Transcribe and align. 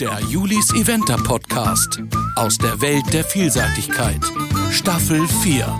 Der 0.00 0.18
Julis 0.28 0.74
Eventer 0.74 1.16
Podcast 1.16 2.02
aus 2.34 2.58
der 2.58 2.80
Welt 2.80 3.04
der 3.12 3.22
Vielseitigkeit. 3.22 4.20
Staffel 4.72 5.24
4. 5.28 5.78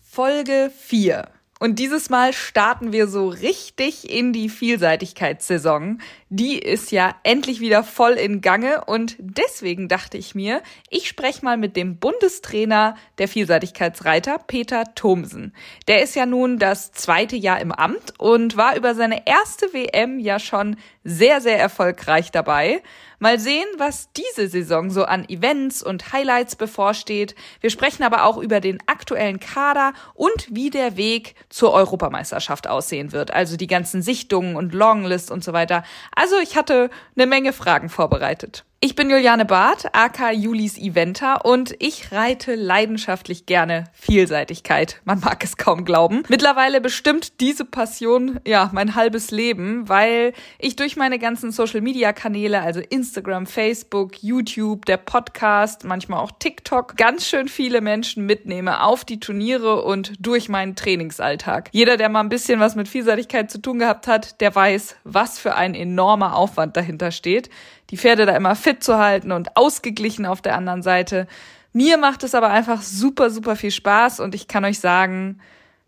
Folge 0.00 0.70
4. 0.78 1.37
Und 1.58 1.80
dieses 1.80 2.08
Mal 2.08 2.32
starten 2.32 2.92
wir 2.92 3.08
so 3.08 3.28
richtig 3.28 4.08
in 4.08 4.32
die 4.32 4.48
Vielseitigkeitssaison. 4.48 6.00
Die 6.28 6.56
ist 6.56 6.92
ja 6.92 7.16
endlich 7.24 7.58
wieder 7.58 7.82
voll 7.82 8.12
in 8.12 8.40
Gange 8.40 8.84
und 8.84 9.16
deswegen 9.18 9.88
dachte 9.88 10.18
ich 10.18 10.36
mir, 10.36 10.62
ich 10.88 11.08
spreche 11.08 11.44
mal 11.44 11.56
mit 11.56 11.76
dem 11.76 11.96
Bundestrainer 11.96 12.96
der 13.18 13.26
Vielseitigkeitsreiter, 13.26 14.38
Peter 14.46 14.94
Thomsen. 14.94 15.52
Der 15.88 16.02
ist 16.02 16.14
ja 16.14 16.26
nun 16.26 16.58
das 16.58 16.92
zweite 16.92 17.36
Jahr 17.36 17.60
im 17.60 17.72
Amt 17.72 18.14
und 18.18 18.56
war 18.56 18.76
über 18.76 18.94
seine 18.94 19.26
erste 19.26 19.72
WM 19.72 20.20
ja 20.20 20.38
schon 20.38 20.76
sehr, 21.02 21.40
sehr 21.40 21.58
erfolgreich 21.58 22.30
dabei. 22.30 22.82
Mal 23.20 23.40
sehen, 23.40 23.66
was 23.78 24.10
diese 24.12 24.46
Saison 24.46 24.90
so 24.90 25.04
an 25.04 25.28
Events 25.28 25.82
und 25.82 26.12
Highlights 26.12 26.54
bevorsteht. 26.54 27.34
Wir 27.60 27.70
sprechen 27.70 28.04
aber 28.04 28.24
auch 28.24 28.38
über 28.38 28.60
den 28.60 28.78
aktuellen 28.86 29.40
Kader 29.40 29.92
und 30.14 30.46
wie 30.50 30.70
der 30.70 30.96
Weg 30.96 31.34
zur 31.48 31.72
Europameisterschaft 31.72 32.68
aussehen 32.68 33.10
wird. 33.10 33.32
Also 33.32 33.56
die 33.56 33.66
ganzen 33.66 34.02
Sichtungen 34.02 34.54
und 34.54 34.72
Longlist 34.72 35.32
und 35.32 35.42
so 35.42 35.52
weiter. 35.52 35.82
Also 36.14 36.36
ich 36.38 36.56
hatte 36.56 36.90
eine 37.16 37.26
Menge 37.26 37.52
Fragen 37.52 37.88
vorbereitet. 37.88 38.64
Ich 38.80 38.94
bin 38.94 39.10
Juliane 39.10 39.44
Barth, 39.44 39.92
aka 39.92 40.30
Julis 40.30 40.78
Eventer 40.78 41.44
und 41.44 41.74
ich 41.80 42.12
reite 42.12 42.54
leidenschaftlich 42.54 43.44
gerne 43.44 43.86
Vielseitigkeit. 43.92 45.00
Man 45.04 45.18
mag 45.18 45.42
es 45.42 45.56
kaum 45.56 45.84
glauben. 45.84 46.22
Mittlerweile 46.28 46.80
bestimmt 46.80 47.40
diese 47.40 47.64
Passion 47.64 48.38
ja 48.46 48.70
mein 48.72 48.94
halbes 48.94 49.32
Leben, 49.32 49.88
weil 49.88 50.32
ich 50.60 50.76
durch 50.76 50.94
meine 50.94 51.18
ganzen 51.18 51.50
Social 51.50 51.80
Media 51.80 52.12
Kanäle, 52.12 52.60
also 52.60 52.78
Instagram, 52.78 53.46
Facebook, 53.46 54.22
YouTube, 54.22 54.84
der 54.84 54.98
Podcast, 54.98 55.82
manchmal 55.82 56.20
auch 56.20 56.30
TikTok, 56.38 56.96
ganz 56.96 57.26
schön 57.26 57.48
viele 57.48 57.80
Menschen 57.80 58.26
mitnehme 58.26 58.84
auf 58.84 59.04
die 59.04 59.18
Turniere 59.18 59.82
und 59.82 60.12
durch 60.20 60.48
meinen 60.48 60.76
Trainingsalltag. 60.76 61.70
Jeder, 61.72 61.96
der 61.96 62.10
mal 62.10 62.20
ein 62.20 62.28
bisschen 62.28 62.60
was 62.60 62.76
mit 62.76 62.86
Vielseitigkeit 62.86 63.50
zu 63.50 63.60
tun 63.60 63.80
gehabt 63.80 64.06
hat, 64.06 64.40
der 64.40 64.54
weiß, 64.54 64.94
was 65.02 65.40
für 65.40 65.56
ein 65.56 65.74
enormer 65.74 66.36
Aufwand 66.36 66.76
dahinter 66.76 67.10
steht 67.10 67.50
die 67.90 67.96
Pferde 67.96 68.26
da 68.26 68.36
immer 68.36 68.54
fit 68.68 68.84
zu 68.84 68.98
halten 68.98 69.32
und 69.32 69.56
ausgeglichen 69.56 70.26
auf 70.26 70.42
der 70.42 70.54
anderen 70.54 70.82
Seite. 70.82 71.26
Mir 71.72 71.96
macht 71.96 72.22
es 72.22 72.34
aber 72.34 72.50
einfach 72.50 72.82
super, 72.82 73.30
super 73.30 73.56
viel 73.56 73.70
Spaß 73.70 74.20
und 74.20 74.34
ich 74.34 74.46
kann 74.46 74.66
euch 74.66 74.78
sagen, 74.78 75.40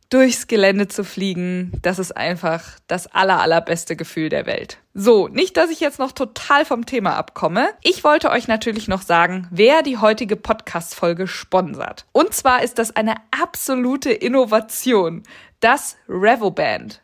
durchs 0.08 0.46
Gelände 0.46 0.88
zu 0.88 1.04
fliegen, 1.04 1.72
das 1.82 1.98
ist 1.98 2.16
einfach 2.16 2.62
das 2.86 3.06
aller, 3.06 3.38
allerbeste 3.42 3.96
Gefühl 3.96 4.30
der 4.30 4.46
Welt. 4.46 4.78
So, 4.94 5.28
nicht, 5.28 5.58
dass 5.58 5.68
ich 5.70 5.80
jetzt 5.80 5.98
noch 5.98 6.12
total 6.12 6.64
vom 6.64 6.86
Thema 6.86 7.16
abkomme. 7.16 7.68
Ich 7.82 8.02
wollte 8.02 8.30
euch 8.30 8.48
natürlich 8.48 8.88
noch 8.88 9.02
sagen, 9.02 9.46
wer 9.50 9.82
die 9.82 9.98
heutige 9.98 10.36
Podcast-Folge 10.36 11.26
sponsert. 11.26 12.06
Und 12.12 12.32
zwar 12.32 12.62
ist 12.62 12.78
das 12.78 12.96
eine 12.96 13.16
absolute 13.30 14.10
Innovation. 14.10 15.22
Das 15.60 15.98
Revoband. 16.08 17.02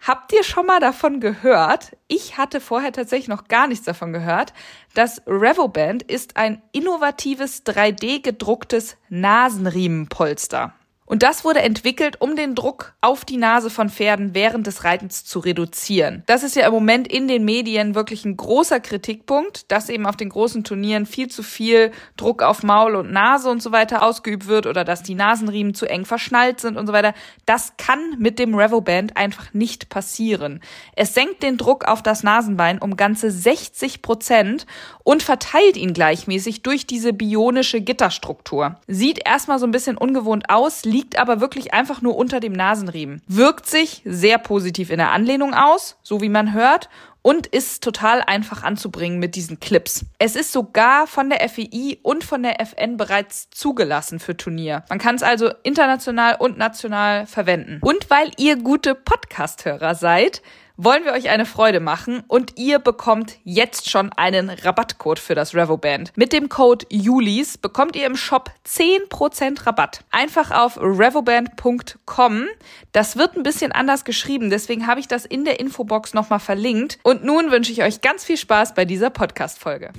Habt 0.00 0.32
ihr 0.32 0.44
schon 0.44 0.66
mal 0.66 0.80
davon 0.80 1.20
gehört? 1.20 1.96
Ich 2.06 2.38
hatte 2.38 2.60
vorher 2.60 2.92
tatsächlich 2.92 3.28
noch 3.28 3.48
gar 3.48 3.66
nichts 3.66 3.84
davon 3.84 4.12
gehört. 4.12 4.52
Das 4.94 5.22
Revoband 5.26 6.02
ist 6.02 6.36
ein 6.36 6.62
innovatives 6.72 7.64
3D 7.66 8.22
gedrucktes 8.22 8.96
Nasenriemenpolster. 9.08 10.72
Und 11.08 11.22
das 11.22 11.42
wurde 11.42 11.62
entwickelt, 11.62 12.20
um 12.20 12.36
den 12.36 12.54
Druck 12.54 12.92
auf 13.00 13.24
die 13.24 13.38
Nase 13.38 13.70
von 13.70 13.88
Pferden 13.88 14.34
während 14.34 14.66
des 14.66 14.84
Reitens 14.84 15.24
zu 15.24 15.38
reduzieren. 15.38 16.22
Das 16.26 16.42
ist 16.42 16.54
ja 16.54 16.66
im 16.66 16.72
Moment 16.74 17.08
in 17.08 17.28
den 17.28 17.46
Medien 17.46 17.94
wirklich 17.94 18.26
ein 18.26 18.36
großer 18.36 18.78
Kritikpunkt, 18.78 19.72
dass 19.72 19.88
eben 19.88 20.04
auf 20.04 20.16
den 20.16 20.28
großen 20.28 20.64
Turnieren 20.64 21.06
viel 21.06 21.28
zu 21.28 21.42
viel 21.42 21.92
Druck 22.18 22.42
auf 22.42 22.62
Maul 22.62 22.94
und 22.94 23.10
Nase 23.10 23.50
und 23.50 23.62
so 23.62 23.72
weiter 23.72 24.02
ausgeübt 24.02 24.48
wird 24.48 24.66
oder 24.66 24.84
dass 24.84 25.02
die 25.02 25.14
Nasenriemen 25.14 25.72
zu 25.72 25.86
eng 25.86 26.04
verschnallt 26.04 26.60
sind 26.60 26.76
und 26.76 26.86
so 26.86 26.92
weiter. 26.92 27.14
Das 27.46 27.72
kann 27.78 27.98
mit 28.18 28.38
dem 28.38 28.54
Revoband 28.54 29.16
einfach 29.16 29.54
nicht 29.54 29.88
passieren. 29.88 30.60
Es 30.94 31.14
senkt 31.14 31.42
den 31.42 31.56
Druck 31.56 31.86
auf 31.86 32.02
das 32.02 32.22
Nasenbein 32.22 32.80
um 32.80 32.96
ganze 32.96 33.30
60 33.30 34.02
Prozent 34.02 34.66
und 35.04 35.22
verteilt 35.22 35.78
ihn 35.78 35.94
gleichmäßig 35.94 36.62
durch 36.62 36.86
diese 36.86 37.14
bionische 37.14 37.80
Gitterstruktur. 37.80 38.76
Sieht 38.86 39.26
erstmal 39.26 39.58
so 39.58 39.66
ein 39.66 39.70
bisschen 39.70 39.96
ungewohnt 39.96 40.50
aus, 40.50 40.84
liegt 40.98 41.16
aber 41.16 41.40
wirklich 41.40 41.72
einfach 41.72 42.02
nur 42.02 42.16
unter 42.16 42.40
dem 42.40 42.52
Nasenriemen. 42.52 43.22
Wirkt 43.28 43.66
sich 43.66 44.02
sehr 44.04 44.36
positiv 44.36 44.90
in 44.90 44.98
der 44.98 45.12
Anlehnung 45.12 45.54
aus, 45.54 45.96
so 46.02 46.20
wie 46.20 46.28
man 46.28 46.52
hört, 46.52 46.88
und 47.22 47.46
ist 47.46 47.84
total 47.84 48.20
einfach 48.22 48.64
anzubringen 48.64 49.20
mit 49.20 49.36
diesen 49.36 49.60
Clips. 49.60 50.04
Es 50.18 50.34
ist 50.34 50.52
sogar 50.52 51.06
von 51.06 51.30
der 51.30 51.48
FEI 51.48 51.98
und 52.02 52.24
von 52.24 52.42
der 52.42 52.60
FN 52.60 52.96
bereits 52.96 53.48
zugelassen 53.50 54.18
für 54.18 54.36
Turnier. 54.36 54.82
Man 54.88 54.98
kann 54.98 55.14
es 55.14 55.22
also 55.22 55.52
international 55.62 56.34
und 56.36 56.58
national 56.58 57.26
verwenden. 57.26 57.78
Und 57.80 58.10
weil 58.10 58.32
ihr 58.36 58.56
gute 58.56 58.96
Podcast-Hörer 58.96 59.94
seid, 59.94 60.42
wollen 60.78 61.04
wir 61.04 61.12
euch 61.12 61.28
eine 61.28 61.44
Freude 61.44 61.80
machen 61.80 62.22
und 62.28 62.56
ihr 62.56 62.78
bekommt 62.78 63.36
jetzt 63.44 63.90
schon 63.90 64.12
einen 64.12 64.48
Rabattcode 64.48 65.18
für 65.18 65.34
das 65.34 65.54
Revoband. 65.54 66.12
Mit 66.16 66.32
dem 66.32 66.48
Code 66.48 66.86
JULIS 66.88 67.58
bekommt 67.58 67.96
ihr 67.96 68.06
im 68.06 68.16
Shop 68.16 68.50
10% 68.66 69.66
Rabatt. 69.66 70.04
Einfach 70.10 70.52
auf 70.52 70.78
revoband.com. 70.78 72.46
Das 72.92 73.16
wird 73.16 73.36
ein 73.36 73.42
bisschen 73.42 73.72
anders 73.72 74.04
geschrieben, 74.04 74.50
deswegen 74.50 74.86
habe 74.86 75.00
ich 75.00 75.08
das 75.08 75.26
in 75.26 75.44
der 75.44 75.58
Infobox 75.60 76.14
nochmal 76.14 76.40
verlinkt. 76.40 76.98
Und 77.02 77.24
nun 77.24 77.50
wünsche 77.50 77.72
ich 77.72 77.82
euch 77.82 78.00
ganz 78.00 78.24
viel 78.24 78.36
Spaß 78.36 78.74
bei 78.74 78.84
dieser 78.84 79.10
Podcast-Folge. 79.10 79.90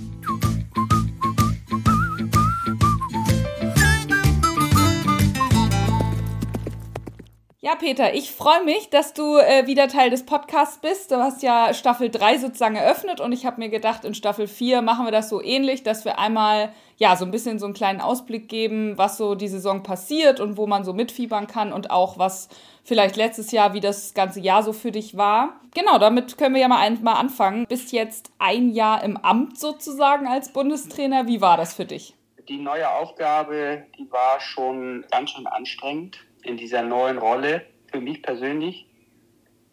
Ja, 7.61 7.75
Peter, 7.75 8.13
ich 8.13 8.31
freue 8.31 8.63
mich, 8.63 8.89
dass 8.89 9.13
du 9.13 9.35
äh, 9.35 9.67
wieder 9.67 9.89
Teil 9.89 10.09
des 10.09 10.25
Podcasts 10.25 10.77
bist. 10.77 11.11
Du 11.11 11.17
hast 11.17 11.43
ja 11.43 11.73
Staffel 11.73 12.09
3 12.09 12.37
sozusagen 12.37 12.77
eröffnet 12.77 13.19
und 13.19 13.33
ich 13.33 13.45
habe 13.45 13.59
mir 13.59 13.67
gedacht, 13.67 14.05
in 14.05 14.13
Staffel 14.15 14.47
4 14.47 14.81
machen 14.81 15.03
wir 15.03 15.11
das 15.11 15.27
so 15.27 15.43
ähnlich, 15.43 15.83
dass 15.83 16.05
wir 16.05 16.19
einmal 16.19 16.71
ja 16.95 17.17
so 17.17 17.25
ein 17.25 17.31
bisschen 17.31 17.59
so 17.59 17.65
einen 17.65 17.73
kleinen 17.73 17.99
Ausblick 17.99 18.47
geben, 18.47 18.97
was 18.97 19.17
so 19.17 19.35
die 19.35 19.49
Saison 19.49 19.83
passiert 19.83 20.39
und 20.39 20.55
wo 20.55 20.67
man 20.67 20.85
so 20.85 20.93
mitfiebern 20.93 21.47
kann 21.47 21.73
und 21.73 21.91
auch 21.91 22.17
was 22.17 22.47
vielleicht 22.85 23.17
letztes 23.17 23.51
Jahr, 23.51 23.73
wie 23.73 23.81
das 23.81 24.13
ganze 24.13 24.39
Jahr 24.39 24.63
so 24.63 24.71
für 24.71 24.93
dich 24.93 25.17
war. 25.17 25.59
Genau, 25.73 25.97
damit 25.97 26.37
können 26.37 26.55
wir 26.55 26.61
ja 26.61 26.69
mal, 26.69 26.79
ein, 26.79 27.03
mal 27.03 27.19
anfangen. 27.19 27.65
Bist 27.67 27.91
jetzt 27.91 28.31
ein 28.39 28.69
Jahr 28.69 29.03
im 29.03 29.17
Amt 29.17 29.59
sozusagen 29.59 30.27
als 30.27 30.53
Bundestrainer. 30.53 31.27
Wie 31.27 31.41
war 31.41 31.57
das 31.57 31.73
für 31.73 31.83
dich? 31.83 32.15
Die 32.47 32.57
neue 32.57 32.89
Aufgabe, 32.89 33.83
die 33.97 34.09
war 34.09 34.39
schon 34.39 35.03
ganz 35.11 35.31
schön 35.31 35.45
anstrengend 35.45 36.19
in 36.43 36.57
dieser 36.57 36.83
neuen 36.83 37.17
Rolle 37.17 37.65
für 37.91 37.99
mich 37.99 38.21
persönlich. 38.21 38.87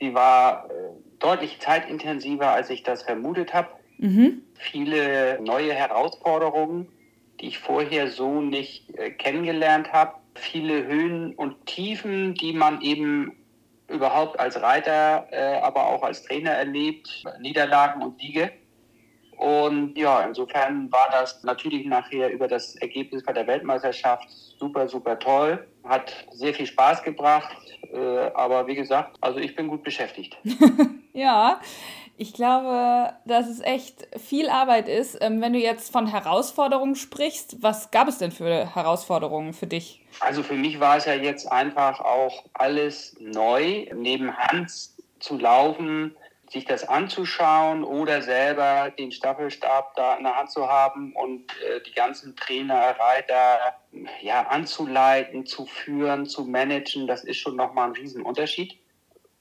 Sie 0.00 0.14
war 0.14 0.68
äh, 0.70 0.72
deutlich 1.18 1.58
zeitintensiver, 1.60 2.50
als 2.50 2.70
ich 2.70 2.82
das 2.82 3.02
vermutet 3.02 3.54
habe. 3.54 3.68
Mhm. 3.98 4.42
Viele 4.54 5.40
neue 5.40 5.72
Herausforderungen, 5.72 6.88
die 7.40 7.48
ich 7.48 7.58
vorher 7.58 8.08
so 8.08 8.40
nicht 8.40 8.96
äh, 8.98 9.10
kennengelernt 9.10 9.92
habe. 9.92 10.14
Viele 10.34 10.86
Höhen 10.86 11.34
und 11.34 11.66
Tiefen, 11.66 12.34
die 12.34 12.52
man 12.52 12.82
eben 12.82 13.32
überhaupt 13.88 14.38
als 14.38 14.60
Reiter, 14.60 15.28
äh, 15.30 15.60
aber 15.60 15.86
auch 15.86 16.02
als 16.02 16.22
Trainer 16.24 16.50
erlebt. 16.50 17.24
Niederlagen 17.40 18.02
und 18.02 18.20
Siege. 18.20 18.50
Und 19.38 19.96
ja, 19.98 20.22
insofern 20.22 20.90
war 20.90 21.08
das 21.10 21.42
natürlich 21.42 21.86
nachher 21.86 22.30
über 22.30 22.48
das 22.48 22.76
Ergebnis 22.76 23.22
bei 23.22 23.32
der 23.32 23.46
Weltmeisterschaft 23.46 24.28
super, 24.58 24.88
super 24.88 25.18
toll. 25.18 25.66
Hat 25.84 26.12
sehr 26.32 26.54
viel 26.54 26.66
Spaß 26.66 27.02
gebracht. 27.02 27.54
Äh, 27.92 28.30
aber 28.34 28.66
wie 28.66 28.74
gesagt, 28.74 29.16
also 29.20 29.38
ich 29.38 29.54
bin 29.54 29.68
gut 29.68 29.82
beschäftigt. 29.82 30.36
ja, 31.12 31.60
ich 32.16 32.32
glaube, 32.32 33.12
dass 33.26 33.46
es 33.46 33.60
echt 33.60 34.08
viel 34.18 34.48
Arbeit 34.48 34.88
ist. 34.88 35.18
Ähm, 35.20 35.42
wenn 35.42 35.52
du 35.52 35.58
jetzt 35.58 35.92
von 35.92 36.06
Herausforderungen 36.06 36.94
sprichst, 36.94 37.62
was 37.62 37.90
gab 37.90 38.08
es 38.08 38.18
denn 38.18 38.32
für 38.32 38.74
Herausforderungen 38.74 39.52
für 39.52 39.66
dich? 39.66 40.02
Also 40.20 40.42
für 40.42 40.54
mich 40.54 40.80
war 40.80 40.96
es 40.96 41.04
ja 41.04 41.12
jetzt 41.12 41.50
einfach 41.52 42.00
auch 42.00 42.44
alles 42.54 43.16
neu. 43.20 43.86
Neben 43.94 44.34
Hans 44.34 44.96
zu 45.18 45.38
laufen, 45.38 46.16
sich 46.50 46.64
das 46.64 46.88
anzuschauen 46.88 47.82
oder 47.84 48.22
selber 48.22 48.90
den 48.96 49.10
Staffelstab 49.10 49.94
da 49.96 50.16
in 50.16 50.24
der 50.24 50.36
Hand 50.36 50.50
zu 50.50 50.68
haben 50.68 51.12
und 51.14 51.50
äh, 51.62 51.80
die 51.86 51.92
ganzen 51.92 52.36
Trainer, 52.36 52.96
Reiter 52.98 53.76
ja, 54.22 54.42
anzuleiten, 54.42 55.46
zu 55.46 55.66
führen, 55.66 56.26
zu 56.26 56.44
managen, 56.44 57.06
das 57.06 57.24
ist 57.24 57.38
schon 57.38 57.56
nochmal 57.56 57.88
ein 57.88 57.94
Riesenunterschied. 57.94 58.78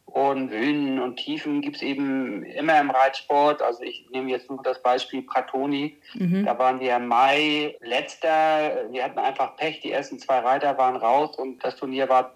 Und 0.06 0.50
Höhen 0.50 1.02
und 1.02 1.18
Tiefen 1.18 1.60
gibt 1.60 1.75
es 1.75 1.81
eben 1.81 2.44
immer 2.44 2.80
im 2.80 2.90
Reitsport. 2.90 3.62
Also 3.62 3.84
ich 3.84 4.07
nehme 4.12 4.31
jetzt 4.31 4.50
nur 4.50 4.63
das 4.63 4.81
Beispiel 4.81 5.24
Pratoni. 5.24 5.98
Mhm. 6.13 6.46
Da 6.46 6.57
waren 6.57 6.80
wir 6.80 6.96
im 6.96 7.07
Mai 7.07 7.75
letzter. 7.81 8.90
Wir 8.92 9.04
hatten 9.04 9.19
einfach 9.19 9.57
Pech. 9.57 9.81
Die 9.81 9.92
ersten 9.92 10.18
zwei 10.18 10.40
Reiter 10.40 10.78
waren 10.78 10.96
raus 10.96 11.36
und 11.36 11.62
das 11.66 11.75
Turnier 11.75 12.07
war 12.07 12.34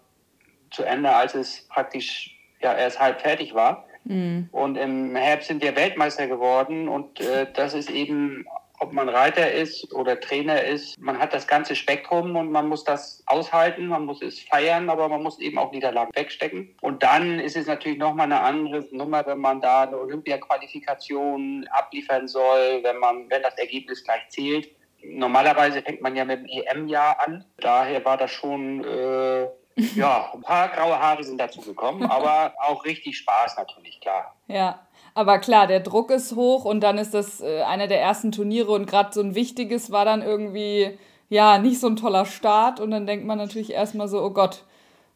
zu 0.71 0.83
Ende, 0.83 1.16
als 1.16 1.36
es 1.36 1.68
praktisch 1.69 2.38
ja 2.60 2.74
erst 2.74 3.00
halb 3.00 3.21
fertig 3.21 3.54
war. 3.54 3.86
Mhm. 4.05 4.49
Und 4.51 4.77
im 4.77 5.15
Herbst 5.15 5.47
sind 5.47 5.61
wir 5.61 5.75
Weltmeister 5.75 6.27
geworden 6.27 6.87
und 6.87 7.19
äh, 7.19 7.47
das 7.53 7.73
ist 7.73 7.89
eben 7.89 8.45
ob 8.79 8.93
man 8.93 9.09
Reiter 9.09 9.51
ist 9.51 9.93
oder 9.93 10.19
Trainer 10.19 10.63
ist, 10.63 10.97
man 10.99 11.19
hat 11.19 11.33
das 11.33 11.47
ganze 11.47 11.75
Spektrum 11.75 12.35
und 12.35 12.51
man 12.51 12.67
muss 12.67 12.83
das 12.83 13.23
aushalten, 13.25 13.87
man 13.87 14.05
muss 14.05 14.21
es 14.21 14.39
feiern, 14.39 14.89
aber 14.89 15.09
man 15.09 15.21
muss 15.21 15.39
eben 15.39 15.57
auch 15.57 15.71
Niederlagen 15.71 16.11
wegstecken. 16.15 16.75
Und 16.81 17.03
dann 17.03 17.39
ist 17.39 17.57
es 17.57 17.67
natürlich 17.67 17.97
nochmal 17.97 18.25
eine 18.25 18.39
andere 18.39 18.87
Nummer, 18.91 19.25
wenn 19.25 19.39
man 19.39 19.59
da 19.61 19.83
eine 19.83 19.99
Olympia-Qualifikation 19.99 21.67
abliefern 21.71 22.27
soll, 22.27 22.81
wenn 22.83 22.97
man, 22.97 23.29
wenn 23.29 23.41
das 23.41 23.57
Ergebnis 23.57 24.03
gleich 24.03 24.27
zählt. 24.29 24.69
Normalerweise 25.03 25.81
fängt 25.81 26.01
man 26.01 26.15
ja 26.15 26.25
mit 26.25 26.39
dem 26.39 26.45
EM-Jahr 26.45 27.17
an. 27.25 27.45
Daher 27.57 28.03
war 28.05 28.17
das 28.17 28.31
schon, 28.31 28.83
äh, 28.83 29.47
ja, 29.95 30.31
ein 30.33 30.41
paar 30.41 30.69
graue 30.69 30.99
Haare 30.99 31.23
sind 31.23 31.39
dazu 31.39 31.61
gekommen, 31.61 32.03
aber 32.09 32.53
auch 32.61 32.83
richtig 32.85 33.17
Spaß 33.17 33.57
natürlich, 33.57 33.99
klar. 33.99 34.35
Ja. 34.47 34.79
Aber 35.13 35.39
klar, 35.39 35.67
der 35.67 35.79
Druck 35.79 36.11
ist 36.11 36.35
hoch 36.35 36.65
und 36.65 36.81
dann 36.81 36.97
ist 36.97 37.13
das 37.13 37.41
äh, 37.41 37.61
einer 37.63 37.87
der 37.87 38.01
ersten 38.01 38.31
Turniere 38.31 38.71
und 38.71 38.85
gerade 38.85 39.11
so 39.11 39.21
ein 39.21 39.35
wichtiges 39.35 39.91
war 39.91 40.05
dann 40.05 40.21
irgendwie, 40.21 40.97
ja, 41.29 41.57
nicht 41.57 41.79
so 41.79 41.87
ein 41.87 41.95
toller 41.95 42.25
Start 42.25 42.79
und 42.79 42.91
dann 42.91 43.05
denkt 43.05 43.25
man 43.25 43.37
natürlich 43.37 43.71
erstmal 43.71 44.07
so, 44.07 44.21
oh 44.21 44.31
Gott, 44.31 44.63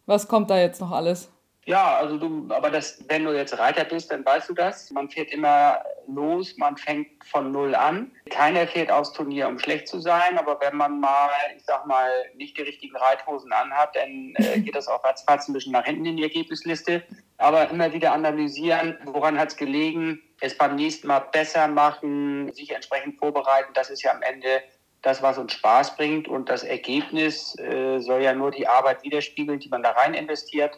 was 0.06 0.28
kommt 0.28 0.50
da 0.50 0.58
jetzt 0.58 0.82
noch 0.82 0.92
alles? 0.92 1.33
Ja, 1.66 1.96
also 1.98 2.18
du, 2.18 2.48
aber 2.50 2.70
das, 2.70 3.00
wenn 3.08 3.24
du 3.24 3.32
jetzt 3.32 3.58
Reiter 3.58 3.86
bist, 3.86 4.12
dann 4.12 4.26
weißt 4.26 4.50
du 4.50 4.54
das. 4.54 4.92
Man 4.92 5.10
fährt 5.10 5.32
immer 5.32 5.82
los, 6.08 6.58
man 6.58 6.76
fängt 6.76 7.08
von 7.24 7.52
null 7.54 7.74
an. 7.74 8.12
Keiner 8.30 8.68
fährt 8.68 8.92
aufs 8.92 9.14
Turnier, 9.14 9.48
um 9.48 9.58
schlecht 9.58 9.88
zu 9.88 10.00
sein, 10.00 10.38
aber 10.38 10.60
wenn 10.60 10.76
man 10.76 11.00
mal, 11.00 11.30
ich 11.56 11.64
sag 11.64 11.86
mal, 11.86 12.10
nicht 12.36 12.58
die 12.58 12.64
richtigen 12.64 12.96
Reithosen 12.98 13.54
anhat, 13.54 13.96
dann 13.96 14.34
äh, 14.36 14.60
geht 14.62 14.76
das 14.76 14.90
auch 14.90 15.04
ratzfatz 15.06 15.48
ein 15.48 15.54
bisschen 15.54 15.72
nach 15.72 15.86
hinten 15.86 16.06
in 16.06 16.18
die 16.18 16.24
Ergebnisliste. 16.24 17.04
Aber 17.38 17.70
immer 17.70 17.94
wieder 17.94 18.14
analysieren, 18.14 18.98
woran 19.06 19.40
hat 19.40 19.50
es 19.50 19.58
gelegen, 19.58 20.22
es 20.42 20.58
beim 20.58 20.76
nächsten 20.76 21.08
Mal 21.08 21.20
besser 21.20 21.68
machen, 21.70 22.52
sich 22.54 22.72
entsprechend 22.72 23.18
vorbereiten. 23.20 23.72
Das 23.74 23.90
ist 23.90 24.04
ja 24.04 24.12
am 24.12 24.22
Ende 24.22 24.62
das, 25.02 25.22
was 25.22 25.38
uns 25.38 25.54
Spaß 25.54 25.96
bringt. 25.96 26.28
Und 26.28 26.50
das 26.50 26.64
Ergebnis 26.64 27.58
äh, 27.58 28.00
soll 28.00 28.22
ja 28.22 28.34
nur 28.34 28.52
die 28.52 28.68
Arbeit 28.68 29.04
widerspiegeln, 29.04 29.60
die 29.60 29.70
man 29.70 29.84
da 29.84 29.92
rein 29.92 30.14
investiert 30.14 30.78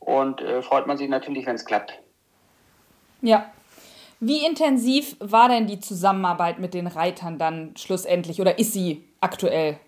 und 0.00 0.40
äh, 0.40 0.62
freut 0.62 0.86
man 0.86 0.96
sich 0.96 1.08
natürlich, 1.08 1.46
wenn 1.46 1.56
es 1.56 1.64
klappt. 1.64 1.98
Ja. 3.22 3.50
Wie 4.20 4.44
intensiv 4.44 5.16
war 5.20 5.48
denn 5.48 5.66
die 5.68 5.78
Zusammenarbeit 5.78 6.58
mit 6.58 6.74
den 6.74 6.88
Reitern 6.88 7.38
dann 7.38 7.76
schlussendlich 7.76 8.40
oder 8.40 8.58
ist 8.58 8.72
sie 8.72 9.04
aktuell? 9.20 9.78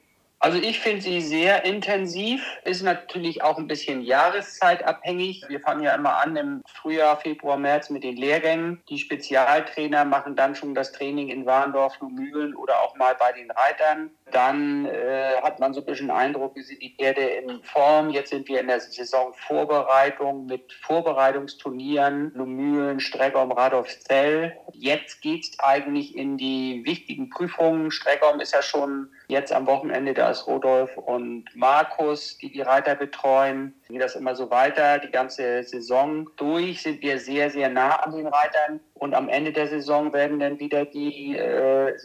Also 0.42 0.56
ich 0.56 0.80
finde 0.80 1.02
sie 1.02 1.20
sehr 1.20 1.66
intensiv, 1.66 2.42
ist 2.64 2.82
natürlich 2.82 3.42
auch 3.42 3.58
ein 3.58 3.66
bisschen 3.66 4.00
jahreszeitabhängig. 4.00 5.44
Wir 5.48 5.60
fangen 5.60 5.82
ja 5.82 5.94
immer 5.94 6.16
an 6.16 6.34
im 6.34 6.62
Frühjahr, 6.66 7.20
Februar, 7.20 7.58
März 7.58 7.90
mit 7.90 8.04
den 8.04 8.16
Lehrgängen. 8.16 8.82
Die 8.88 8.96
Spezialtrainer 8.96 10.06
machen 10.06 10.36
dann 10.36 10.54
schon 10.54 10.74
das 10.74 10.92
Training 10.92 11.28
in 11.28 11.44
Warndorf, 11.44 12.00
Lumülen 12.00 12.56
oder 12.56 12.80
auch 12.80 12.96
mal 12.96 13.14
bei 13.16 13.32
den 13.32 13.50
Reitern. 13.50 14.12
Dann 14.32 14.86
äh, 14.86 15.36
hat 15.42 15.60
man 15.60 15.74
so 15.74 15.80
ein 15.80 15.86
bisschen 15.86 16.10
Eindruck, 16.10 16.56
wie 16.56 16.62
sind 16.62 16.82
die 16.82 16.94
Pferde 16.94 17.22
in 17.22 17.62
Form. 17.62 18.10
Jetzt 18.10 18.30
sind 18.30 18.48
wir 18.48 18.60
in 18.60 18.68
der 18.68 18.80
Saisonvorbereitung 18.80 20.46
mit 20.46 20.72
Vorbereitungsturnieren, 20.82 22.32
Lumülen, 22.34 23.00
Streckom, 23.00 23.52
Radolfzell. 23.52 24.56
Jetzt 24.72 25.22
geht's 25.22 25.58
eigentlich 25.60 26.16
in 26.16 26.36
die 26.36 26.82
wichtigen 26.84 27.30
Prüfungen. 27.30 27.90
Streckom 27.90 28.40
ist 28.40 28.54
ja 28.54 28.62
schon 28.62 29.08
jetzt 29.28 29.52
am 29.52 29.66
Wochenende, 29.66 30.14
da 30.14 30.30
ist 30.30 30.46
Rodolf 30.46 30.96
und 30.96 31.44
Markus, 31.54 32.38
die 32.38 32.50
die 32.50 32.62
Reiter 32.62 32.94
betreuen. 32.94 33.74
Geht 33.88 34.02
das 34.02 34.16
immer 34.16 34.34
so 34.34 34.50
weiter, 34.50 34.98
die 34.98 35.10
ganze 35.10 35.62
Saison 35.62 36.28
durch 36.36 36.82
sind 36.82 37.02
wir 37.02 37.18
sehr, 37.18 37.50
sehr 37.50 37.68
nah 37.68 37.96
an 37.96 38.12
den 38.12 38.26
Reitern. 38.26 38.80
Und 38.94 39.14
am 39.14 39.28
Ende 39.28 39.52
der 39.52 39.66
Saison 39.66 40.12
werden 40.12 40.40
dann 40.40 40.58
wieder 40.58 40.84
die 40.84 41.36
äh, 41.36 41.96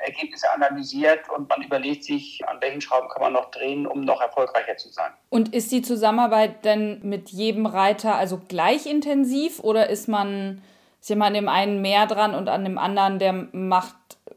Ergebnisse 0.00 0.50
analysiert 0.50 1.28
und 1.28 1.48
man 1.48 1.62
überlegt 1.62 2.04
sich, 2.04 2.40
an 2.46 2.60
welchen 2.60 2.80
Schrauben 2.80 3.08
kann 3.08 3.22
man 3.22 3.32
noch 3.32 3.50
drehen, 3.50 3.86
um 3.86 4.02
noch 4.02 4.20
erfolgreicher 4.20 4.76
zu 4.76 4.90
sein. 4.90 5.12
Und 5.30 5.54
ist 5.54 5.72
die 5.72 5.82
Zusammenarbeit 5.82 6.64
denn 6.64 7.00
mit 7.02 7.30
jedem 7.30 7.66
Reiter 7.66 8.14
also 8.14 8.40
gleich 8.48 8.86
intensiv 8.86 9.60
oder 9.60 9.88
ist 9.90 10.08
man, 10.08 10.62
ist 11.00 11.10
jemand 11.10 11.28
an 11.28 11.34
dem 11.34 11.48
einen 11.48 11.82
mehr 11.82 12.06
dran 12.06 12.34
und 12.34 12.48
an 12.48 12.64
dem 12.64 12.78
anderen, 12.78 13.18
der 13.18 13.32
macht 13.32 13.96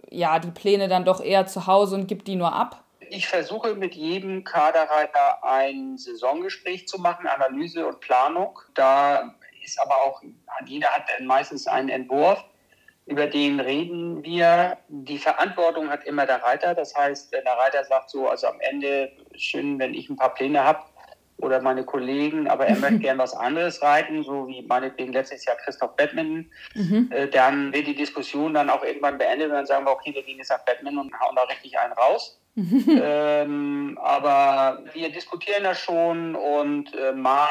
ja 0.09 0.39
die 0.39 0.51
Pläne 0.51 0.87
dann 0.87 1.05
doch 1.05 1.21
eher 1.21 1.47
zu 1.47 1.67
Hause 1.67 1.95
und 1.95 2.07
gibt 2.07 2.27
die 2.27 2.35
nur 2.35 2.53
ab? 2.53 2.83
Ich 3.09 3.27
versuche 3.27 3.73
mit 3.75 3.95
jedem 3.95 4.43
Kaderreiter 4.43 5.43
ein 5.43 5.97
Saisongespräch 5.97 6.87
zu 6.87 6.99
machen, 6.99 7.27
Analyse 7.27 7.87
und 7.87 8.01
Planung. 8.01 8.59
Da 8.73 9.33
ist 9.63 9.79
aber 9.81 9.95
auch, 9.95 10.21
jeder 10.65 10.89
hat 10.89 11.03
meistens 11.21 11.67
einen 11.67 11.89
Entwurf, 11.89 12.43
über 13.07 13.27
den 13.27 13.59
reden 13.59 14.23
wir. 14.23 14.77
Die 14.89 15.17
Verantwortung 15.17 15.89
hat 15.89 16.05
immer 16.05 16.25
der 16.25 16.43
Reiter. 16.43 16.75
Das 16.75 16.95
heißt, 16.95 17.31
wenn 17.31 17.43
der 17.43 17.57
Reiter 17.57 17.83
sagt 17.83 18.09
so, 18.09 18.27
also 18.27 18.47
am 18.47 18.59
Ende 18.59 19.11
schön, 19.35 19.79
wenn 19.79 19.93
ich 19.93 20.09
ein 20.09 20.17
paar 20.17 20.33
Pläne 20.33 20.63
habe, 20.63 20.81
oder 21.39 21.61
meine 21.61 21.83
Kollegen, 21.83 22.47
aber 22.47 22.65
er 22.65 22.77
möchte 22.77 22.99
gern 22.99 23.17
was 23.17 23.33
anderes 23.33 23.81
reiten, 23.81 24.23
so 24.23 24.47
wie 24.47 24.63
meinetwegen 24.63 25.13
letztes 25.13 25.45
Jahr 25.45 25.55
Christoph 25.57 25.95
Batman, 25.95 26.49
mhm. 26.73 27.09
äh, 27.11 27.27
dann 27.27 27.73
wird 27.73 27.87
die 27.87 27.95
Diskussion 27.95 28.53
dann 28.53 28.69
auch 28.69 28.83
irgendwann 28.83 29.17
beendet 29.17 29.49
und 29.49 29.53
dann 29.53 29.65
sagen 29.65 29.85
wir, 29.85 29.91
okay, 29.91 30.13
wir 30.13 30.23
gehen 30.23 30.37
jetzt 30.37 30.49
nach 30.49 30.65
Batman 30.65 30.97
und 30.97 31.19
hauen 31.19 31.35
da 31.35 31.43
richtig 31.43 31.77
einen 31.77 31.93
raus. 31.93 32.39
Mhm. 32.55 32.83
Ähm, 33.07 33.99
aber 34.01 34.83
wir 34.93 35.11
diskutieren 35.11 35.63
das 35.63 35.79
schon 35.79 36.35
und 36.35 36.93
äh, 36.95 37.11
mal 37.13 37.47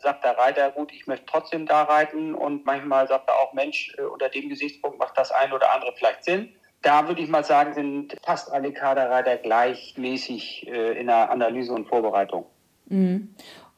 sagt 0.00 0.24
der 0.24 0.36
Reiter, 0.38 0.70
gut, 0.70 0.92
ich 0.92 1.06
möchte 1.06 1.26
trotzdem 1.26 1.66
da 1.66 1.82
reiten 1.82 2.34
und 2.34 2.64
manchmal 2.64 3.06
sagt 3.08 3.28
er 3.28 3.36
auch, 3.36 3.52
Mensch, 3.52 3.94
äh, 3.98 4.02
unter 4.02 4.28
dem 4.28 4.48
Gesichtspunkt 4.48 4.98
macht 4.98 5.16
das 5.16 5.30
ein 5.30 5.52
oder 5.52 5.72
andere 5.72 5.92
vielleicht 5.96 6.24
Sinn. 6.24 6.52
Da 6.82 7.06
würde 7.06 7.22
ich 7.22 7.28
mal 7.28 7.44
sagen, 7.44 7.74
sind 7.74 8.16
fast 8.24 8.50
alle 8.50 8.72
Kaderreiter 8.72 9.36
gleichmäßig 9.36 10.66
äh, 10.68 10.98
in 10.98 11.06
der 11.06 11.30
Analyse 11.30 11.72
und 11.72 11.88
Vorbereitung. 11.88 12.46
Mhm. 12.86 13.34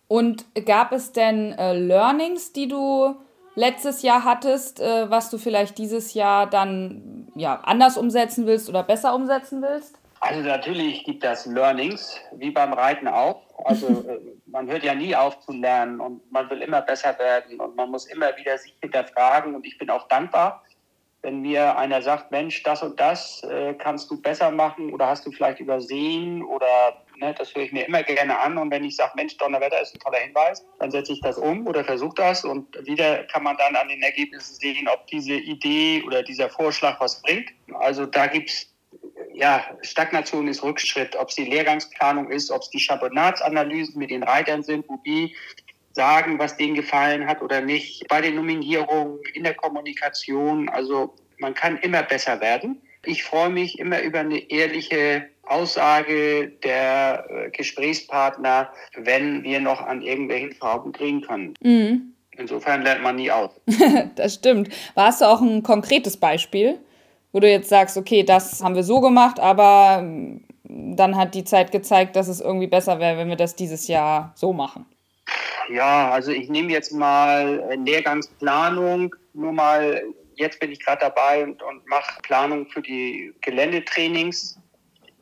Und 0.09 0.47
gab 0.67 0.93
es 0.93 1.13
denn 1.13 1.53
äh, 1.53 1.75
Learnings, 1.75 2.53
die 2.53 2.69
du 2.69 3.17
letztes 3.55 4.03
Jahr 4.03 4.25
hattest, 4.25 4.81
was 4.81 5.31
du 5.31 5.39
vielleicht 5.39 5.79
dieses 5.79 6.13
Jahr 6.13 6.51
dann 6.51 7.29
ja, 7.37 7.61
anders 7.61 7.97
umsetzen 7.97 8.47
willst 8.47 8.69
oder 8.69 8.83
besser 8.83 9.15
umsetzen 9.15 9.63
willst? 9.63 9.97
Also 10.27 10.41
natürlich 10.41 11.05
gibt 11.05 11.23
es 11.23 11.45
Learnings, 11.45 12.19
wie 12.33 12.51
beim 12.51 12.73
Reiten 12.73 13.07
auch. 13.07 13.43
Also 13.67 13.89
äh, 14.09 14.21
man 14.47 14.67
hört 14.71 14.83
ja 14.83 14.95
nie 14.95 15.15
auf 15.15 15.39
zu 15.41 15.53
lernen 15.53 16.01
und 16.01 16.33
man 16.33 16.49
will 16.49 16.63
immer 16.63 16.81
besser 16.81 17.19
werden 17.19 17.61
und 17.61 17.77
man 17.77 17.91
muss 17.91 18.07
immer 18.07 18.35
wieder 18.39 18.57
sich 18.57 18.75
hinterfragen 18.81 19.55
und 19.55 19.67
ich 19.67 19.77
bin 19.77 19.91
auch 19.91 20.09
dankbar, 20.09 20.65
wenn 21.21 21.43
mir 21.43 21.77
einer 21.77 22.01
sagt, 22.01 22.31
Mensch, 22.31 22.63
das 22.63 22.83
und 22.83 22.99
das 22.99 23.43
äh, 23.43 23.75
kannst 23.75 24.11
du 24.11 24.21
besser 24.21 24.51
machen 24.51 24.95
oder 24.95 25.09
hast 25.09 25.27
du 25.27 25.31
vielleicht 25.31 25.61
übersehen 25.61 26.43
oder 26.43 27.05
ne, 27.19 27.35
das 27.37 27.55
höre 27.55 27.65
ich 27.65 27.73
mir 27.73 27.87
immer 27.87 28.03
gerne 28.03 28.39
an 28.39 28.57
und 28.57 28.71
wenn 28.71 28.85
ich 28.85 28.97
sage, 28.97 29.13
Mensch, 29.17 29.37
Donnerwetter 29.37 29.83
ist 29.83 29.95
ein 29.95 30.01
toller 30.01 30.19
Hinweis, 30.19 30.65
dann 30.79 30.91
setze 30.91 31.13
ich 31.13 31.21
das 31.21 31.37
um 31.37 31.67
oder 31.67 31.85
versuche 31.85 32.15
das 32.17 32.45
und 32.47 32.75
wieder 32.87 33.25
kann 33.25 33.43
man 33.43 33.59
dann 33.59 33.77
an 33.77 33.89
den 33.89 34.01
Ergebnissen 34.01 34.55
sehen, 34.55 34.89
ob 34.89 35.07
diese 35.07 35.35
Idee 35.35 36.03
oder 36.07 36.23
dieser 36.23 36.49
Vorschlag 36.49 36.99
was 36.99 37.21
bringt. 37.21 37.51
Also 37.75 38.07
da 38.07 38.27
gibt 38.27 38.49
es 38.49 38.74
ja, 39.35 39.65
Stagnation 39.83 40.49
ist 40.49 40.63
Rückschritt, 40.63 41.17
ob 41.17 41.29
es 41.29 41.35
die 41.35 41.45
Lehrgangsplanung 41.45 42.31
ist, 42.31 42.51
ob 42.51 42.63
es 42.63 42.71
die 42.71 42.79
Chabonatsanalysen 42.79 43.99
mit 43.99 44.11
den 44.11 44.23
Reitern 44.23 44.63
sind, 44.63 44.89
wo 44.89 44.97
die 45.05 45.35
sagen, 45.93 46.39
was 46.39 46.57
denen 46.57 46.75
gefallen 46.75 47.27
hat 47.27 47.43
oder 47.43 47.61
nicht. 47.61 48.07
Bei 48.09 48.21
den 48.21 48.37
Nominierungen, 48.37 49.19
in 49.35 49.45
der 49.45 49.55
Kommunikation, 49.55 50.69
also 50.69 51.15
man 51.39 51.55
kann 51.55 51.79
immer 51.79 52.03
besser 52.03 52.41
werden. 52.41 52.81
Ich 53.05 53.23
freue 53.23 53.51
mich 53.51 53.79
immer 53.79 54.01
über 54.01 54.21
eine 54.21 54.51
ehrliche 54.51 55.29
Aussage 55.43 56.49
der 56.63 57.27
äh, 57.29 57.51
Gesprächspartner, 57.51 58.71
wenn 58.97 59.43
wir 59.43 59.61
noch 59.61 59.81
an 59.81 60.03
irgendwelchen 60.03 60.53
Fragen 60.53 60.93
kriegen 60.93 61.21
können. 61.21 61.55
Mhm. 61.61 62.15
Insofern 62.37 62.83
lernt 62.83 63.03
man 63.03 63.17
nie 63.17 63.31
aus. 63.31 63.51
das 64.17 64.35
stimmt. 64.35 64.71
Warst 64.95 65.21
du 65.21 65.27
auch 65.27 65.41
ein 65.41 65.63
konkretes 65.63 66.17
Beispiel, 66.17 66.79
wo 67.35 67.41
du 67.41 67.51
jetzt 67.51 67.69
sagst, 67.69 67.97
okay, 67.97 68.23
das 68.23 68.63
haben 68.63 68.77
wir 68.77 68.85
so 68.85 69.01
gemacht, 69.01 69.41
aber 69.41 69.99
ähm, 69.99 70.45
dann 70.63 71.17
hat 71.17 71.35
die 71.35 71.43
Zeit 71.43 71.73
gezeigt, 71.73 72.15
dass 72.15 72.29
es 72.29 72.41
irgendwie 72.41 72.69
besser 72.69 73.01
wäre, 73.01 73.19
wenn 73.19 73.29
wir 73.29 73.37
das 73.37 73.57
dieses 73.57 73.89
Jahr 73.89 74.33
so 74.37 74.53
machen? 74.53 74.87
Ja, 75.69 76.13
also 76.13 76.31
ich 76.31 76.49
nehme 76.49 76.71
jetzt 76.71 76.93
mal 76.93 77.77
Lehrgangsplanung, 77.85 79.17
nur 79.33 79.53
mal, 79.53 80.05
jetzt 80.37 80.61
bin 80.61 80.71
ich 80.71 80.79
gerade 80.79 81.01
dabei 81.01 81.43
und, 81.43 81.61
und 81.61 81.85
mache 81.89 82.23
Planung 82.23 82.67
für 82.69 82.83
die 82.83 83.33
Geländetrainings. 83.41 84.57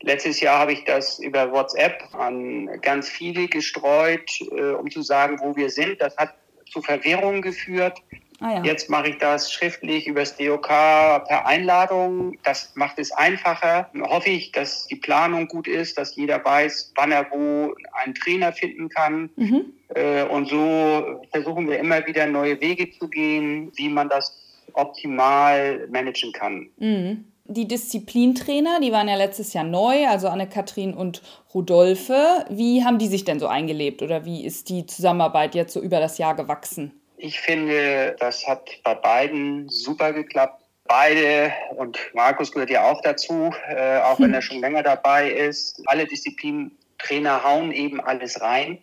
Letztes 0.03 0.41
Jahr 0.41 0.59
habe 0.59 0.75
ich 0.75 0.85
das 0.85 1.19
über 1.19 1.51
WhatsApp 1.51 2.03
an 2.13 2.69
ganz 2.83 3.09
viele 3.09 3.49
gestreut, 3.49 4.29
äh, 4.51 4.73
um 4.73 4.91
zu 4.91 5.01
sagen, 5.01 5.39
wo 5.41 5.57
wir 5.57 5.71
sind. 5.71 6.03
Das 6.03 6.15
hat 6.19 6.35
zu 6.71 6.83
Verwirrung 6.83 7.41
geführt. 7.41 8.03
Ah, 8.43 8.55
ja. 8.55 8.65
Jetzt 8.65 8.91
mache 8.91 9.11
ich 9.11 9.19
das 9.19 9.53
schriftlich 9.53 10.09
über 10.09 10.21
das 10.21 10.37
DOK 10.37 10.67
per 10.67 11.47
Einladung. 11.47 12.37
Das 12.43 12.73
macht 12.75 12.99
es 12.99 13.13
einfacher. 13.13 13.89
Hoffe 14.03 14.31
ich, 14.31 14.51
dass 14.51 14.89
die 14.89 14.97
Planung 14.97 15.47
gut 15.47 15.69
ist, 15.69 15.97
dass 15.97 16.17
jeder 16.17 16.45
weiß, 16.45 16.93
wann 16.97 17.13
er 17.13 17.31
wo 17.31 17.73
einen 17.93 18.15
Trainer 18.15 18.53
finden 18.53 18.89
kann. 18.89 19.31
Mhm. 19.37 19.73
Äh, 19.95 20.25
und 20.25 20.49
so 20.49 21.23
versuchen 21.31 21.69
wir 21.69 21.79
immer 21.79 22.05
wieder 22.07 22.27
neue 22.27 22.61
Wege 22.61 22.91
zu 22.91 23.09
gehen, 23.09 23.71
wie 23.77 23.89
man 23.89 24.09
das 24.09 24.37
optimal 24.73 25.87
managen 25.89 26.33
kann. 26.33 26.69
Mhm. 26.79 27.25
Die 27.45 27.69
Disziplintrainer, 27.69 28.81
die 28.81 28.93
waren 28.93 29.09
ja 29.09 29.17
letztes 29.17 29.53
Jahr 29.53 29.65
neu, 29.65 30.07
also 30.09 30.29
Anne-Kathrin 30.29 30.95
und 30.95 31.23
Rudolfe. 31.55 32.45
Wie 32.49 32.85
haben 32.85 32.99
die 32.99 33.09
sich 33.09 33.25
denn 33.25 33.41
so 33.41 33.47
eingelebt 33.47 34.01
oder 34.03 34.25
wie 34.25 34.45
ist 34.45 34.69
die 34.69 34.87
Zusammenarbeit 34.87 35.55
jetzt 35.55 35.75
so 35.75 35.81
über 35.81 36.01
das 36.01 36.19
Jahr 36.19 36.35
gewachsen? 36.35 37.02
Ich 37.25 37.39
finde, 37.39 38.17
das 38.19 38.49
hat 38.49 38.69
bei 38.83 38.97
beiden 38.97 39.69
super 39.69 40.13
geklappt. 40.13 40.61
Beide, 40.89 41.53
und 41.77 41.97
Markus 42.15 42.51
gehört 42.51 42.71
ja 42.71 42.83
auch 42.83 43.01
dazu, 43.01 43.55
äh, 43.69 43.99
auch 43.99 44.19
wenn 44.19 44.35
er 44.35 44.43
schon 44.43 44.59
länger 44.59 44.83
dabei 44.83 45.31
ist, 45.31 45.81
alle 45.87 46.05
Disziplintrainer 46.05 47.45
hauen 47.45 47.71
eben 47.71 48.01
alles 48.01 48.41
rein 48.41 48.79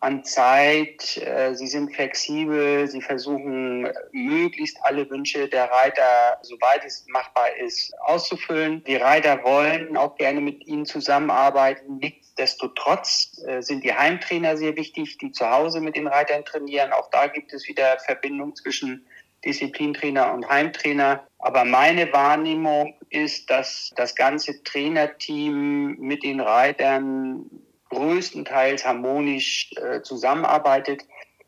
an 0.00 0.24
Zeit, 0.24 1.18
äh, 1.18 1.54
sie 1.54 1.66
sind 1.66 1.94
flexibel, 1.94 2.88
sie 2.88 3.02
versuchen 3.02 3.86
möglichst 4.12 4.78
alle 4.82 5.08
Wünsche 5.10 5.46
der 5.48 5.70
Reiter, 5.70 6.38
soweit 6.42 6.84
es 6.86 7.04
machbar 7.08 7.54
ist, 7.58 7.92
auszufüllen. 8.00 8.82
Die 8.84 8.96
Reiter 8.96 9.44
wollen 9.44 9.96
auch 9.98 10.16
gerne 10.16 10.40
mit 10.40 10.66
ihnen 10.66 10.86
zusammenarbeiten. 10.86 11.98
Nichtsdestotrotz 11.98 13.42
äh, 13.46 13.60
sind 13.60 13.84
die 13.84 13.92
Heimtrainer 13.92 14.56
sehr 14.56 14.74
wichtig, 14.76 15.18
die 15.18 15.32
zu 15.32 15.48
Hause 15.50 15.80
mit 15.80 15.96
den 15.96 16.06
Reitern 16.06 16.46
trainieren. 16.46 16.92
Auch 16.92 17.10
da 17.10 17.26
gibt 17.26 17.52
es 17.52 17.68
wieder 17.68 17.98
Verbindung 17.98 18.56
zwischen 18.56 19.06
Disziplintrainer 19.44 20.32
und 20.32 20.48
Heimtrainer. 20.48 21.26
Aber 21.38 21.64
meine 21.64 22.10
Wahrnehmung 22.12 22.94
ist, 23.10 23.50
dass 23.50 23.90
das 23.96 24.14
ganze 24.14 24.62
Trainerteam 24.62 25.96
mit 25.98 26.22
den 26.22 26.40
Reitern 26.40 27.44
größtenteils 27.90 28.86
harmonisch 28.86 29.70
äh, 29.76 30.00
zusammenarbeitet. 30.02 31.04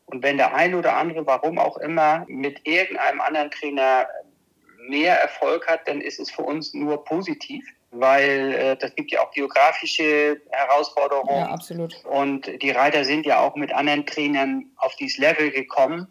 Und 0.07 0.23
wenn 0.23 0.37
der 0.37 0.55
eine 0.55 0.77
oder 0.77 0.97
andere, 0.97 1.27
warum 1.27 1.59
auch 1.59 1.79
immer, 1.79 2.25
mit 2.29 2.67
irgendeinem 2.67 3.21
anderen 3.21 3.51
Trainer 3.51 4.07
mehr 4.89 5.19
Erfolg 5.21 5.67
hat, 5.67 5.87
dann 5.89 6.01
ist 6.01 6.21
es 6.21 6.31
für 6.31 6.43
uns 6.43 6.75
nur 6.75 7.05
positiv, 7.05 7.65
weil 7.93 8.53
äh, 8.53 8.77
das 8.77 8.95
gibt 8.95 9.13
ja 9.13 9.23
auch 9.23 9.31
geografische 9.31 10.41
Herausforderungen. 10.51 11.37
Ja, 11.37 11.47
absolut. 11.47 12.05
Und 12.05 12.51
die 12.63 12.71
Reiter 12.71 13.05
sind 13.05 13.25
ja 13.25 13.41
auch 13.41 13.55
mit 13.55 13.73
anderen 13.73 14.05
Trainern 14.07 14.67
auf 14.77 14.95
dieses 14.97 15.19
Level 15.19 15.51
gekommen. 15.51 16.09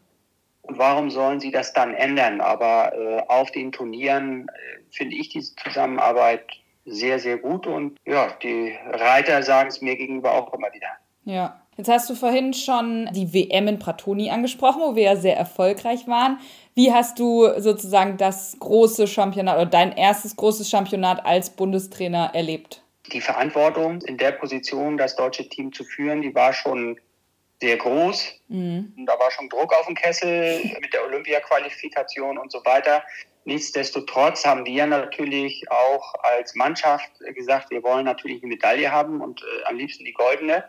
Und 0.64 0.78
warum 0.78 1.10
sollen 1.10 1.40
sie 1.40 1.52
das 1.52 1.74
dann 1.74 1.94
ändern? 1.94 2.40
Aber 2.40 2.94
äh, 2.94 3.24
auf 3.28 3.52
den 3.52 3.72
Turnieren 3.72 4.48
äh, 4.48 4.80
finde 4.92 5.16
ich 5.16 5.30
diese 5.30 5.56
Zusammenarbeit 5.56 6.46
sehr, 6.86 7.20
sehr 7.20 7.38
gut 7.38 7.68
und 7.68 7.98
ja, 8.06 8.30
die 8.42 8.76
Reiter 8.86 9.44
sagen 9.44 9.70
es 9.70 9.82
mir 9.82 9.96
gegenüber 9.96 10.34
auch 10.34 10.54
immer 10.54 10.72
wieder. 10.74 10.88
Ja. 11.24 11.58
Jetzt 11.78 11.90
hast 11.90 12.10
du 12.10 12.16
vorhin 12.16 12.54
schon 12.54 13.10
die 13.14 13.34
WM 13.34 13.68
in 13.68 13.80
Pratoni 13.80 14.30
angesprochen, 14.30 14.82
wo 14.82 14.96
wir 14.96 15.04
ja 15.04 15.16
sehr 15.16 15.38
erfolgreich 15.38 16.06
waren. 16.06 16.38
Wie 16.76 16.92
hast 16.92 17.18
du 17.18 17.48
sozusagen 17.58 18.18
das 18.18 18.58
große 18.60 19.08
Championat 19.08 19.56
oder 19.56 19.66
dein 19.66 19.94
erstes 19.94 20.36
großes 20.36 20.70
Championat 20.70 21.26
als 21.26 21.50
Bundestrainer 21.50 22.32
erlebt? 22.34 22.84
Die 23.12 23.22
Verantwortung 23.22 24.02
in 24.02 24.18
der 24.18 24.34
Position, 24.34 24.98
das 24.98 25.16
deutsche 25.16 25.48
Team 25.48 25.72
zu 25.72 25.84
führen, 25.84 26.22
die 26.22 26.36
war 26.36 26.54
schon 26.54 27.00
sehr 27.62 27.78
groß. 27.78 28.42
Mhm. 28.50 28.94
Da 29.06 29.18
war 29.20 29.32
schon 29.32 29.48
Druck 29.48 29.74
auf 29.74 29.86
dem 29.86 29.96
Kessel 29.96 30.60
mit 30.82 30.94
der 30.94 31.06
Olympia-Qualifikation 31.06 32.38
und 32.38 32.52
so 32.52 32.60
weiter. 32.66 33.04
Nichtsdestotrotz 33.46 34.46
haben 34.46 34.66
wir 34.66 34.86
natürlich 34.86 35.64
auch 35.72 36.14
als 36.24 36.54
Mannschaft 36.56 37.12
gesagt, 37.36 37.72
wir 37.72 37.82
wollen 37.84 38.06
natürlich 38.06 38.42
eine 38.44 38.50
Medaille 38.50 38.92
haben 38.92 39.22
und 39.22 39.42
äh, 39.42 39.64
am 39.66 39.78
liebsten 39.78 40.06
die 40.06 40.14
goldene. 40.14 40.64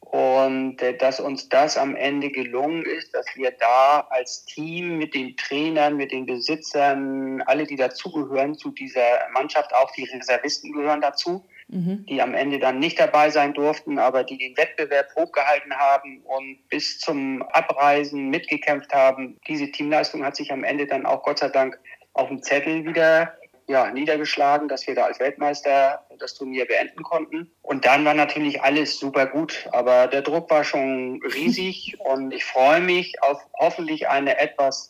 Und 0.00 0.82
äh, 0.82 0.96
dass 0.96 1.20
uns 1.20 1.48
das 1.48 1.76
am 1.76 1.94
Ende 1.94 2.30
gelungen 2.30 2.84
ist, 2.84 3.14
dass 3.14 3.26
wir 3.34 3.52
da 3.52 4.06
als 4.10 4.44
Team 4.44 4.98
mit 4.98 5.14
den 5.14 5.36
Trainern, 5.36 5.96
mit 5.96 6.10
den 6.10 6.26
Besitzern, 6.26 7.42
alle, 7.42 7.64
die 7.64 7.76
dazugehören 7.76 8.56
zu 8.56 8.70
dieser 8.70 9.28
Mannschaft, 9.32 9.72
auch 9.74 9.90
die 9.92 10.04
Reservisten 10.04 10.72
gehören 10.72 11.00
dazu, 11.00 11.44
mhm. 11.70 12.06
die 12.06 12.20
am 12.20 12.34
Ende 12.34 12.58
dann 12.58 12.78
nicht 12.78 12.98
dabei 12.98 13.30
sein 13.30 13.54
durften, 13.54 13.98
aber 13.98 14.24
die 14.24 14.38
den 14.38 14.56
Wettbewerb 14.56 15.14
hochgehalten 15.16 15.74
haben 15.74 16.22
und 16.24 16.58
bis 16.68 16.98
zum 16.98 17.42
Abreisen 17.42 18.28
mitgekämpft 18.28 18.92
haben. 18.92 19.38
Diese 19.46 19.70
Teamleistung 19.70 20.24
hat 20.24 20.36
sich 20.36 20.52
am 20.52 20.64
Ende 20.64 20.86
dann 20.86 21.06
auch 21.06 21.22
Gott 21.22 21.38
sei 21.38 21.48
Dank 21.48 21.78
auf 22.12 22.28
dem 22.28 22.42
Zettel 22.42 22.84
wieder 22.84 23.34
ja, 23.70 23.88
niedergeschlagen, 23.92 24.66
dass 24.66 24.86
wir 24.88 24.96
da 24.96 25.04
als 25.04 25.20
Weltmeister 25.20 26.04
das 26.18 26.34
Turnier 26.34 26.66
beenden 26.66 27.04
konnten. 27.04 27.52
Und 27.62 27.84
dann 27.84 28.04
war 28.04 28.14
natürlich 28.14 28.62
alles 28.62 28.98
super 28.98 29.26
gut, 29.26 29.68
aber 29.70 30.08
der 30.08 30.22
Druck 30.22 30.50
war 30.50 30.64
schon 30.64 31.20
riesig 31.22 31.96
und 32.00 32.34
ich 32.34 32.44
freue 32.44 32.80
mich 32.80 33.22
auf 33.22 33.40
hoffentlich 33.58 34.08
eine 34.08 34.38
etwas 34.38 34.89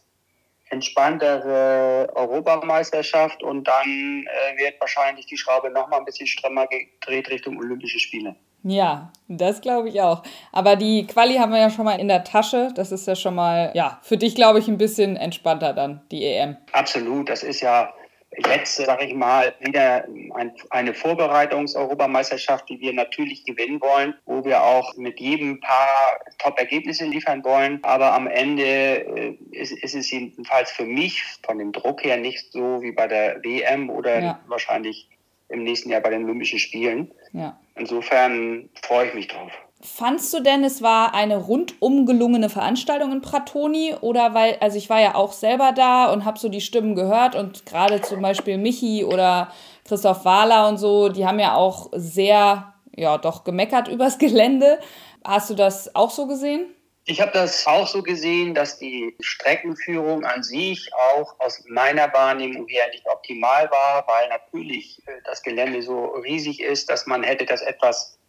entspanntere 0.70 2.08
Europameisterschaft 2.14 3.42
und 3.42 3.66
dann 3.68 4.24
äh, 4.26 4.58
wird 4.58 4.80
wahrscheinlich 4.80 5.26
die 5.26 5.36
Schraube 5.36 5.70
noch 5.70 5.88
mal 5.88 5.98
ein 5.98 6.04
bisschen 6.04 6.26
strömmer 6.26 6.66
gedreht 6.66 7.28
Richtung 7.28 7.58
Olympische 7.58 7.98
Spiele. 7.98 8.36
Ja, 8.62 9.10
das 9.28 9.60
glaube 9.60 9.88
ich 9.88 10.00
auch. 10.02 10.22
Aber 10.52 10.76
die 10.76 11.06
Quali 11.06 11.36
haben 11.36 11.52
wir 11.52 11.60
ja 11.60 11.70
schon 11.70 11.86
mal 11.86 11.98
in 11.98 12.08
der 12.08 12.24
Tasche. 12.24 12.70
Das 12.74 12.92
ist 12.92 13.06
ja 13.06 13.16
schon 13.16 13.34
mal, 13.34 13.72
ja, 13.74 13.98
für 14.02 14.18
dich 14.18 14.34
glaube 14.34 14.58
ich 14.58 14.68
ein 14.68 14.78
bisschen 14.78 15.16
entspannter 15.16 15.72
dann, 15.72 16.02
die 16.10 16.24
EM. 16.24 16.56
Absolut. 16.72 17.28
Das 17.28 17.42
ist 17.42 17.62
ja 17.62 17.92
jetzt, 18.36 18.76
sage 18.76 19.06
ich 19.06 19.14
mal, 19.14 19.54
wieder 19.60 20.04
ein, 20.34 20.52
eine 20.70 20.94
Vorbereitungs-Europameisterschaft, 20.94 22.68
die 22.68 22.80
wir 22.80 22.92
natürlich 22.92 23.44
gewinnen 23.44 23.80
wollen, 23.80 24.14
wo 24.24 24.44
wir 24.44 24.62
auch 24.62 24.96
mit 24.96 25.18
jedem 25.18 25.60
Paar 25.60 26.20
Top-Ergebnisse 26.38 27.06
liefern 27.06 27.44
wollen. 27.44 27.80
Aber 27.82 28.12
am 28.14 28.26
Ende 28.26 28.64
äh, 28.64 29.36
ist, 29.50 29.72
ist, 29.72 29.94
es 29.94 30.10
jedenfalls 30.10 30.70
für 30.70 30.84
mich 30.84 31.22
von 31.42 31.58
dem 31.58 31.72
Druck 31.72 32.04
her 32.04 32.16
nicht 32.16 32.52
so 32.52 32.82
wie 32.82 32.92
bei 32.92 33.08
der 33.08 33.42
WM 33.42 33.90
oder 33.90 34.20
ja. 34.20 34.40
wahrscheinlich 34.46 35.08
im 35.48 35.64
nächsten 35.64 35.90
Jahr 35.90 36.00
bei 36.00 36.10
den 36.10 36.24
Olympischen 36.24 36.60
Spielen. 36.60 37.10
Ja. 37.32 37.58
Insofern 37.74 38.68
freue 38.82 39.08
ich 39.08 39.14
mich 39.14 39.28
drauf. 39.28 39.52
Fandst 39.82 40.34
du 40.34 40.40
denn, 40.40 40.62
es 40.62 40.82
war 40.82 41.14
eine 41.14 41.38
rundum 41.38 42.04
gelungene 42.04 42.50
Veranstaltung 42.50 43.12
in 43.12 43.22
Pratoni? 43.22 43.94
Oder 44.02 44.34
weil, 44.34 44.58
also 44.60 44.76
ich 44.76 44.90
war 44.90 45.00
ja 45.00 45.14
auch 45.14 45.32
selber 45.32 45.72
da 45.72 46.12
und 46.12 46.26
habe 46.26 46.38
so 46.38 46.50
die 46.50 46.60
Stimmen 46.60 46.94
gehört 46.94 47.34
und 47.34 47.64
gerade 47.64 48.02
zum 48.02 48.20
Beispiel 48.20 48.58
Michi 48.58 49.04
oder 49.04 49.50
Christoph 49.86 50.26
Wahler 50.26 50.68
und 50.68 50.76
so, 50.76 51.08
die 51.08 51.26
haben 51.26 51.38
ja 51.38 51.54
auch 51.54 51.88
sehr, 51.92 52.74
ja, 52.94 53.16
doch 53.16 53.42
gemeckert 53.42 53.88
übers 53.88 54.18
Gelände. 54.18 54.80
Hast 55.24 55.48
du 55.48 55.54
das 55.54 55.94
auch 55.94 56.10
so 56.10 56.26
gesehen? 56.26 56.66
Ich 57.06 57.22
habe 57.22 57.32
das 57.32 57.66
auch 57.66 57.86
so 57.86 58.02
gesehen, 58.02 58.54
dass 58.54 58.78
die 58.78 59.16
Streckenführung 59.20 60.24
an 60.24 60.42
sich 60.42 60.90
auch 60.94 61.34
aus 61.40 61.64
meiner 61.68 62.12
Wahrnehmung 62.12 62.68
her 62.68 62.84
nicht 62.92 63.06
optimal 63.06 63.70
war, 63.70 64.06
weil 64.06 64.28
natürlich 64.28 65.00
äh, 65.06 65.12
das 65.24 65.42
Gelände 65.42 65.80
so 65.80 66.04
riesig 66.22 66.60
ist, 66.60 66.90
dass 66.90 67.06
man 67.06 67.22
hätte 67.22 67.46
das 67.46 67.62
etwas 67.62 68.19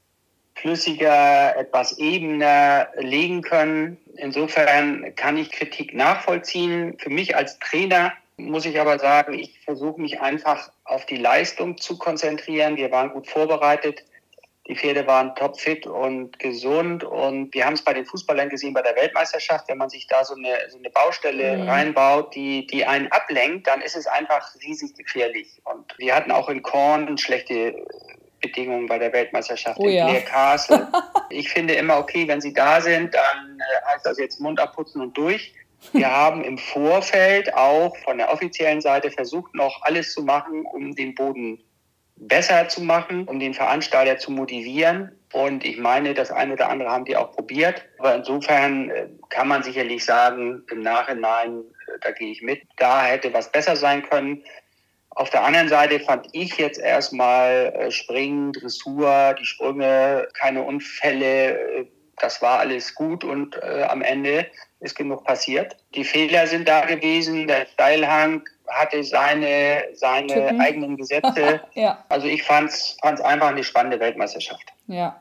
flüssiger, 0.55 1.55
etwas 1.57 1.97
ebener 1.97 2.89
legen 2.97 3.41
können. 3.41 3.97
Insofern 4.17 5.13
kann 5.15 5.37
ich 5.37 5.51
Kritik 5.51 5.93
nachvollziehen. 5.93 6.97
Für 6.99 7.09
mich 7.09 7.35
als 7.35 7.57
Trainer 7.59 8.13
muss 8.37 8.65
ich 8.65 8.79
aber 8.79 8.99
sagen, 8.99 9.33
ich 9.33 9.59
versuche 9.63 9.99
mich 10.01 10.21
einfach 10.21 10.71
auf 10.83 11.05
die 11.05 11.17
Leistung 11.17 11.77
zu 11.77 11.97
konzentrieren. 11.97 12.77
Wir 12.77 12.91
waren 12.91 13.11
gut 13.11 13.27
vorbereitet. 13.27 14.03
Die 14.67 14.75
Pferde 14.75 15.07
waren 15.07 15.33
topfit 15.35 15.87
und 15.87 16.37
gesund 16.37 17.03
und 17.03 17.53
wir 17.53 17.65
haben 17.65 17.73
es 17.73 17.83
bei 17.83 17.93
den 17.93 18.05
Fußballern 18.05 18.47
gesehen 18.47 18.73
bei 18.73 18.83
der 18.83 18.95
Weltmeisterschaft, 18.95 19.67
wenn 19.67 19.79
man 19.79 19.89
sich 19.89 20.05
da 20.07 20.23
so 20.23 20.35
eine, 20.35 20.55
so 20.69 20.77
eine 20.77 20.91
Baustelle 20.91 21.57
mhm. 21.57 21.67
reinbaut, 21.67 22.35
die, 22.35 22.67
die 22.67 22.85
einen 22.85 23.11
ablenkt, 23.11 23.67
dann 23.67 23.81
ist 23.81 23.95
es 23.95 24.05
einfach 24.05 24.53
riesig 24.63 24.95
gefährlich. 24.95 25.59
Und 25.63 25.97
wir 25.97 26.15
hatten 26.15 26.31
auch 26.31 26.47
in 26.47 26.61
Korn 26.61 27.17
schlechte 27.17 27.75
Bedingungen 28.41 28.87
bei 28.87 28.97
der 28.97 29.13
Weltmeisterschaft 29.13 29.79
oh, 29.79 29.87
in 29.87 29.93
ja. 29.93 30.19
Castle. 30.21 30.87
ich 31.29 31.49
finde 31.49 31.75
immer, 31.75 31.97
okay, 31.97 32.27
wenn 32.27 32.41
sie 32.41 32.53
da 32.53 32.81
sind, 32.81 33.13
dann 33.13 33.59
äh, 33.59 33.93
heißt 33.93 34.05
das 34.05 34.17
jetzt 34.17 34.41
Mund 34.41 34.59
abputzen 34.59 35.01
und 35.01 35.15
durch. 35.17 35.53
Wir 35.93 36.11
haben 36.15 36.43
im 36.43 36.57
Vorfeld 36.57 37.53
auch 37.53 37.95
von 37.97 38.17
der 38.17 38.31
offiziellen 38.31 38.81
Seite 38.81 39.11
versucht, 39.11 39.53
noch 39.55 39.81
alles 39.83 40.13
zu 40.13 40.23
machen, 40.23 40.65
um 40.65 40.95
den 40.95 41.15
Boden 41.15 41.59
besser 42.21 42.67
zu 42.67 42.81
machen, 42.81 43.27
um 43.27 43.39
den 43.39 43.53
Veranstalter 43.53 44.17
zu 44.17 44.31
motivieren. 44.31 45.11
Und 45.33 45.65
ich 45.65 45.77
meine, 45.77 46.13
das 46.13 46.31
eine 46.31 46.53
oder 46.53 46.69
andere 46.69 46.89
haben 46.89 47.05
die 47.05 47.15
auch 47.15 47.31
probiert. 47.31 47.85
Aber 47.97 48.15
insofern 48.15 48.89
äh, 48.89 49.07
kann 49.29 49.47
man 49.47 49.63
sicherlich 49.63 50.05
sagen, 50.05 50.63
im 50.69 50.81
Nachhinein, 50.81 51.61
äh, 51.87 51.99
da 52.01 52.11
gehe 52.11 52.31
ich 52.31 52.41
mit, 52.41 52.61
da 52.77 53.03
hätte 53.03 53.33
was 53.33 53.51
besser 53.51 53.75
sein 53.75 54.03
können. 54.03 54.43
Auf 55.11 55.29
der 55.29 55.43
anderen 55.43 55.67
Seite 55.67 55.99
fand 55.99 56.27
ich 56.31 56.57
jetzt 56.57 56.79
erstmal 56.79 57.73
äh, 57.75 57.91
Springen, 57.91 58.53
Dressur, 58.53 59.35
die 59.39 59.45
Sprünge, 59.45 60.27
keine 60.33 60.63
Unfälle, 60.63 61.59
äh, 61.59 61.85
das 62.17 62.41
war 62.41 62.59
alles 62.59 62.93
gut 62.95 63.23
und 63.23 63.57
äh, 63.63 63.83
am 63.83 64.01
Ende 64.01 64.47
ist 64.79 64.95
genug 64.95 65.23
passiert. 65.23 65.75
Die 65.95 66.03
Fehler 66.03 66.47
sind 66.47 66.67
da 66.67 66.85
gewesen, 66.85 67.47
der 67.47 67.65
Steilhang 67.65 68.43
hatte 68.67 69.03
seine, 69.03 69.83
seine 69.93 70.59
eigenen 70.59 70.97
Gesetze. 70.97 71.61
ja. 71.73 72.03
Also 72.09 72.27
ich 72.27 72.43
fand 72.43 72.69
es 72.69 72.97
einfach 73.01 73.47
eine 73.47 73.63
spannende 73.63 73.99
Weltmeisterschaft. 73.99 74.71
Ja. 74.87 75.19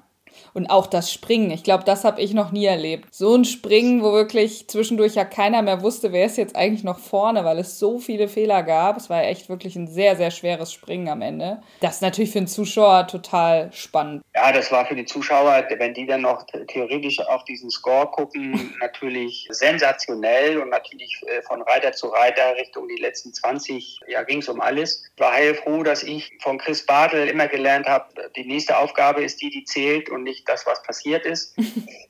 Und 0.53 0.69
auch 0.69 0.87
das 0.87 1.13
Springen. 1.13 1.51
Ich 1.51 1.63
glaube, 1.63 1.85
das 1.85 2.05
habe 2.05 2.21
ich 2.21 2.35
noch 2.35 2.53
nie 2.53 2.67
erlebt. 2.67 3.07
So 3.13 3.35
ein 3.35 3.45
Springen, 3.45 4.03
wo 4.03 4.13
wirklich 4.13 4.69
zwischendurch 4.69 5.15
ja 5.15 5.25
keiner 5.25 5.63
mehr 5.63 5.83
wusste, 5.83 6.13
wer 6.13 6.27
ist 6.27 6.39
jetzt 6.39 6.57
eigentlich 6.57 6.85
noch 6.85 6.99
vorne, 6.99 7.45
weil 7.45 7.59
es 7.59 7.79
so 7.79 7.99
viele 7.99 8.29
Fehler 8.29 8.63
gab. 8.63 8.97
Es 8.97 9.11
war 9.11 9.23
echt 9.25 9.49
wirklich 9.49 9.77
ein 9.77 9.87
sehr, 9.87 10.17
sehr 10.17 10.31
schweres 10.31 10.73
Springen 10.73 11.09
am 11.09 11.23
Ende. 11.23 11.63
Das 11.81 11.97
ist 11.97 12.03
natürlich 12.03 12.31
für 12.31 12.39
den 12.39 12.47
Zuschauer 12.47 13.07
total 13.07 13.73
spannend. 13.73 14.23
Ja, 14.35 14.53
das 14.53 14.71
war 14.73 14.87
für 14.87 14.95
die 14.95 15.05
Zuschauer, 15.05 15.67
wenn 15.79 15.95
die 15.95 16.07
dann 16.07 16.23
noch 16.23 16.45
theoretisch 16.69 17.21
auf 17.21 17.45
diesen 17.45 17.71
Score 17.71 18.07
gucken, 18.07 18.75
natürlich 18.81 19.47
sensationell 19.51 20.59
und 20.59 20.71
natürlich 20.71 21.21
äh, 21.27 21.43
von 21.43 21.63
Reiter 21.63 21.93
zu 21.93 22.09
Reiter 22.09 22.57
Richtung 22.57 22.89
die 22.89 23.01
letzten 23.01 23.33
20, 23.33 24.01
ja, 24.09 24.23
ging 24.23 24.39
es 24.39 24.49
um 24.49 24.61
alles. 24.61 25.03
Ich 25.15 25.21
war 25.21 25.33
heilfroh, 25.33 25.83
dass 25.83 26.03
ich 26.03 26.31
von 26.41 26.59
Chris 26.59 26.85
Bartel 26.87 27.29
immer 27.29 27.49
gelernt 27.49 27.87
habe, 27.87 28.07
die 28.37 28.45
nächste 28.45 28.79
Aufgabe 28.79 29.23
ist 29.23 29.41
die, 29.41 29.51
die 29.51 29.65
zählt 29.65 30.11
und 30.11 30.23
nicht 30.23 30.40
das, 30.45 30.67
was 30.67 30.83
passiert 30.83 31.25
ist. 31.27 31.57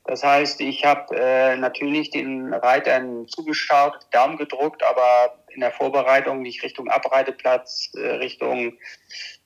Das 0.07 0.25
heißt, 0.25 0.61
ich 0.61 0.85
habe 0.85 1.15
äh, 1.15 1.57
natürlich 1.57 2.11
den 2.11 2.53
Reitern 2.53 3.29
zugeschaut, 3.29 3.95
Daumen 4.11 4.39
gedruckt, 4.39 4.83
aber 4.83 5.41
in 5.51 5.61
der 5.61 5.71
Vorbereitung 5.71 6.41
mich 6.43 6.63
Richtung 6.65 6.89
Abreiteplatz, 6.89 7.91
äh, 7.95 8.01
Richtung 8.01 8.73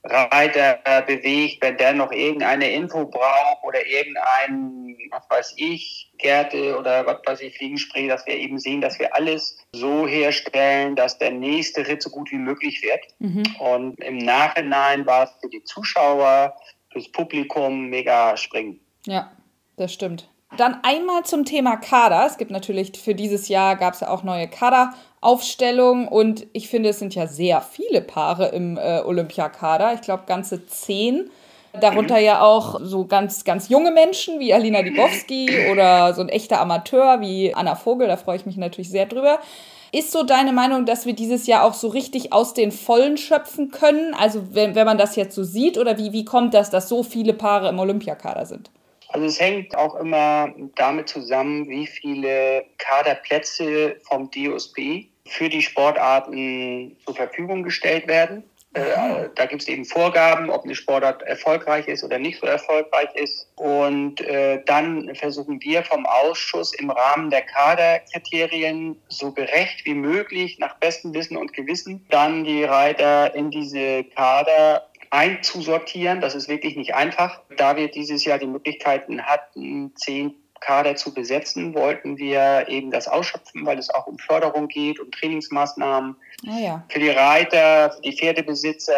Reiter 0.05 0.81
äh, 0.85 1.03
bewegt, 1.03 1.63
wenn 1.63 1.79
der 1.79 1.95
noch 1.95 2.13
irgendeine 2.13 2.71
Info 2.71 3.07
braucht 3.07 3.65
oder 3.65 3.87
irgendein, 3.87 4.97
was 5.11 5.25
weiß 5.31 5.55
ich, 5.57 6.13
Gärte 6.19 6.79
oder 6.79 7.07
was 7.07 7.21
weiß 7.25 7.41
ich, 7.41 7.57
Fliegenspray, 7.57 8.09
dass 8.09 8.27
wir 8.27 8.37
eben 8.37 8.59
sehen, 8.59 8.83
dass 8.83 8.99
wir 8.99 9.15
alles 9.15 9.57
so 9.73 10.07
herstellen, 10.07 10.95
dass 10.95 11.19
der 11.19 11.31
nächste 11.31 11.87
Ritt 11.87 12.03
so 12.03 12.11
gut 12.11 12.31
wie 12.31 12.39
möglich 12.39 12.83
wird. 12.83 13.01
Mhm. 13.19 13.45
Und 13.59 14.01
im 14.01 14.19
Nachhinein 14.19 15.07
war 15.07 15.25
es 15.25 15.31
für 15.41 15.49
die 15.49 15.65
Zuschauer, 15.65 16.55
fürs 16.95 17.09
Publikum 17.09 17.91
mega 17.91 18.37
springen. 18.37 18.81
Ja, 19.05 19.31
das 19.77 19.93
stimmt. 19.93 20.31
Dann 20.57 20.79
einmal 20.85 21.25
zum 21.25 21.45
Thema 21.45 21.77
Kader. 21.77 22.27
Es 22.27 22.39
gibt 22.39 22.53
natürlich 22.53 22.99
für 22.99 23.15
dieses 23.15 23.49
Jahr 23.49 23.75
gab 23.75 23.95
es 23.95 24.01
ja 24.01 24.09
auch 24.09 24.23
neue 24.23 24.49
Kaderaufstellungen 24.49 26.07
und 26.07 26.47
ich 26.53 26.69
finde, 26.69 26.91
es 26.91 27.01
sind 27.01 27.15
ja 27.15 27.27
sehr 27.27 27.61
viele 27.61 28.01
Paare 28.01 28.49
im 28.49 28.79
äh, 28.79 29.01
Olympiakader. 29.01 29.95
Ich 29.95 30.01
glaube, 30.01 30.23
ganze 30.27 30.67
zehn. 30.67 31.31
Darunter 31.81 32.19
ja 32.19 32.41
auch 32.41 32.79
so 32.81 33.05
ganz, 33.05 33.43
ganz 33.43 33.69
junge 33.69 33.91
Menschen 33.91 34.39
wie 34.39 34.55
Alina 34.55 34.83
Dibowski 34.83 35.51
oder 35.73 36.15
so 36.15 36.21
ein 36.21 36.29
echter 36.29 36.61
Amateur 36.61 37.21
wie 37.21 37.53
Anna 37.53 37.75
Vogel. 37.75 38.07
Da 38.07 38.17
freue 38.17 38.37
ich 38.37 38.47
mich 38.47 38.57
natürlich 38.57 38.91
sehr 38.91 39.07
drüber. 39.07 39.41
Ist 39.95 40.11
so 40.11 40.25
deine 40.25 40.53
Meinung, 40.53 40.87
dass 40.87 41.07
wir 41.07 41.13
dieses 41.13 41.47
Jahr 41.47 41.63
auch 41.63 41.73
so 41.73 41.87
richtig 41.87 42.33
aus 42.33 42.53
den 42.53 42.73
Vollen 42.73 43.17
schöpfen 43.17 43.71
können? 43.71 44.13
Also 44.13 44.53
wenn, 44.53 44.75
wenn 44.75 44.87
man 44.87 44.99
das 44.99 45.15
jetzt 45.15 45.37
so 45.37 45.45
sieht 45.45 45.79
oder 45.79 45.99
wie, 45.99 46.13
wie 46.13 46.25
kommt 46.25 46.53
das, 46.53 46.69
dass 46.69 46.89
so 46.89 47.05
viele 47.05 47.33
Paare 47.33 47.69
im 47.69 47.79
Olympiakader 47.79 48.45
sind? 48.45 48.73
Also 49.11 49.27
es 49.27 49.39
hängt 49.39 49.77
auch 49.77 49.95
immer 49.95 50.53
damit 50.75 51.09
zusammen, 51.09 51.69
wie 51.69 51.87
viele 51.87 52.65
Kaderplätze 52.79 53.95
vom 54.03 54.29
DOSB 54.33 55.05
für 55.27 55.49
die 55.49 55.63
Sportarten 55.63 56.97
zur 57.07 57.15
Verfügung 57.15 57.63
gestellt 57.63 58.09
werden. 58.09 58.43
Äh, 58.75 59.29
da 59.37 59.47
gibt 59.47 59.63
es 59.63 59.69
eben 59.69 59.85
Vorgaben, 59.85 60.51
ob 60.51 60.65
eine 60.65 60.75
Sportart 60.75 61.23
erfolgreich 61.23 61.87
ist 61.87 62.03
oder 62.03 62.19
nicht 62.19 62.41
so 62.41 62.47
erfolgreich 62.47 63.09
ist. 63.15 63.49
Und 63.55 64.21
äh, 64.21 64.63
dann 64.67 65.15
versuchen 65.15 65.63
wir 65.63 65.85
vom 65.85 66.05
Ausschuss 66.07 66.75
im 66.75 66.91
Rahmen 66.91 67.31
der 67.31 67.43
Kaderkriterien 67.43 69.01
so 69.09 69.31
gerecht 69.33 69.85
wie 69.85 69.95
möglich, 69.95 70.59
nach 70.59 70.75
bestem 70.79 71.15
Wissen 71.15 71.37
und 71.37 71.53
Gewissen, 71.53 72.05
dann 72.11 72.43
die 72.43 72.65
Reiter 72.65 73.33
in 73.35 73.53
diese 73.53 74.05
Kader 74.05 74.89
einzusortieren. 75.11 76.21
Das 76.21 76.35
ist 76.35 76.49
wirklich 76.49 76.75
nicht 76.75 76.97
einfach. 76.97 77.41
Da 77.57 77.77
wir 77.77 77.89
dieses 77.89 78.25
Jahr 78.25 78.39
die 78.39 78.49
Möglichkeiten 78.49 79.23
hatten, 79.23 79.95
zehn 79.95 80.35
Kader 80.65 80.97
zu 80.97 81.13
besetzen, 81.13 81.75
wollten 81.75 82.17
wir 82.17 82.67
eben 82.69 82.91
das 82.91 83.07
ausschöpfen, 83.07 83.67
weil 83.67 83.79
es 83.79 83.91
auch 83.91 84.07
um 84.07 84.19
Förderung 84.19 84.69
geht, 84.69 84.99
um 84.99 85.11
Trainingsmaßnahmen 85.11 86.17
oh 86.47 86.59
ja. 86.59 86.85
für 86.89 87.01
die 87.01 87.11
Reiter, 87.11 87.93
für 87.93 88.03
die 88.03 88.17
Pferdebesitzer, 88.17 88.95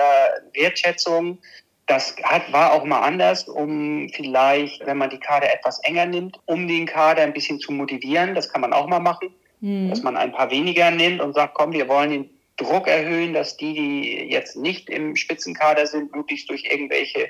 Wertschätzung. 0.55 1.39
Das 1.87 2.17
hat, 2.23 2.53
war 2.53 2.73
auch 2.73 2.85
mal 2.85 3.01
anders, 3.01 3.49
um 3.49 4.09
vielleicht, 4.15 4.85
wenn 4.87 4.99
man 4.99 5.11
die 5.11 5.21
Kader 5.21 5.53
etwas 5.53 5.79
enger 5.81 6.07
nimmt, 6.07 6.39
um 6.47 6.67
den 6.67 6.87
Kader 6.87 7.23
ein 7.23 7.33
bisschen 7.33 7.61
zu 7.61 7.73
motivieren. 7.73 8.35
Das 8.35 8.49
kann 8.49 8.61
man 8.61 8.73
auch 8.73 8.87
mal 8.87 9.01
machen, 9.01 9.29
mhm. 9.61 9.91
dass 9.91 10.03
man 10.03 10.17
ein 10.17 10.33
paar 10.33 10.51
weniger 10.51 10.91
nimmt 10.91 11.21
und 11.21 11.35
sagt, 11.35 11.55
komm, 11.55 11.73
wir 11.73 11.89
wollen 11.89 12.11
den 12.11 12.31
Druck 12.57 12.89
erhöhen, 12.89 13.35
dass 13.35 13.57
die, 13.57 13.75
die 13.75 14.31
jetzt 14.31 14.57
nicht 14.57 14.89
im 14.89 15.15
Spitzenkader 15.15 15.87
sind, 15.87 16.15
möglichst 16.15 16.49
durch 16.49 16.65
irgendwelche 16.65 17.29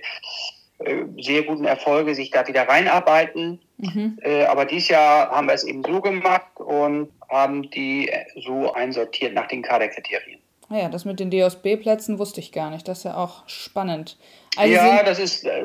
sehr 1.19 1.43
guten 1.43 1.65
Erfolge 1.65 2.15
sich 2.15 2.31
da 2.31 2.47
wieder 2.47 2.69
reinarbeiten. 2.69 3.61
Mhm. 3.79 4.19
Äh, 4.23 4.45
aber 4.45 4.65
dieses 4.65 4.89
Jahr 4.89 5.31
haben 5.31 5.47
wir 5.47 5.55
es 5.55 5.65
eben 5.65 5.83
so 5.85 6.01
gemacht 6.01 6.51
und 6.57 7.11
haben 7.29 7.71
die 7.71 8.11
so 8.45 8.73
einsortiert 8.73 9.35
nach 9.35 9.49
den 9.49 9.63
Kaderkriterien. 9.63 10.41
Naja, 10.69 10.89
das 10.89 11.05
mit 11.05 11.21
den 11.21 11.31
DSB-Plätzen 11.31 12.19
wusste 12.19 12.41
ich 12.41 12.53
gar 12.53 12.71
nicht. 12.71 12.89
Das 12.89 12.99
ist 12.99 13.05
ja 13.05 13.17
auch 13.17 13.49
spannend. 13.49 14.19
Also 14.57 14.75
ja, 14.75 15.03
das 15.03 15.19
ist 15.19 15.45
äh, 15.45 15.65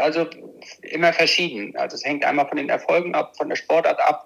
also 0.00 0.26
immer 0.82 1.12
verschieden. 1.12 1.76
Also 1.76 1.96
es 1.96 2.04
hängt 2.04 2.24
einmal 2.24 2.48
von 2.48 2.56
den 2.56 2.68
Erfolgen 2.68 3.14
ab, 3.14 3.36
von 3.36 3.48
der 3.48 3.56
Sportart 3.56 4.00
ab. 4.00 4.24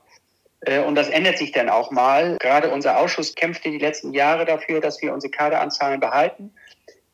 Und 0.87 0.95
das 0.95 1.09
ändert 1.09 1.39
sich 1.39 1.51
dann 1.51 1.69
auch 1.69 1.91
mal. 1.91 2.37
Gerade 2.39 2.71
unser 2.71 2.97
Ausschuss 2.97 3.35
kämpfte 3.35 3.69
die 3.69 3.79
letzten 3.79 4.13
Jahre 4.13 4.45
dafür, 4.45 4.81
dass 4.81 5.03
wir 5.03 5.13
unsere 5.13 5.33
Kaderanzahlen 5.33 5.99
behalten. 5.99 6.55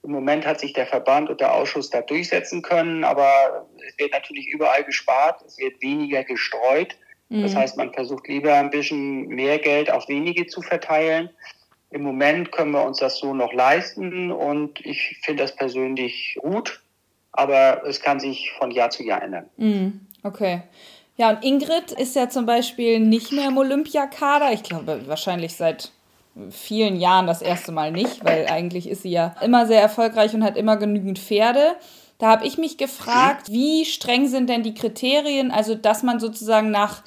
Im 0.08 0.14
Moment 0.14 0.46
hat 0.46 0.58
sich 0.58 0.72
der 0.72 0.86
Verband 0.86 1.28
und 1.28 1.38
der 1.38 1.54
Ausschuss 1.54 1.90
da 1.90 2.00
durchsetzen 2.00 2.62
können, 2.62 3.04
aber 3.04 3.66
es 3.86 3.98
wird 3.98 4.12
natürlich 4.12 4.48
überall 4.48 4.82
gespart, 4.82 5.42
es 5.46 5.58
wird 5.58 5.82
weniger 5.82 6.24
gestreut. 6.24 6.96
Mhm. 7.28 7.42
Das 7.42 7.54
heißt, 7.54 7.76
man 7.76 7.92
versucht 7.92 8.26
lieber 8.26 8.54
ein 8.54 8.70
bisschen 8.70 9.28
mehr 9.28 9.58
Geld 9.58 9.90
auf 9.90 10.08
wenige 10.08 10.46
zu 10.46 10.62
verteilen. 10.62 11.28
Im 11.90 12.04
Moment 12.04 12.52
können 12.52 12.70
wir 12.70 12.86
uns 12.86 13.00
das 13.00 13.18
so 13.18 13.34
noch 13.34 13.52
leisten 13.52 14.32
und 14.32 14.80
ich 14.86 15.20
finde 15.24 15.42
das 15.42 15.54
persönlich 15.54 16.38
gut, 16.40 16.80
aber 17.32 17.82
es 17.86 18.00
kann 18.00 18.18
sich 18.18 18.50
von 18.52 18.70
Jahr 18.70 18.88
zu 18.88 19.02
Jahr 19.02 19.22
ändern. 19.22 19.50
Mhm. 19.58 20.06
Okay. 20.22 20.62
Ja, 21.18 21.28
und 21.28 21.44
Ingrid 21.44 21.92
ist 21.92 22.16
ja 22.16 22.30
zum 22.30 22.46
Beispiel 22.46 22.98
nicht 22.98 23.30
mehr 23.30 23.48
im 23.48 23.58
Olympiakader. 23.58 24.54
Ich 24.54 24.62
glaube, 24.62 25.02
wahrscheinlich 25.06 25.54
seit 25.54 25.92
vielen 26.50 26.96
Jahren 26.96 27.26
das 27.26 27.42
erste 27.42 27.72
Mal 27.72 27.92
nicht, 27.92 28.24
weil 28.24 28.46
eigentlich 28.46 28.88
ist 28.88 29.02
sie 29.02 29.10
ja 29.10 29.34
immer 29.42 29.66
sehr 29.66 29.80
erfolgreich 29.80 30.34
und 30.34 30.44
hat 30.44 30.56
immer 30.56 30.76
genügend 30.76 31.18
Pferde. 31.18 31.76
Da 32.18 32.28
habe 32.28 32.46
ich 32.46 32.58
mich 32.58 32.78
gefragt, 32.78 33.50
wie 33.50 33.84
streng 33.84 34.26
sind 34.26 34.50
denn 34.50 34.62
die 34.62 34.74
Kriterien, 34.74 35.50
also 35.50 35.74
dass 35.74 36.02
man 36.02 36.18
sozusagen 36.18 36.70
nach, 36.70 37.02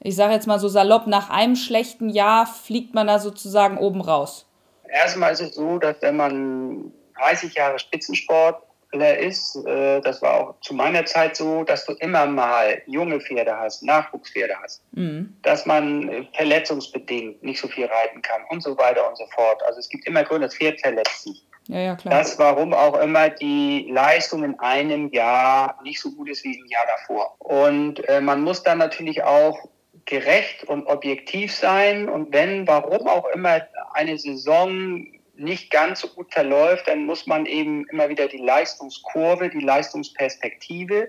ich 0.00 0.16
sage 0.16 0.34
jetzt 0.34 0.46
mal 0.46 0.58
so 0.58 0.68
salopp, 0.68 1.06
nach 1.06 1.30
einem 1.30 1.56
schlechten 1.56 2.08
Jahr 2.08 2.46
fliegt 2.46 2.94
man 2.94 3.06
da 3.06 3.18
sozusagen 3.18 3.78
oben 3.78 4.00
raus? 4.00 4.46
Erstmal 4.88 5.32
ist 5.32 5.40
es 5.40 5.54
so, 5.54 5.78
dass 5.78 5.96
wenn 6.00 6.16
man 6.16 6.92
30 7.18 7.54
Jahre 7.54 7.78
Spitzensport 7.78 8.62
ist, 9.04 9.56
äh, 9.66 10.00
das 10.00 10.22
war 10.22 10.34
auch 10.34 10.60
zu 10.60 10.74
meiner 10.74 11.04
Zeit 11.04 11.36
so, 11.36 11.64
dass 11.64 11.84
du 11.86 11.92
immer 11.94 12.26
mal 12.26 12.82
junge 12.86 13.20
Pferde 13.20 13.56
hast, 13.58 13.82
Nachwuchspferde 13.82 14.54
hast, 14.62 14.82
mhm. 14.92 15.36
dass 15.42 15.66
man 15.66 16.08
äh, 16.08 16.24
verletzungsbedingt 16.34 17.42
nicht 17.42 17.60
so 17.60 17.68
viel 17.68 17.86
reiten 17.86 18.22
kann 18.22 18.42
und 18.50 18.62
so 18.62 18.76
weiter 18.78 19.08
und 19.08 19.16
so 19.16 19.26
fort. 19.34 19.62
Also 19.66 19.80
es 19.80 19.88
gibt 19.88 20.06
immer 20.06 20.24
Gründe, 20.24 20.46
das 20.46 20.56
Pferd 20.56 20.80
verletzt 20.80 21.24
sich. 21.24 21.46
Ja, 21.68 21.80
ja, 21.80 21.96
klar. 21.96 22.18
Das, 22.18 22.38
warum 22.38 22.72
auch 22.72 22.98
immer 23.00 23.28
die 23.28 23.88
Leistung 23.90 24.44
in 24.44 24.58
einem 24.60 25.10
Jahr 25.10 25.78
nicht 25.82 26.00
so 26.00 26.12
gut 26.12 26.28
ist 26.28 26.44
wie 26.44 26.56
im 26.56 26.66
Jahr 26.66 26.84
davor. 26.86 27.34
Und 27.38 28.08
äh, 28.08 28.20
man 28.20 28.42
muss 28.42 28.62
dann 28.62 28.78
natürlich 28.78 29.24
auch 29.24 29.58
gerecht 30.04 30.64
und 30.64 30.86
objektiv 30.86 31.52
sein. 31.52 32.08
Und 32.08 32.32
wenn, 32.32 32.66
warum 32.66 33.08
auch 33.08 33.26
immer 33.34 33.62
eine 33.94 34.16
Saison 34.16 35.04
nicht 35.36 35.70
ganz 35.70 36.00
so 36.00 36.08
gut 36.08 36.32
verläuft, 36.32 36.88
dann 36.88 37.04
muss 37.04 37.26
man 37.26 37.46
eben 37.46 37.86
immer 37.88 38.08
wieder 38.08 38.28
die 38.28 38.38
Leistungskurve, 38.38 39.50
die 39.50 39.60
Leistungsperspektive 39.60 41.08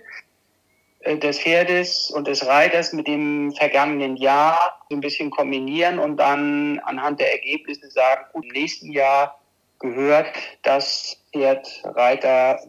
äh, 1.01 1.17
des 1.17 1.39
Pferdes 1.39 2.11
und 2.11 2.27
des 2.27 2.45
Reiters 2.45 2.93
mit 2.93 3.07
dem 3.07 3.53
vergangenen 3.53 4.17
Jahr 4.17 4.85
so 4.89 4.95
ein 4.95 5.01
bisschen 5.01 5.29
kombinieren 5.29 5.99
und 5.99 6.17
dann 6.17 6.79
anhand 6.79 7.19
der 7.19 7.31
Ergebnisse 7.31 7.89
sagen, 7.89 8.25
gut, 8.33 8.45
im 8.45 8.51
nächsten 8.51 8.91
Jahr 8.91 9.39
gehört 9.79 10.27
das 10.63 11.21
Pferd 11.31 11.81
Reiter 11.83 12.59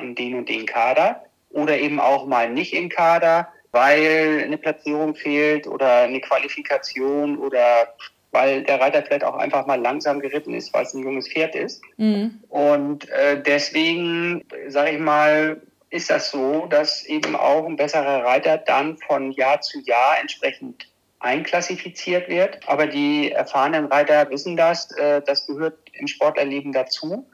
in 0.00 0.14
den 0.14 0.34
und 0.36 0.48
den 0.48 0.66
Kader 0.66 1.24
oder 1.50 1.78
eben 1.78 2.00
auch 2.00 2.26
mal 2.26 2.50
nicht 2.50 2.72
in 2.72 2.88
Kader, 2.88 3.48
weil 3.72 4.42
eine 4.44 4.58
Platzierung 4.58 5.14
fehlt 5.14 5.66
oder 5.66 6.02
eine 6.02 6.20
Qualifikation 6.20 7.38
oder 7.38 7.94
weil 8.36 8.62
der 8.64 8.80
Reiter 8.80 9.02
vielleicht 9.02 9.24
auch 9.24 9.36
einfach 9.36 9.66
mal 9.66 9.80
langsam 9.80 10.20
geritten 10.20 10.52
ist, 10.52 10.74
weil 10.74 10.84
es 10.84 10.92
ein 10.92 11.02
junges 11.02 11.26
Pferd 11.26 11.54
ist. 11.54 11.82
Mhm. 11.96 12.38
Und 12.50 13.08
äh, 13.08 13.42
deswegen, 13.42 14.44
sage 14.68 14.90
ich 14.90 14.98
mal, 14.98 15.62
ist 15.88 16.10
das 16.10 16.30
so, 16.30 16.66
dass 16.66 17.06
eben 17.06 17.34
auch 17.34 17.64
ein 17.64 17.76
besserer 17.76 18.24
Reiter 18.24 18.58
dann 18.58 18.98
von 18.98 19.32
Jahr 19.32 19.62
zu 19.62 19.80
Jahr 19.80 20.18
entsprechend 20.20 20.86
einklassifiziert 21.18 22.28
wird. 22.28 22.60
Aber 22.66 22.86
die 22.86 23.32
erfahrenen 23.32 23.86
Reiter 23.86 24.28
wissen 24.28 24.54
das, 24.54 24.90
äh, 24.98 25.22
das 25.22 25.46
gehört 25.46 25.78
im 25.94 26.06
Sportlerleben 26.06 26.72
dazu. 26.72 27.26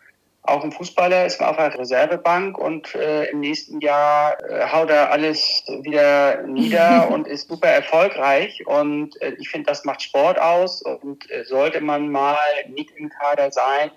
Auch 0.44 0.64
ein 0.64 0.72
Fußballer 0.72 1.24
ist 1.24 1.40
auf 1.40 1.56
der 1.56 1.78
Reservebank 1.78 2.58
und 2.58 2.96
äh, 2.96 3.26
im 3.26 3.40
nächsten 3.40 3.80
Jahr 3.80 4.42
äh, 4.42 4.66
haut 4.72 4.90
er 4.90 5.12
alles 5.12 5.62
wieder 5.82 6.42
nieder 6.42 7.08
und 7.12 7.28
ist 7.28 7.48
super 7.48 7.68
erfolgreich. 7.68 8.66
Und 8.66 9.20
äh, 9.22 9.34
ich 9.38 9.48
finde, 9.48 9.68
das 9.68 9.84
macht 9.84 10.02
Sport 10.02 10.40
aus. 10.40 10.82
Und 10.82 11.30
äh, 11.30 11.44
sollte 11.44 11.80
man 11.80 12.10
mal 12.10 12.36
nicht 12.68 12.90
im 12.96 13.08
Kader 13.08 13.52
sein, 13.52 13.92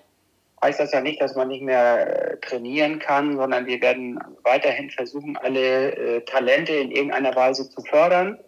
heißt 0.62 0.78
das 0.78 0.92
ja 0.92 1.00
nicht, 1.00 1.20
dass 1.20 1.34
man 1.34 1.48
nicht 1.48 1.62
mehr 1.62 2.32
äh, 2.32 2.36
trainieren 2.38 3.00
kann, 3.00 3.36
sondern 3.36 3.66
wir 3.66 3.80
werden 3.80 4.18
weiterhin 4.44 4.90
versuchen, 4.90 5.36
alle 5.36 5.96
äh, 5.96 6.20
Talente 6.22 6.72
in 6.72 6.92
irgendeiner 6.92 7.34
Weise 7.34 7.68
zu 7.68 7.82
fördern 7.82 8.38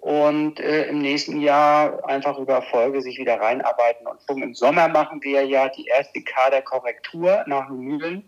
und 0.00 0.60
äh, 0.60 0.86
im 0.86 1.00
nächsten 1.00 1.40
Jahr 1.40 2.02
einfach 2.08 2.38
über 2.38 2.54
Erfolge 2.54 3.02
sich 3.02 3.18
wieder 3.18 3.38
reinarbeiten. 3.38 4.06
Und 4.06 4.20
schon 4.26 4.42
im 4.42 4.54
Sommer 4.54 4.88
machen 4.88 5.22
wir 5.22 5.44
ja 5.44 5.68
die 5.68 5.86
erste 5.86 6.22
Kaderkorrektur 6.22 7.44
nach 7.46 7.68
Mühlen, 7.68 8.26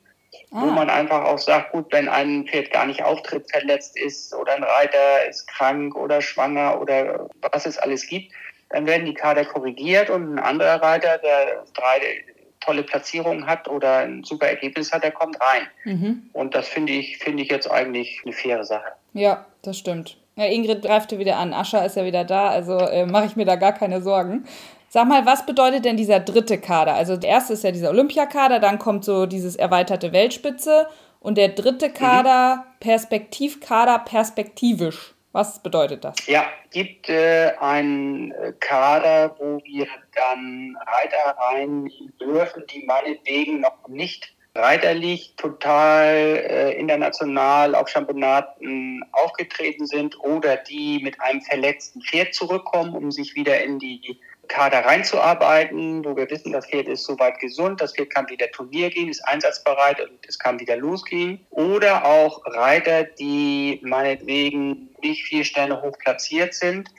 ah. 0.52 0.62
wo 0.62 0.66
man 0.66 0.90
einfach 0.90 1.24
auch 1.24 1.38
sagt, 1.38 1.72
gut, 1.72 1.86
wenn 1.90 2.08
ein 2.08 2.46
Pferd 2.46 2.70
gar 2.72 2.86
nicht 2.86 3.02
auftritt, 3.02 3.50
verletzt 3.50 3.98
ist 3.98 4.34
oder 4.34 4.54
ein 4.54 4.64
Reiter 4.64 5.26
ist 5.28 5.46
krank 5.48 5.96
oder 5.96 6.20
schwanger 6.20 6.78
oder 6.80 7.28
was 7.50 7.64
es 7.64 7.78
alles 7.78 8.06
gibt, 8.06 8.32
dann 8.68 8.86
werden 8.86 9.06
die 9.06 9.14
Kader 9.14 9.44
korrigiert 9.44 10.10
und 10.10 10.34
ein 10.34 10.38
anderer 10.38 10.82
Reiter, 10.82 11.18
der 11.18 11.64
drei 11.74 12.24
tolle 12.60 12.82
Platzierungen 12.82 13.46
hat 13.46 13.66
oder 13.66 13.98
ein 13.98 14.24
super 14.24 14.46
Ergebnis 14.46 14.92
hat, 14.92 15.04
der 15.04 15.10
kommt 15.10 15.38
rein. 15.40 15.66
Mhm. 15.84 16.30
Und 16.32 16.54
das 16.54 16.68
finde 16.68 16.92
ich, 16.92 17.18
finde 17.18 17.42
ich 17.42 17.50
jetzt 17.50 17.70
eigentlich 17.70 18.20
eine 18.24 18.32
faire 18.32 18.64
Sache. 18.64 18.92
Ja, 19.14 19.46
das 19.62 19.78
stimmt. 19.78 20.21
Ja, 20.42 20.48
Ingrid 20.48 20.82
greifte 20.82 21.20
wieder 21.20 21.36
an. 21.36 21.54
Ascha 21.54 21.84
ist 21.84 21.96
ja 21.96 22.04
wieder 22.04 22.24
da, 22.24 22.48
also 22.48 22.76
äh, 22.76 23.06
mache 23.06 23.26
ich 23.26 23.36
mir 23.36 23.44
da 23.44 23.54
gar 23.54 23.72
keine 23.72 24.02
Sorgen. 24.02 24.44
Sag 24.88 25.06
mal, 25.06 25.24
was 25.24 25.46
bedeutet 25.46 25.84
denn 25.84 25.96
dieser 25.96 26.18
dritte 26.18 26.58
Kader? 26.58 26.94
Also 26.94 27.16
der 27.16 27.30
erste 27.30 27.52
ist 27.52 27.62
ja 27.62 27.70
dieser 27.70 27.90
Olympiakader, 27.90 28.58
dann 28.58 28.80
kommt 28.80 29.04
so 29.04 29.26
dieses 29.26 29.54
erweiterte 29.54 30.12
Weltspitze 30.12 30.88
und 31.20 31.38
der 31.38 31.50
dritte 31.50 31.90
mhm. 31.90 31.94
Kader, 31.94 32.56
mhm. 32.56 32.80
Perspektivkader, 32.80 34.00
perspektivisch. 34.00 35.14
Was 35.30 35.62
bedeutet 35.62 36.04
das? 36.04 36.16
Ja, 36.26 36.44
gibt 36.72 37.08
äh, 37.08 37.52
einen 37.60 38.34
Kader, 38.58 39.34
wo 39.38 39.60
wir 39.64 39.86
dann 40.12 40.76
Reiter 40.86 41.36
rein 41.38 41.88
dürfen, 42.20 42.64
die 42.66 42.84
meinetwegen 42.84 43.60
noch 43.60 43.86
nicht 43.86 44.31
reiterlich 44.54 45.34
total 45.36 46.14
äh, 46.14 46.78
international 46.78 47.74
auf 47.74 47.88
Championaten 47.88 49.02
aufgetreten 49.12 49.86
sind 49.86 50.18
oder 50.20 50.56
die 50.56 51.00
mit 51.02 51.20
einem 51.20 51.40
verletzten 51.40 52.02
Pferd 52.02 52.34
zurückkommen, 52.34 52.94
um 52.94 53.10
sich 53.10 53.34
wieder 53.34 53.62
in 53.62 53.78
die 53.78 54.18
Kader 54.48 54.84
reinzuarbeiten, 54.84 56.04
wo 56.04 56.14
wir 56.16 56.28
wissen, 56.28 56.52
das 56.52 56.66
Pferd 56.66 56.86
ist 56.86 57.04
soweit 57.04 57.38
gesund, 57.38 57.80
das 57.80 57.94
Pferd 57.94 58.10
kann 58.10 58.28
wieder 58.28 58.50
Turnier 58.50 58.90
gehen, 58.90 59.08
ist 59.08 59.26
einsatzbereit 59.26 60.00
und 60.00 60.18
es 60.28 60.38
kann 60.38 60.60
wieder 60.60 60.76
losgehen. 60.76 61.40
Oder 61.50 62.04
auch 62.04 62.42
Reiter, 62.44 63.04
die 63.04 63.80
meinetwegen 63.82 64.90
nicht 65.02 65.24
vier 65.24 65.44
Sterne 65.44 65.80
hoch 65.80 65.96
platziert 65.98 66.52
sind, 66.52 66.90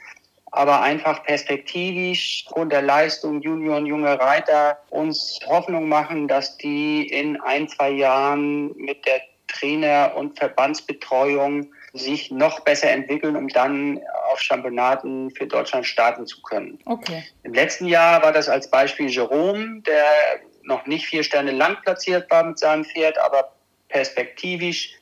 aber 0.54 0.82
einfach 0.82 1.24
perspektivisch 1.24 2.44
von 2.52 2.68
der 2.70 2.82
Leistung 2.82 3.42
Junior 3.42 3.78
und 3.78 3.86
junge 3.86 4.18
Reiter 4.18 4.78
uns 4.90 5.40
Hoffnung 5.46 5.88
machen, 5.88 6.28
dass 6.28 6.56
die 6.56 7.08
in 7.08 7.40
ein, 7.40 7.68
zwei 7.68 7.90
Jahren 7.90 8.74
mit 8.76 9.04
der 9.04 9.20
Trainer- 9.48 10.14
und 10.16 10.38
Verbandsbetreuung 10.38 11.72
sich 11.92 12.30
noch 12.30 12.60
besser 12.60 12.90
entwickeln, 12.90 13.36
um 13.36 13.48
dann 13.48 14.00
auf 14.30 14.40
Championaten 14.40 15.30
für 15.30 15.46
Deutschland 15.46 15.86
starten 15.86 16.26
zu 16.26 16.40
können. 16.42 16.78
Okay. 16.86 17.24
Im 17.42 17.52
letzten 17.52 17.86
Jahr 17.86 18.22
war 18.22 18.32
das 18.32 18.48
als 18.48 18.70
Beispiel 18.70 19.08
Jerome, 19.08 19.80
der 19.82 20.06
noch 20.62 20.86
nicht 20.86 21.06
vier 21.06 21.24
Sterne 21.24 21.52
lang 21.52 21.76
platziert 21.82 22.30
war 22.30 22.44
mit 22.44 22.58
seinem 22.58 22.84
Pferd, 22.84 23.18
aber 23.18 23.52
perspektivisch 23.88 24.94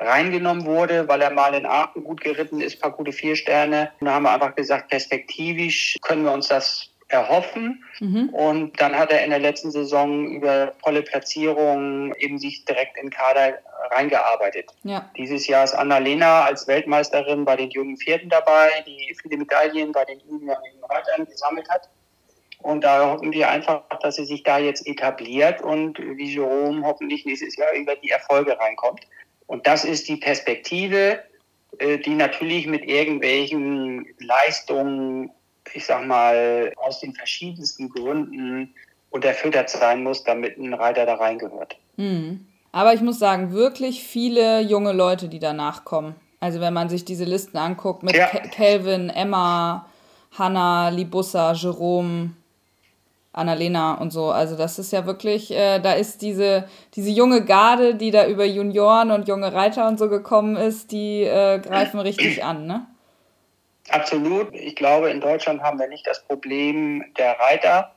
reingenommen 0.00 0.64
wurde, 0.64 1.06
weil 1.08 1.20
er 1.20 1.30
mal 1.30 1.54
in 1.54 1.66
Aachen 1.66 2.04
gut 2.04 2.22
geritten 2.22 2.60
ist, 2.60 2.80
paar 2.80 2.92
gute 2.92 3.12
vier 3.12 3.36
Sterne. 3.36 3.92
Und 4.00 4.06
da 4.06 4.14
haben 4.14 4.22
wir 4.22 4.32
einfach 4.32 4.54
gesagt, 4.54 4.88
perspektivisch 4.88 5.96
können 6.02 6.24
wir 6.24 6.32
uns 6.32 6.48
das 6.48 6.90
erhoffen. 7.08 7.84
Mhm. 7.98 8.28
Und 8.30 8.80
dann 8.80 8.96
hat 8.96 9.12
er 9.12 9.24
in 9.24 9.30
der 9.30 9.40
letzten 9.40 9.70
Saison 9.70 10.26
über 10.28 10.72
tolle 10.82 11.02
Platzierungen 11.02 12.14
eben 12.18 12.38
sich 12.38 12.64
direkt 12.64 12.96
in 12.96 13.10
Kader 13.10 13.58
reingearbeitet. 13.90 14.66
Ja. 14.84 15.10
Dieses 15.16 15.46
Jahr 15.46 15.64
ist 15.64 15.74
Annalena 15.74 16.44
als 16.44 16.66
Weltmeisterin 16.66 17.44
bei 17.44 17.56
den 17.56 17.70
jungen 17.70 17.96
Pferden 17.96 18.30
dabei, 18.30 18.68
die 18.86 19.14
viele 19.20 19.38
Medaillen 19.38 19.92
bei 19.92 20.04
den 20.04 20.20
jungen 20.20 20.50
Reitern 20.88 21.26
gesammelt 21.26 21.68
hat. 21.68 21.88
Und 22.62 22.84
da 22.84 23.10
hoffen 23.10 23.32
wir 23.32 23.48
einfach, 23.48 23.82
dass 24.02 24.16
sie 24.16 24.26
sich 24.26 24.42
da 24.42 24.58
jetzt 24.58 24.86
etabliert 24.86 25.62
und 25.62 25.98
wie 25.98 26.34
Jerome 26.34 26.84
hoffentlich 26.84 27.24
nächstes 27.24 27.56
Jahr 27.56 27.72
über 27.72 27.96
die 27.96 28.10
Erfolge 28.10 28.58
reinkommt. 28.58 29.00
Und 29.50 29.66
das 29.66 29.84
ist 29.84 30.08
die 30.08 30.16
Perspektive, 30.16 31.18
äh, 31.78 31.98
die 31.98 32.14
natürlich 32.14 32.68
mit 32.68 32.84
irgendwelchen 32.84 34.06
Leistungen, 34.20 35.32
ich 35.74 35.84
sag 35.84 36.06
mal, 36.06 36.72
aus 36.76 37.00
den 37.00 37.12
verschiedensten 37.14 37.88
Gründen 37.88 38.72
unterfüttert 39.10 39.68
sein 39.68 40.04
muss, 40.04 40.22
damit 40.22 40.56
ein 40.56 40.72
Reiter 40.72 41.04
da 41.04 41.14
reingehört. 41.14 41.76
Mhm. 41.96 42.46
Aber 42.70 42.94
ich 42.94 43.00
muss 43.00 43.18
sagen, 43.18 43.52
wirklich 43.52 44.04
viele 44.04 44.60
junge 44.60 44.92
Leute, 44.92 45.28
die 45.28 45.40
danach 45.40 45.84
kommen. 45.84 46.14
Also 46.38 46.60
wenn 46.60 46.72
man 46.72 46.88
sich 46.88 47.04
diese 47.04 47.24
Listen 47.24 47.56
anguckt 47.56 48.04
mit 48.04 48.14
ja. 48.14 48.28
Kelvin, 48.28 49.10
Emma, 49.10 49.84
Hannah, 50.38 50.90
Libussa, 50.90 51.54
Jerome, 51.54 52.30
Annalena 53.32 53.94
und 53.94 54.10
so. 54.12 54.30
Also 54.30 54.56
das 54.56 54.78
ist 54.78 54.92
ja 54.92 55.06
wirklich, 55.06 55.52
äh, 55.52 55.78
da 55.78 55.92
ist 55.92 56.22
diese, 56.22 56.68
diese 56.94 57.10
junge 57.10 57.44
Garde, 57.44 57.94
die 57.94 58.10
da 58.10 58.26
über 58.26 58.44
Junioren 58.44 59.10
und 59.10 59.28
junge 59.28 59.52
Reiter 59.52 59.86
und 59.86 59.98
so 59.98 60.08
gekommen 60.08 60.56
ist, 60.56 60.90
die 60.90 61.22
äh, 61.22 61.60
greifen 61.60 62.00
richtig 62.00 62.42
an, 62.44 62.66
ne? 62.66 62.86
Absolut. 63.88 64.54
Ich 64.54 64.76
glaube, 64.76 65.10
in 65.10 65.20
Deutschland 65.20 65.62
haben 65.62 65.78
wir 65.78 65.88
nicht 65.88 66.06
das 66.06 66.24
Problem 66.24 67.04
der 67.18 67.38
Reiter, 67.38 67.92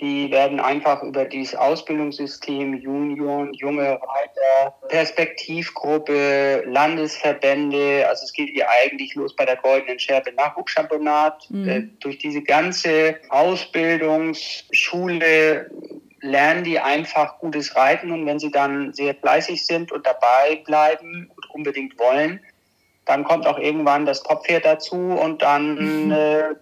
die 0.00 0.30
werden 0.30 0.60
einfach 0.60 1.02
über 1.02 1.24
dieses 1.24 1.54
Ausbildungssystem 1.54 2.74
Union, 2.74 3.54
junge 3.54 3.92
Reiter, 3.92 4.74
Perspektivgruppe, 4.88 6.64
Landesverbände, 6.66 8.06
also 8.06 8.24
es 8.24 8.34
geht 8.34 8.50
hier 8.50 8.68
eigentlich 8.68 9.14
los 9.14 9.34
bei 9.34 9.46
der 9.46 9.56
Goldenen 9.56 9.98
Schärpe 9.98 10.34
Nachwuchschampionat. 10.34 11.46
Mhm. 11.48 11.68
Äh, 11.68 11.88
durch 12.00 12.18
diese 12.18 12.42
ganze 12.42 13.16
Ausbildungsschule 13.30 15.70
lernen 16.20 16.64
die 16.64 16.78
einfach 16.78 17.38
gutes 17.38 17.74
Reiten 17.74 18.10
und 18.10 18.26
wenn 18.26 18.38
sie 18.38 18.50
dann 18.50 18.92
sehr 18.92 19.14
fleißig 19.14 19.64
sind 19.64 19.92
und 19.92 20.06
dabei 20.06 20.56
bleiben 20.66 21.30
und 21.34 21.50
unbedingt 21.54 21.98
wollen, 21.98 22.40
dann 23.06 23.24
kommt 23.24 23.46
auch 23.46 23.58
irgendwann 23.58 24.04
das 24.04 24.22
Toppferd 24.22 24.66
dazu 24.66 24.96
und 24.96 25.40
dann 25.40 26.06
mhm. 26.06 26.10
äh, 26.12 26.54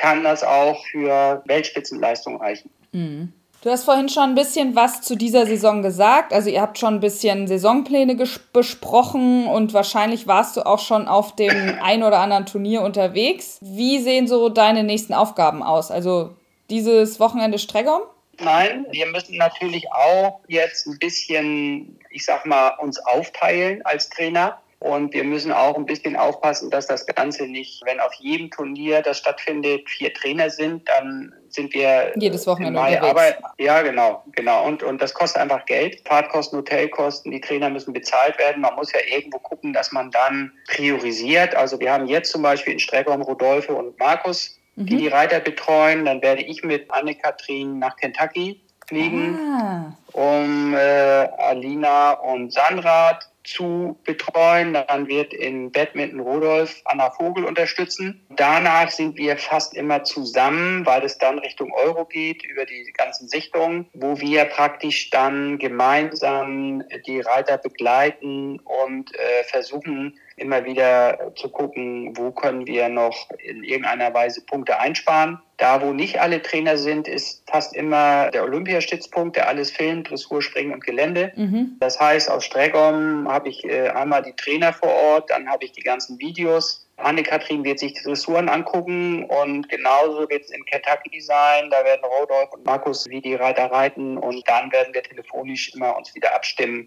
kann 0.00 0.24
das 0.24 0.42
auch 0.42 0.82
für 0.86 1.42
Weltspitzenleistung 1.46 2.36
reichen. 2.36 2.70
Mhm. 2.92 3.32
Du 3.62 3.68
hast 3.68 3.84
vorhin 3.84 4.08
schon 4.08 4.22
ein 4.22 4.34
bisschen 4.34 4.74
was 4.74 5.02
zu 5.02 5.16
dieser 5.16 5.44
Saison 5.44 5.82
gesagt. 5.82 6.32
Also 6.32 6.48
ihr 6.48 6.62
habt 6.62 6.78
schon 6.78 6.94
ein 6.94 7.00
bisschen 7.00 7.46
Saisonpläne 7.46 8.16
besprochen 8.54 9.46
und 9.46 9.74
wahrscheinlich 9.74 10.26
warst 10.26 10.56
du 10.56 10.64
auch 10.64 10.78
schon 10.78 11.06
auf 11.06 11.36
dem 11.36 11.78
ein 11.82 12.02
oder 12.02 12.20
anderen 12.20 12.46
Turnier 12.46 12.80
unterwegs. 12.80 13.58
Wie 13.60 13.98
sehen 13.98 14.26
so 14.26 14.48
deine 14.48 14.82
nächsten 14.82 15.12
Aufgaben 15.12 15.62
aus? 15.62 15.90
Also 15.90 16.34
dieses 16.70 17.20
Wochenende 17.20 17.58
Streggom? 17.58 18.00
Nein, 18.38 18.86
wir 18.90 19.06
müssen 19.06 19.36
natürlich 19.36 19.92
auch 19.92 20.40
jetzt 20.48 20.86
ein 20.86 20.98
bisschen, 20.98 21.98
ich 22.08 22.24
sag 22.24 22.46
mal, 22.46 22.70
uns 22.78 22.98
aufteilen 22.98 23.82
als 23.84 24.08
Trainer. 24.08 24.58
Und 24.80 25.12
wir 25.12 25.24
müssen 25.24 25.52
auch 25.52 25.76
ein 25.76 25.84
bisschen 25.84 26.16
aufpassen, 26.16 26.70
dass 26.70 26.86
das 26.86 27.04
Ganze 27.04 27.46
nicht, 27.46 27.82
wenn 27.84 28.00
auf 28.00 28.14
jedem 28.14 28.50
Turnier, 28.50 29.02
das 29.02 29.18
stattfindet, 29.18 29.86
vier 29.90 30.12
Trainer 30.14 30.48
sind, 30.48 30.88
dann 30.88 31.34
sind 31.50 31.74
wir 31.74 32.12
jedes 32.16 32.46
Wochenende 32.46 32.80
unterwegs. 32.80 33.02
Aber, 33.02 33.24
ja, 33.58 33.82
genau, 33.82 34.24
genau. 34.32 34.64
Und, 34.64 34.82
und 34.82 35.02
das 35.02 35.12
kostet 35.12 35.42
einfach 35.42 35.66
Geld. 35.66 36.00
Fahrtkosten, 36.08 36.58
Hotelkosten, 36.58 37.30
die 37.30 37.42
Trainer 37.42 37.68
müssen 37.68 37.92
bezahlt 37.92 38.38
werden. 38.38 38.62
Man 38.62 38.74
muss 38.74 38.90
ja 38.92 39.00
irgendwo 39.06 39.38
gucken, 39.38 39.74
dass 39.74 39.92
man 39.92 40.10
dann 40.12 40.50
priorisiert. 40.68 41.54
Also 41.54 41.78
wir 41.78 41.92
haben 41.92 42.06
jetzt 42.06 42.32
zum 42.32 42.40
Beispiel 42.40 42.72
in 42.72 42.80
Streckom 42.80 43.20
Rodolphe 43.20 43.74
und 43.74 43.98
Markus, 43.98 44.58
die 44.76 44.94
mhm. 44.94 44.98
die 44.98 45.08
Reiter 45.08 45.40
betreuen. 45.40 46.06
Dann 46.06 46.22
werde 46.22 46.40
ich 46.40 46.62
mit 46.62 46.90
Anne-Kathrin 46.90 47.78
nach 47.78 47.96
Kentucky 47.96 48.62
fliegen, 48.88 49.38
ah. 49.38 49.94
um 50.12 50.74
äh, 50.74 50.78
Alina 50.78 52.12
und 52.12 52.50
Sandra 52.50 53.18
zu 53.44 53.98
betreuen. 54.04 54.74
Dann 54.74 55.08
wird 55.08 55.32
in 55.32 55.70
Badminton 55.72 56.20
Rudolf 56.20 56.80
Anna 56.84 57.10
Vogel 57.10 57.44
unterstützen. 57.44 58.24
Danach 58.30 58.90
sind 58.90 59.16
wir 59.16 59.36
fast 59.36 59.74
immer 59.74 60.04
zusammen, 60.04 60.84
weil 60.86 61.04
es 61.04 61.18
dann 61.18 61.38
Richtung 61.38 61.72
Euro 61.72 62.04
geht, 62.04 62.44
über 62.44 62.64
die 62.66 62.92
ganzen 62.96 63.28
Sichtungen, 63.28 63.86
wo 63.94 64.18
wir 64.20 64.44
praktisch 64.44 65.10
dann 65.10 65.58
gemeinsam 65.58 66.82
die 67.06 67.20
Reiter 67.20 67.58
begleiten 67.58 68.58
und 68.60 69.14
äh, 69.14 69.44
versuchen, 69.44 70.18
immer 70.40 70.64
wieder 70.64 71.32
zu 71.36 71.48
gucken, 71.48 72.16
wo 72.16 72.30
können 72.30 72.66
wir 72.66 72.88
noch 72.88 73.28
in 73.38 73.62
irgendeiner 73.62 74.12
Weise 74.14 74.44
Punkte 74.44 74.78
einsparen. 74.78 75.38
Da, 75.58 75.82
wo 75.82 75.92
nicht 75.92 76.20
alle 76.20 76.40
Trainer 76.40 76.78
sind, 76.78 77.06
ist 77.06 77.42
fast 77.46 77.76
immer 77.76 78.30
der 78.30 78.44
Olympiastützpunkt, 78.44 79.36
der 79.36 79.46
alles 79.48 79.70
filmt, 79.70 80.10
Dressur, 80.10 80.40
Springen 80.40 80.72
und 80.72 80.84
Gelände. 80.84 81.32
Mhm. 81.36 81.76
Das 81.80 82.00
heißt, 82.00 82.30
aus 82.30 82.44
Stregom 82.44 83.28
habe 83.28 83.50
ich 83.50 83.64
äh, 83.64 83.90
einmal 83.90 84.22
die 84.22 84.32
Trainer 84.32 84.72
vor 84.72 84.88
Ort, 84.88 85.30
dann 85.30 85.48
habe 85.48 85.64
ich 85.64 85.72
die 85.72 85.82
ganzen 85.82 86.18
Videos. 86.18 86.86
Anne-Kathrin 86.96 87.64
wird 87.64 87.78
sich 87.78 87.94
die 87.94 88.02
Dressuren 88.02 88.48
angucken 88.48 89.24
und 89.24 89.68
genauso 89.68 90.28
wird 90.28 90.44
es 90.44 90.50
in 90.50 90.64
Kentucky 90.64 91.20
sein. 91.20 91.70
Da 91.70 91.84
werden 91.84 92.02
Rodolf 92.04 92.52
und 92.52 92.64
Markus 92.64 93.08
wie 93.08 93.20
die 93.20 93.34
Reiter 93.34 93.70
reiten 93.70 94.16
und 94.18 94.48
dann 94.48 94.70
werden 94.72 94.94
wir 94.94 95.02
telefonisch 95.02 95.74
immer 95.74 95.96
uns 95.96 96.14
wieder 96.14 96.34
abstimmen, 96.34 96.86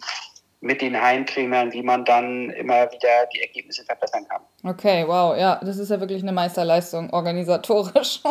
mit 0.63 0.82
den 0.82 0.99
Heimtrainern, 0.99 1.73
wie 1.73 1.84
man 1.84 2.06
dann 2.06 2.49
immer 2.52 2.89
wieder 2.89 3.26
die 3.34 3.41
Ergebnisse 3.41 3.84
verbessern 3.84 4.26
kann. 4.30 4.41
Okay, 4.63 5.04
wow, 5.06 5.38
ja, 5.38 5.60
das 5.62 5.78
ist 5.78 5.91
ja 5.91 5.99
wirklich 5.99 6.23
eine 6.23 6.32
Meisterleistung 6.32 7.10
organisatorisch. 7.12 8.21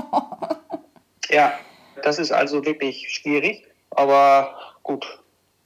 ja, 1.29 1.53
das 2.03 2.19
ist 2.19 2.33
also 2.33 2.65
wirklich 2.65 3.07
schwierig, 3.11 3.67
aber 3.91 4.57
gut, 4.83 5.07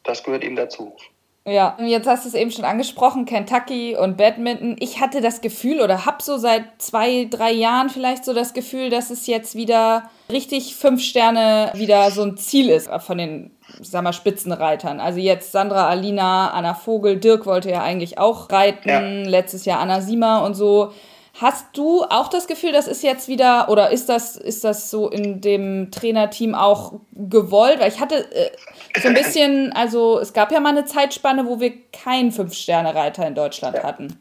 das 0.03 0.25
gehört 0.25 0.43
eben 0.43 0.57
dazu. 0.57 0.97
Ja, 1.45 1.79
jetzt 1.81 2.09
hast 2.09 2.25
du 2.25 2.31
es 2.31 2.35
eben 2.35 2.51
schon 2.51 2.65
angesprochen, 2.65 3.27
Kentucky 3.27 3.97
und 3.97 4.17
Badminton. 4.17 4.75
Ich 4.81 5.01
hatte 5.01 5.21
das 5.21 5.41
Gefühl 5.41 5.81
oder 5.81 6.05
habe 6.05 6.21
so 6.21 6.37
seit 6.37 6.65
zwei, 6.83 7.29
drei 7.31 7.53
Jahren 7.53 7.91
vielleicht 7.91 8.25
so 8.25 8.35
das 8.35 8.53
Gefühl, 8.53 8.91
dass 8.91 9.11
es 9.11 9.29
jetzt 9.29 9.55
wieder 9.55 10.11
richtig 10.31 10.75
fünf 10.77 11.03
Sterne 11.03 11.73
wieder 11.75 12.11
so 12.11 12.23
ein 12.23 12.37
Ziel 12.37 12.69
ist 12.69 12.89
von 13.01 13.19
den, 13.19 13.51
sag 13.81 14.03
mal, 14.03 14.13
Spitzenreitern. 14.13 15.01
Also 15.01 15.21
jetzt 15.21 15.53
Sandra 15.53 15.89
Alina, 15.89 16.51
Anna 16.51 16.75
Vogel, 16.75 17.19
Dirk 17.19 17.47
wollte 17.47 17.71
ja 17.71 17.83
eigentlich 17.83 18.19
auch 18.19 18.51
reiten, 18.51 18.89
ja. 18.89 19.01
letztes 19.01 19.65
Jahr 19.65 19.81
Anna 19.81 20.01
Sima 20.01 20.45
und 20.45 20.55
so. 20.55 20.93
Hast 21.39 21.77
du 21.77 22.03
auch 22.05 22.29
das 22.29 22.47
Gefühl, 22.47 22.73
das 22.73 22.89
ist 22.89 23.03
jetzt 23.03 23.29
wieder, 23.29 23.69
oder 23.69 23.91
ist 23.91 24.09
das, 24.09 24.37
ist 24.37 24.65
das 24.65 24.91
so 24.91 25.11
in 25.11 25.43
dem 25.43 25.91
Trainerteam 25.91 26.55
auch 26.55 26.95
gewollt? 27.13 27.79
Weil 27.79 27.91
ich 27.91 28.01
hatte 28.01 28.27
äh, 28.33 28.51
so 28.99 29.09
ein 29.09 29.15
bisschen, 29.15 29.71
also 29.75 30.19
es 30.19 30.33
gab 30.33 30.51
ja 30.51 30.61
mal 30.61 30.71
eine 30.71 30.87
Zeitspanne, 30.87 31.47
wo 31.47 31.61
wir 31.61 31.75
keinen 31.93 32.33
Fünf-Sterne-Reiter 32.33 33.27
in 33.27 33.35
Deutschland 33.35 33.77
ja. 33.77 33.83
hatten. 33.83 34.19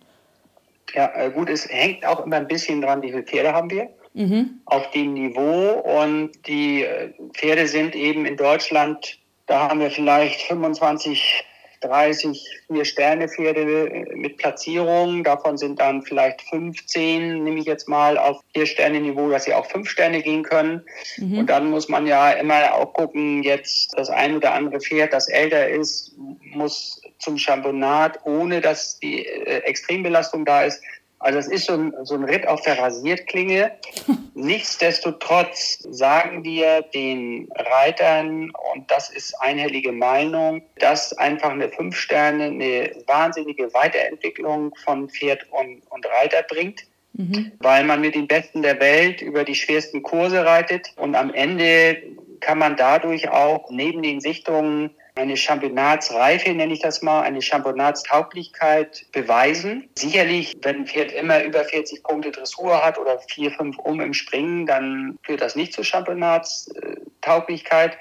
Ja, 0.93 1.09
äh, 1.15 1.31
gut, 1.31 1.49
es 1.49 1.69
hängt 1.69 2.05
auch 2.05 2.25
immer 2.25 2.35
ein 2.35 2.47
bisschen 2.47 2.81
dran, 2.81 3.01
wie 3.01 3.11
viele 3.11 3.23
Pferde 3.23 3.53
haben 3.53 3.69
wir 3.69 3.89
mhm. 4.15 4.61
auf 4.65 4.89
dem 4.91 5.13
Niveau. 5.13 5.71
Und 5.71 6.31
die 6.47 6.83
äh, 6.83 7.13
Pferde 7.33 7.67
sind 7.67 7.95
eben 7.95 8.25
in 8.25 8.37
Deutschland, 8.37 9.19
da 9.45 9.69
haben 9.69 9.79
wir 9.79 9.91
vielleicht 9.91 10.41
25 10.41 11.45
30 11.81 12.63
Vier-Sterne-Pferde 12.67 14.05
mit 14.15 14.37
Platzierung. 14.37 15.23
Davon 15.23 15.57
sind 15.57 15.79
dann 15.79 16.01
vielleicht 16.01 16.41
15, 16.43 17.43
nehme 17.43 17.59
ich 17.59 17.65
jetzt 17.65 17.87
mal, 17.87 18.17
auf 18.17 18.41
Vier-Sterne-Niveau, 18.53 19.29
dass 19.29 19.45
sie 19.45 19.53
auch 19.53 19.65
fünf 19.65 19.89
Sterne 19.89 20.21
gehen 20.21 20.43
können. 20.43 20.83
Mhm. 21.17 21.39
Und 21.39 21.49
dann 21.49 21.69
muss 21.69 21.89
man 21.89 22.07
ja 22.07 22.31
immer 22.31 22.73
auch 22.73 22.93
gucken, 22.93 23.43
jetzt 23.43 23.93
das 23.97 24.09
ein 24.09 24.35
oder 24.35 24.53
andere 24.53 24.79
Pferd, 24.79 25.13
das 25.13 25.27
älter 25.27 25.69
ist, 25.69 26.15
muss 26.53 27.01
zum 27.19 27.37
Championat, 27.37 28.19
ohne 28.25 28.61
dass 28.61 28.99
die 28.99 29.25
äh, 29.25 29.59
Extrembelastung 29.59 30.45
da 30.45 30.63
ist, 30.63 30.81
also 31.25 31.39
es 31.39 31.47
ist 31.47 31.65
so 31.65 31.73
ein, 31.73 31.93
so 32.03 32.13
ein 32.13 32.23
Ritt 32.23 32.47
auf 32.47 32.61
der 32.61 32.77
Rasierklinge. 32.77 33.71
Nichtsdestotrotz 34.35 35.79
sagen 35.89 36.43
wir 36.43 36.83
den 36.83 37.49
Reitern, 37.55 38.51
und 38.73 38.91
das 38.91 39.09
ist 39.09 39.33
einhellige 39.41 39.91
Meinung, 39.91 40.61
dass 40.77 41.17
einfach 41.17 41.49
eine 41.49 41.69
Fünf 41.69 41.95
Sterne 41.97 42.45
eine 42.45 42.91
wahnsinnige 43.07 43.73
Weiterentwicklung 43.73 44.75
von 44.85 45.09
Pferd 45.09 45.47
und, 45.49 45.81
und 45.89 46.05
Reiter 46.05 46.43
bringt. 46.43 46.83
Mhm. 47.13 47.53
Weil 47.57 47.85
man 47.85 48.01
mit 48.01 48.13
den 48.13 48.27
Besten 48.27 48.61
der 48.61 48.79
Welt 48.79 49.23
über 49.23 49.43
die 49.45 49.55
schwersten 49.55 50.03
Kurse 50.03 50.45
reitet 50.45 50.93
und 50.95 51.15
am 51.15 51.33
Ende 51.33 52.03
kann 52.39 52.59
man 52.59 52.75
dadurch 52.75 53.29
auch 53.29 53.71
neben 53.71 54.03
den 54.03 54.21
Sichtungen 54.21 54.91
eine 55.15 55.37
Championatsreife, 55.37 56.53
nenne 56.53 56.73
ich 56.73 56.81
das 56.81 57.01
mal, 57.01 57.21
eine 57.21 57.41
Championatstauglichkeit 57.41 59.05
beweisen. 59.13 59.89
Sicherlich, 59.97 60.57
wenn 60.61 60.81
ein 60.81 60.87
Pferd 60.87 61.13
immer 61.13 61.41
über 61.43 61.63
40 61.63 62.03
Punkte 62.03 62.31
Dressur 62.31 62.83
hat 62.83 62.99
oder 62.99 63.17
vier, 63.19 63.51
fünf 63.51 63.77
um 63.79 64.01
im 64.01 64.13
Springen, 64.13 64.65
dann 64.65 65.17
führt 65.23 65.39
das 65.41 65.55
nicht 65.55 65.71
zur 65.73 65.85
Championatstauglichkeit. 65.85 67.97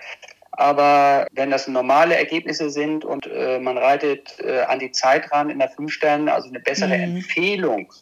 Aber 0.57 1.27
wenn 1.33 1.50
das 1.50 1.66
normale 1.66 2.16
Ergebnisse 2.16 2.70
sind 2.70 3.05
und 3.05 3.27
äh, 3.27 3.59
man 3.59 3.77
reitet 3.77 4.37
äh, 4.40 4.61
an 4.62 4.79
die 4.79 4.92
Zeit 4.92 5.33
ran 5.33 5.50
in 5.50 5.59
der 5.59 5.68
fünf 5.68 5.92
Sterne, 5.92 6.33
also 6.33 6.48
eine 6.48 6.61
bessere 6.61 6.96
mhm. 6.96 7.16
Empfehlung 7.16 7.92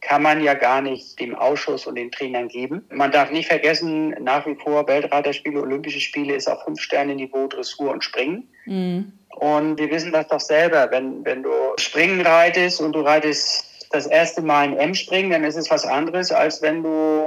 kann 0.00 0.22
man 0.22 0.42
ja 0.42 0.54
gar 0.54 0.80
nicht 0.80 1.18
dem 1.18 1.34
Ausschuss 1.34 1.86
und 1.86 1.96
den 1.96 2.12
Trainern 2.12 2.48
geben. 2.48 2.84
Man 2.90 3.10
darf 3.10 3.30
nicht 3.30 3.48
vergessen, 3.48 4.10
nach 4.22 4.46
wie 4.46 4.54
vor 4.54 4.86
Weltreiterspiele, 4.86 5.60
Olympische 5.60 6.00
Spiele 6.00 6.34
ist 6.34 6.48
auf 6.48 6.62
Fünf-Sterne-Niveau 6.64 7.48
Dressur 7.48 7.90
und 7.90 8.04
Springen. 8.04 8.48
Mhm. 8.66 9.12
Und 9.30 9.78
wir 9.78 9.90
wissen 9.90 10.12
das 10.12 10.28
doch 10.28 10.40
selber, 10.40 10.90
wenn, 10.90 11.24
wenn 11.24 11.42
du 11.42 11.50
Springen 11.78 12.20
reitest 12.20 12.80
und 12.80 12.92
du 12.92 13.00
reitest 13.00 13.64
das 13.90 14.06
erste 14.06 14.42
Mal 14.42 14.64
ein 14.64 14.76
M-Springen, 14.76 15.30
dann 15.30 15.44
ist 15.44 15.56
es 15.56 15.70
was 15.70 15.84
anderes, 15.84 16.30
als 16.30 16.60
wenn 16.60 16.82
du 16.82 17.24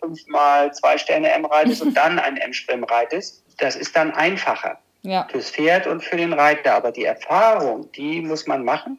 fünfmal 0.00 0.72
zwei 0.74 0.98
Sterne 0.98 1.30
M 1.32 1.44
reitest 1.44 1.82
und 1.82 1.96
dann 1.96 2.18
ein 2.18 2.36
M-Springen 2.36 2.84
reitest. 2.84 3.42
Das 3.58 3.76
ist 3.76 3.96
dann 3.96 4.12
einfacher. 4.12 4.78
Ja. 5.02 5.26
Fürs 5.30 5.50
Pferd 5.50 5.86
und 5.86 6.02
für 6.02 6.16
den 6.16 6.32
Reiter. 6.32 6.74
Aber 6.74 6.92
die 6.92 7.04
Erfahrung, 7.04 7.90
die 7.92 8.20
muss 8.20 8.46
man 8.46 8.64
machen. 8.64 8.98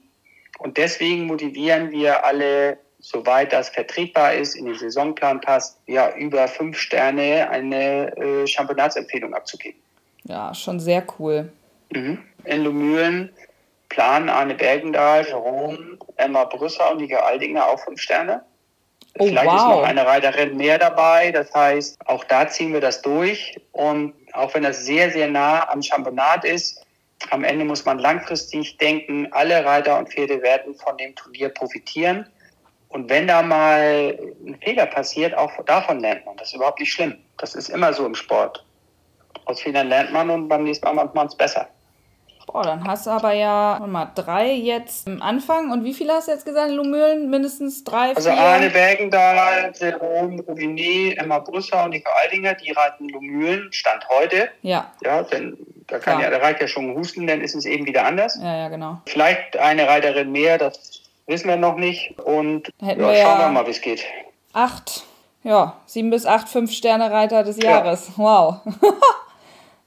Und 0.60 0.78
deswegen 0.78 1.26
motivieren 1.26 1.92
wir 1.92 2.26
alle 2.26 2.78
soweit 3.04 3.52
das 3.52 3.70
vertretbar 3.70 4.34
ist, 4.34 4.56
in 4.56 4.66
den 4.66 4.76
Saisonplan 4.76 5.42
passt, 5.42 5.78
ja, 5.88 6.16
über 6.16 6.48
fünf 6.48 6.78
Sterne 6.78 7.50
eine 7.50 8.16
äh, 8.18 8.48
Championatsempfehlung 8.48 9.34
abzugeben. 9.34 9.80
Ja, 10.24 10.54
schon 10.54 10.80
sehr 10.80 11.06
cool. 11.20 11.52
Mhm. 11.92 12.20
In 12.46 12.64
Lumülen 12.64 13.30
planen 13.90 14.30
Arne 14.30 14.56
Bergendahl, 14.56 15.26
Jerome, 15.28 15.98
Emma 16.16 16.46
Brüsser 16.46 16.92
und 16.92 17.02
Nika 17.02 17.18
Aldinger 17.18 17.68
auch 17.68 17.80
fünf 17.80 18.00
Sterne. 18.00 18.42
Oh, 19.20 19.28
Vielleicht 19.28 19.46
wow. 19.46 19.56
ist 19.56 19.68
noch 19.68 19.84
eine 19.84 20.06
Reiterin 20.06 20.58
mehr 20.58 20.80
dabei. 20.80 21.32
Das 21.32 21.54
heißt, 21.54 21.98
auch 22.08 22.24
da 22.24 22.48
ziehen 22.48 22.74
wir 22.74 22.82
das 22.82 23.02
durch. 23.02 23.60
Und 23.74 24.14
auch 24.32 24.56
wenn 24.56 24.64
das 24.64 24.86
sehr, 24.86 25.12
sehr 25.12 25.28
nah 25.28 25.70
am 25.70 25.84
Championat 25.84 26.46
ist, 26.46 26.84
am 27.30 27.44
Ende 27.44 27.66
muss 27.66 27.86
man 27.86 28.00
langfristig 28.00 28.78
denken, 28.78 29.28
alle 29.32 29.64
Reiter 29.64 30.00
und 30.00 30.10
Pferde 30.10 30.42
werden 30.42 30.74
von 30.76 30.98
dem 30.98 31.16
Turnier 31.16 31.50
profitieren. 31.50 32.28
Und 32.94 33.10
wenn 33.10 33.28
da 33.28 33.42
mal 33.42 34.16
ein 34.46 34.56
Fehler 34.64 34.86
passiert, 34.86 35.36
auch 35.36 35.52
davon 35.66 36.00
lernt 36.00 36.26
man. 36.26 36.38
Das 36.38 36.50
ist 36.50 36.54
überhaupt 36.54 36.80
nicht 36.80 36.94
schlimm. 36.94 37.18
Das 37.40 37.56
ist 37.56 37.70
immer 37.70 37.92
so 37.92 38.06
im 38.06 38.14
Sport. 38.14 38.64
Aus 39.46 39.62
Fehlern 39.62 39.90
lernt 39.90 40.14
man 40.14 40.30
und 40.30 40.48
beim 40.48 40.64
nächsten 40.64 40.86
Mal 40.86 40.94
macht 40.94 41.16
man 41.16 41.26
es 41.28 41.36
besser. 41.36 41.68
Boah, 42.46 42.62
dann 42.62 42.86
hast 42.86 43.08
du 43.08 43.10
aber 43.10 43.34
ja 43.34 43.82
mal 43.88 44.12
drei 44.14 44.52
jetzt 44.52 45.08
am 45.08 45.24
Anfang. 45.24 45.72
Und 45.72 45.84
wie 45.84 45.94
viele 45.94 46.14
hast 46.14 46.28
du 46.28 46.34
jetzt 46.34 46.46
gesagt 46.46 46.72
Lumülen? 46.72 47.32
Mindestens 47.32 47.84
drei, 47.84 48.16
Also 48.16 48.30
vier? 48.30 48.40
Arne 48.40 48.70
Bergendahl, 48.70 49.74
Jerome 49.76 50.44
Robinet, 50.44 51.18
Emma 51.18 51.40
Brüsser 51.40 51.86
und 51.86 51.92
Nico 51.92 52.12
Aldinger, 52.22 52.54
die 52.54 52.72
reiten 52.72 53.10
Lumülen, 53.10 53.74
Stand 53.74 54.08
heute. 54.08 54.50
Ja. 54.62 54.92
Ja, 55.04 55.24
denn 55.24 55.58
da 55.88 55.98
kann 55.98 56.20
ja, 56.20 56.30
da 56.30 56.38
reicht 56.38 56.62
ja 56.62 56.68
schon 56.68 56.94
Husten, 56.96 57.26
dann 57.26 57.42
ist 57.42 57.56
es 57.56 57.66
eben 57.66 57.88
wieder 57.88 58.06
anders. 58.06 58.38
Ja, 58.40 58.56
ja, 58.56 58.70
genau. 58.70 59.02
Vielleicht 59.08 59.58
eine 59.58 59.88
Reiterin 59.88 60.32
mehr, 60.32 60.60
das 60.60 61.03
wissen 61.28 61.48
wir 61.48 61.58
noch 61.58 61.78
nicht. 61.78 62.18
Und 62.20 62.70
ja, 62.82 62.90
schauen 62.90 63.00
wir, 63.00 63.18
ja 63.18 63.40
wir 63.40 63.50
mal, 63.50 63.66
wie 63.66 63.72
es 63.72 63.82
geht. 63.82 64.04
Acht, 64.54 65.04
ja, 65.44 65.78
sieben 65.86 66.10
bis 66.10 66.26
acht 66.26 66.50
Fünf-Sterne-Reiter 66.50 67.44
des 67.44 67.62
Jahres. 67.62 68.12
Ja. 68.18 68.24
Wow. 68.24 68.56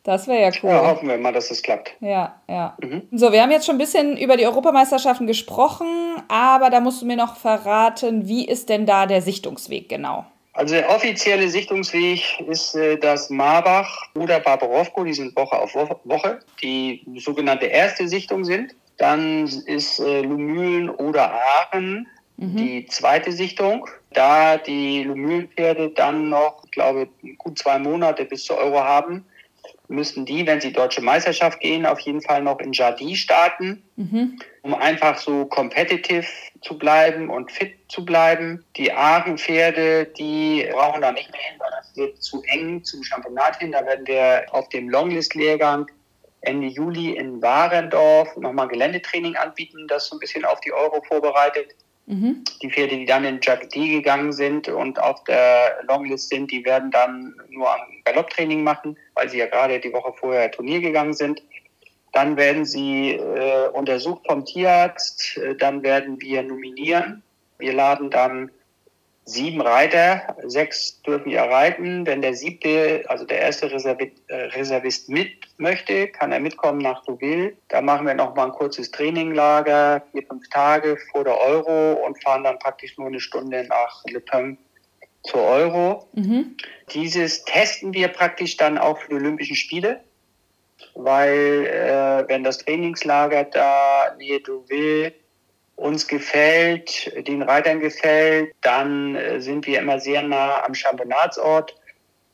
Das 0.07 0.29
wäre 0.29 0.40
ja 0.40 0.51
cool. 0.62 0.70
Ja, 0.70 0.87
hoffen 0.87 1.09
wir 1.09 1.18
mal, 1.18 1.33
dass 1.33 1.51
es 1.51 1.61
klappt. 1.62 1.96
Ja, 1.99 2.40
ja. 2.49 2.77
Mhm. 2.81 3.03
So, 3.11 3.33
wir 3.33 3.42
haben 3.42 3.51
jetzt 3.51 3.66
schon 3.66 3.75
ein 3.75 3.79
bisschen 3.79 4.16
über 4.16 4.37
die 4.37 4.46
Europameisterschaften 4.46 5.27
gesprochen, 5.27 5.88
aber 6.29 6.70
da 6.70 6.79
musst 6.79 7.03
du 7.03 7.07
mir 7.07 7.16
noch 7.16 7.35
verraten, 7.35 8.29
wie 8.29 8.46
ist 8.46 8.68
denn 8.68 8.87
da 8.87 9.07
der 9.07 9.20
Sichtungsweg 9.20 9.88
genau? 9.88 10.25
Also 10.53 10.77
der 10.77 10.88
offizielle 10.90 11.49
Sichtungsweg 11.49 12.22
ist 12.49 12.77
äh, 12.77 12.99
das 12.99 13.31
Marbach 13.31 14.07
oder 14.14 14.38
Barbarowko, 14.38 15.03
die 15.03 15.12
sind 15.12 15.35
Woche 15.35 15.59
auf 15.59 15.75
Woche, 15.75 16.38
die 16.62 17.05
sogenannte 17.16 17.66
erste 17.66 18.07
Sichtung 18.07 18.44
sind. 18.44 18.77
Dann 18.99 19.47
ist 19.47 19.99
äh, 19.99 20.23
Lumülen 20.23 20.89
oder 20.91 21.35
Aachen 21.35 22.09
mhm. 22.37 22.57
die 22.57 22.87
zweite 22.87 23.33
Sichtung. 23.33 23.89
Da 24.13 24.57
die 24.57 25.03
Lumülenpferde 25.05 25.91
dann 25.91 26.31
noch, 26.31 26.65
ich 26.65 26.71
glaube, 26.71 27.09
gut 27.39 27.59
zwei 27.59 27.79
Monate 27.79 28.25
bis 28.25 28.45
zur 28.45 28.59
Euro 28.59 28.81
haben, 28.81 29.25
müssten 29.89 30.25
die, 30.25 30.47
wenn 30.47 30.61
sie 30.61 30.73
deutsche 30.73 31.01
Meisterschaft 31.01 31.61
gehen, 31.61 31.87
auf 31.87 32.01
jeden 32.01 32.21
Fall 32.21 32.43
noch 32.43 32.59
in 32.59 32.73
Jardy 32.73 33.15
starten, 33.15 33.83
mhm. 33.97 34.39
um 34.63 34.75
einfach 34.75 35.19
so 35.19 35.47
competitive 35.47 36.27
zu 36.63 36.77
bleiben 36.77 37.31
und 37.31 37.53
fit 37.53 37.75
zu 37.89 38.05
bleiben. 38.05 38.65
Die 38.77 38.93
Aachen-Pferde, 38.93 40.07
die 40.19 40.69
brauchen 40.73 41.03
da 41.03 41.13
nicht 41.13 41.31
mehr 41.31 41.41
hin, 41.41 41.61
weil 41.61 41.71
das 41.71 41.97
wird 41.97 42.23
zu 42.23 42.43
eng 42.49 42.83
zum 42.83 43.03
Championat 43.05 43.59
hin. 43.59 43.73
Da 43.73 43.85
werden 43.85 44.07
wir 44.07 44.47
auf 44.51 44.69
dem 44.71 44.89
Longlist-Lehrgang 44.89 45.87
Ende 46.47 46.69
Juli 46.69 47.17
in 47.17 47.43
Warendorf 47.43 48.37
nochmal 48.37 48.69
Geländetraining 48.69 49.37
anbieten, 49.37 49.87
das 49.89 50.07
so 50.07 50.17
ein 50.17 50.21
bisschen 50.21 50.45
auf 50.45 50.61
die 50.61 50.73
Euro 50.73 51.03
vorbereitet. 51.03 51.75
Mhm. 52.07 52.45
Die 52.63 52.71
Pferde, 52.71 52.97
die 52.97 53.05
dann 53.05 53.25
in 53.25 53.41
Jackie 53.43 53.91
gegangen 53.91 54.33
sind 54.33 54.69
und 54.69 55.01
auf 55.01 55.25
der 55.25 55.79
Longlist 55.89 56.29
sind, 56.29 56.51
die 56.53 56.65
werden 56.65 56.91
dann 56.93 57.35
nur 57.49 57.69
am 57.69 57.81
Galopptraining 58.05 58.63
machen, 58.63 58.97
weil 59.15 59.29
sie 59.29 59.39
ja 59.39 59.47
gerade 59.47 59.81
die 59.81 59.93
Woche 59.93 60.13
vorher 60.17 60.51
Turnier 60.53 60.81
gegangen 60.81 61.15
sind. 61.15 61.43
Dann 62.13 62.37
werden 62.37 62.65
sie 62.65 63.15
äh, 63.15 63.69
untersucht 63.73 64.23
vom 64.27 64.45
Tierarzt. 64.45 65.37
Äh, 65.37 65.57
dann 65.57 65.83
werden 65.83 66.21
wir 66.21 66.43
nominieren. 66.45 67.23
Wir 67.59 67.73
laden 67.73 68.11
dann 68.11 68.51
sieben 69.27 69.61
Reiter, 69.61 70.37
sechs 70.45 71.03
dürfen 71.03 71.31
ja 71.31 71.45
reiten. 71.45 72.07
Wenn 72.07 72.23
der 72.23 72.35
siebte, 72.35 73.05
also 73.09 73.25
der 73.25 73.41
erste 73.41 73.71
Reservist, 73.71 74.12
äh, 74.29 74.37
Reservist 74.57 75.09
mit 75.09 75.49
möchte, 75.59 76.09
kann 76.09 76.31
er 76.31 76.39
mitkommen 76.39 76.79
nach 76.79 77.05
Deauville. 77.05 77.55
Da 77.69 77.83
machen 77.83 78.07
wir 78.07 78.15
nochmal 78.15 78.47
ein 78.47 78.53
kurzes 78.53 78.91
Traininglager, 78.93 80.03
vier, 80.12 80.23
fünf 80.27 80.49
Tage 80.51 80.97
vor 81.11 81.25
der 81.25 81.39
Euro 81.39 81.95
und 82.07 82.23
fahren 82.23 82.45
dann 82.45 82.59
praktisch 82.61 82.97
nur 82.97 83.09
eine 83.09 83.21
Stunde 83.21 83.67
nach 83.69 84.05
Le 84.09 84.21
Pen 84.21 84.59
zur 85.25 85.43
Euro. 85.43 86.07
Mhm. 86.12 86.57
Dieses 86.93 87.45
testen 87.45 87.93
wir 87.93 88.09
praktisch 88.09 88.57
dann 88.57 88.79
auch 88.79 88.99
für 88.99 89.09
die 89.09 89.17
Olympischen 89.17 89.57
Spiele, 89.57 90.01
weil 90.95 91.67
äh, 91.67 92.29
wenn 92.29 92.45
das 92.45 92.59
Trainingslager 92.59 93.43
da 93.43 94.15
Nähe 94.19 94.41
Deauville 94.41 95.12
uns 95.77 96.09
gefällt, 96.09 97.12
den 97.29 97.43
Reitern 97.43 97.81
gefällt, 97.81 98.55
dann 98.62 99.15
äh, 99.15 99.41
sind 99.41 99.67
wir 99.67 99.79
immer 99.79 100.01
sehr 100.01 100.23
nah 100.23 100.65
am 100.65 100.75
Championatsort, 100.75 101.77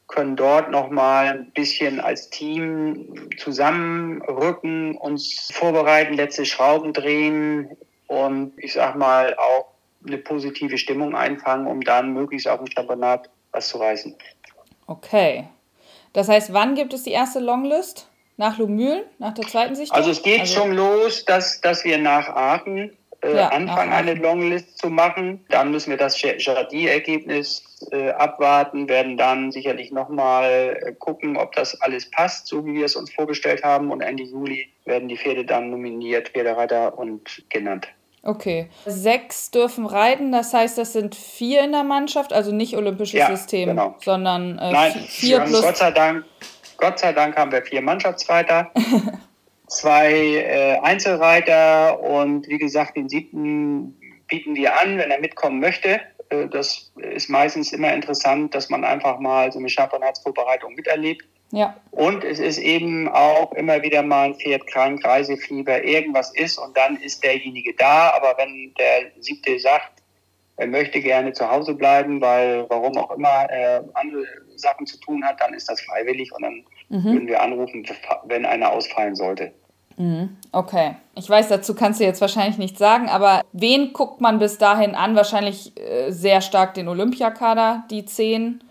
können 0.07 0.37
dort 0.37 0.71
nochmal 0.71 1.29
ein 1.29 1.51
bisschen 1.53 2.01
als 2.01 2.31
Team 2.31 3.31
zusammenrücken, 3.39 4.97
uns 4.97 5.51
vorbereiten, 5.53 6.15
letzte 6.15 6.47
Schrauben 6.47 6.93
drehen 6.93 7.77
und 8.07 8.53
ich 8.59 8.75
sag 8.75 8.95
mal 8.95 9.35
auch 9.37 9.67
eine 10.07 10.19
positive 10.19 10.79
Stimmung 10.79 11.15
einfangen, 11.17 11.67
um 11.67 11.81
dann 11.81 12.13
möglichst 12.13 12.47
auf 12.47 12.59
dem 12.59 12.71
Championat 12.71 13.29
was 13.53 13.69
zu 13.69 13.79
reißen. 13.79 14.15
Okay. 14.87 15.49
Das 16.13 16.29
heißt, 16.29 16.53
wann 16.53 16.75
gibt 16.75 16.93
es 16.93 17.05
die 17.05 17.13
erste 17.13 17.41
Longlist? 17.41 18.09
Nach 18.39 18.59
Lumülen, 18.59 19.05
nach 19.19 19.35
der 19.35 19.47
zweiten 19.47 19.75
Sichtung? 19.75 19.97
Also 19.97 20.11
es 20.11 20.23
geht 20.23 20.41
also 20.41 20.55
schon 20.55 20.73
los, 20.73 21.25
dass, 21.27 21.61
dass 21.61 21.85
wir 21.85 21.99
nach 21.99 22.29
Aachen 22.29 22.97
äh, 23.23 23.37
ja, 23.37 23.49
anfangen, 23.49 23.93
eine 23.93 24.15
Longlist 24.15 24.79
zu 24.79 24.91
machen. 24.91 25.45
Dann 25.49 25.71
müssen 25.71 25.91
wir 25.91 25.97
das 25.97 26.21
Jardy-Ergebnis 26.21 27.63
äh, 27.91 28.11
abwarten, 28.11 28.89
werden 28.89 29.17
dann 29.17 29.53
sicherlich 29.53 29.93
nochmal 29.93 30.79
äh, 30.81 30.93
gucken, 30.93 31.37
ob 31.37 31.55
das 31.55 31.81
alles 31.81 32.11
passt, 32.11 32.49
so 32.49 32.67
wie 32.67 32.75
wir 32.75 32.85
es 32.85 32.97
uns 32.97 33.13
vorgestellt 33.13 33.63
haben. 33.63 33.91
Und 33.91 34.01
Ende 34.01 34.25
Juli 34.25 34.69
werden 34.85 35.09
die 35.09 35.17
Pferde 35.17 35.45
dann 35.45 35.71
nominiert, 35.71 36.31
Pferdereiter 36.31 36.99
und 36.99 37.45
genannt. 37.49 37.89
Okay. 38.25 38.69
Sechs 38.87 39.51
dürfen 39.51 39.85
reiten, 39.85 40.31
das 40.31 40.55
heißt, 40.55 40.79
das 40.79 40.93
sind 40.93 41.17
vier 41.17 41.65
in 41.65 41.73
der 41.73 41.83
Mannschaft, 41.83 42.33
also 42.33 42.53
nicht 42.53 42.77
olympisches 42.77 43.19
ja, 43.19 43.27
System, 43.27 43.71
genau. 43.71 43.97
sondern 44.01 44.59
äh, 44.59 44.73
Nein, 44.73 44.93
vier 44.93 45.41
plus. 45.41 45.63
Gott 45.63 45.77
sei 45.77 45.91
Dank, 45.91 46.25
Gott 46.77 47.01
sei 47.01 47.13
Dank 47.13 47.37
haben 47.37 47.51
wir 47.51 47.63
vier 47.63 47.83
Mannschaftsreiter. 47.83 48.71
zwei 49.77 50.13
äh, 50.13 50.79
Einzelreiter 50.81 52.01
und 52.01 52.49
wie 52.49 52.59
gesagt, 52.59 52.97
den 52.97 53.09
siebten 53.09 53.99
bieten 54.29 54.55
wir 54.55 54.79
an, 54.81 54.99
wenn 54.99 55.11
er 55.11 55.21
mitkommen 55.21 55.61
möchte. 55.61 56.01
Äh, 56.31 56.49
das 56.49 56.93
ist 56.97 57.29
meistens 57.29 57.73
immer 57.73 57.93
interessant, 57.93 58.55
dass 58.55 58.71
man 58.71 58.85
einfach 58.85 59.19
mal 59.19 59.53
so 59.53 59.59
eine 59.59 59.69
Championatsvorbereitung 59.69 60.75
miterlebt. 60.75 61.27
Ja. 61.53 61.77
Und 61.91 62.25
es 62.25 62.39
ist 62.39 62.59
eben 62.59 63.09
auch 63.09 63.53
immer 63.53 63.83
wieder 63.83 64.03
mal 64.03 64.31
ein 64.31 64.35
Pferd 64.37 64.67
krank, 64.67 65.05
Reisefieber, 65.05 65.85
irgendwas 65.85 66.35
ist 66.35 66.59
und 66.59 66.75
dann 66.77 66.97
ist 66.97 67.23
derjenige 67.23 67.75
da. 67.75 68.11
Aber 68.15 68.35
wenn 68.39 68.73
der 68.79 69.11
siebte 69.21 69.59
sagt, 69.59 70.03
er 70.57 70.67
möchte 70.67 71.01
gerne 71.01 71.33
zu 71.33 71.51
Hause 71.51 71.75
bleiben, 71.75 72.21
weil 72.21 72.65
warum 72.71 72.97
auch 72.97 73.11
immer 73.11 73.47
er 73.51 73.85
andere 73.95 74.25
Sachen 74.57 74.87
zu 74.87 74.99
tun 75.01 75.25
hat, 75.25 75.41
dann 75.41 75.53
ist 75.53 75.69
das 75.69 75.81
freiwillig 75.83 76.33
und 76.33 76.43
dann 76.43 76.65
mhm. 76.89 77.05
würden 77.05 77.27
wir 77.27 77.43
anrufen, 77.43 77.87
wenn 78.25 78.47
einer 78.47 78.71
ausfallen 78.71 79.15
sollte. 79.15 79.53
Mhm. 79.97 80.37
Okay. 80.53 80.97
Ich 81.15 81.29
weiß, 81.29 81.49
dazu 81.49 81.75
kannst 81.75 82.01
du 82.01 82.05
jetzt 82.05 82.21
wahrscheinlich 82.21 82.59
nichts 82.59 82.79
sagen, 82.79 83.09
aber 83.09 83.43
wen 83.53 83.93
guckt 83.93 84.21
man 84.21 84.39
bis 84.39 84.59
dahin 84.59 84.95
an? 84.95 85.17
Wahrscheinlich 85.17 85.79
äh, 85.79 86.11
sehr 86.11 86.41
stark 86.41 86.75
den 86.75 86.89
Olympiakader, 86.89 87.85
die 87.91 88.05
zehn. 88.05 88.63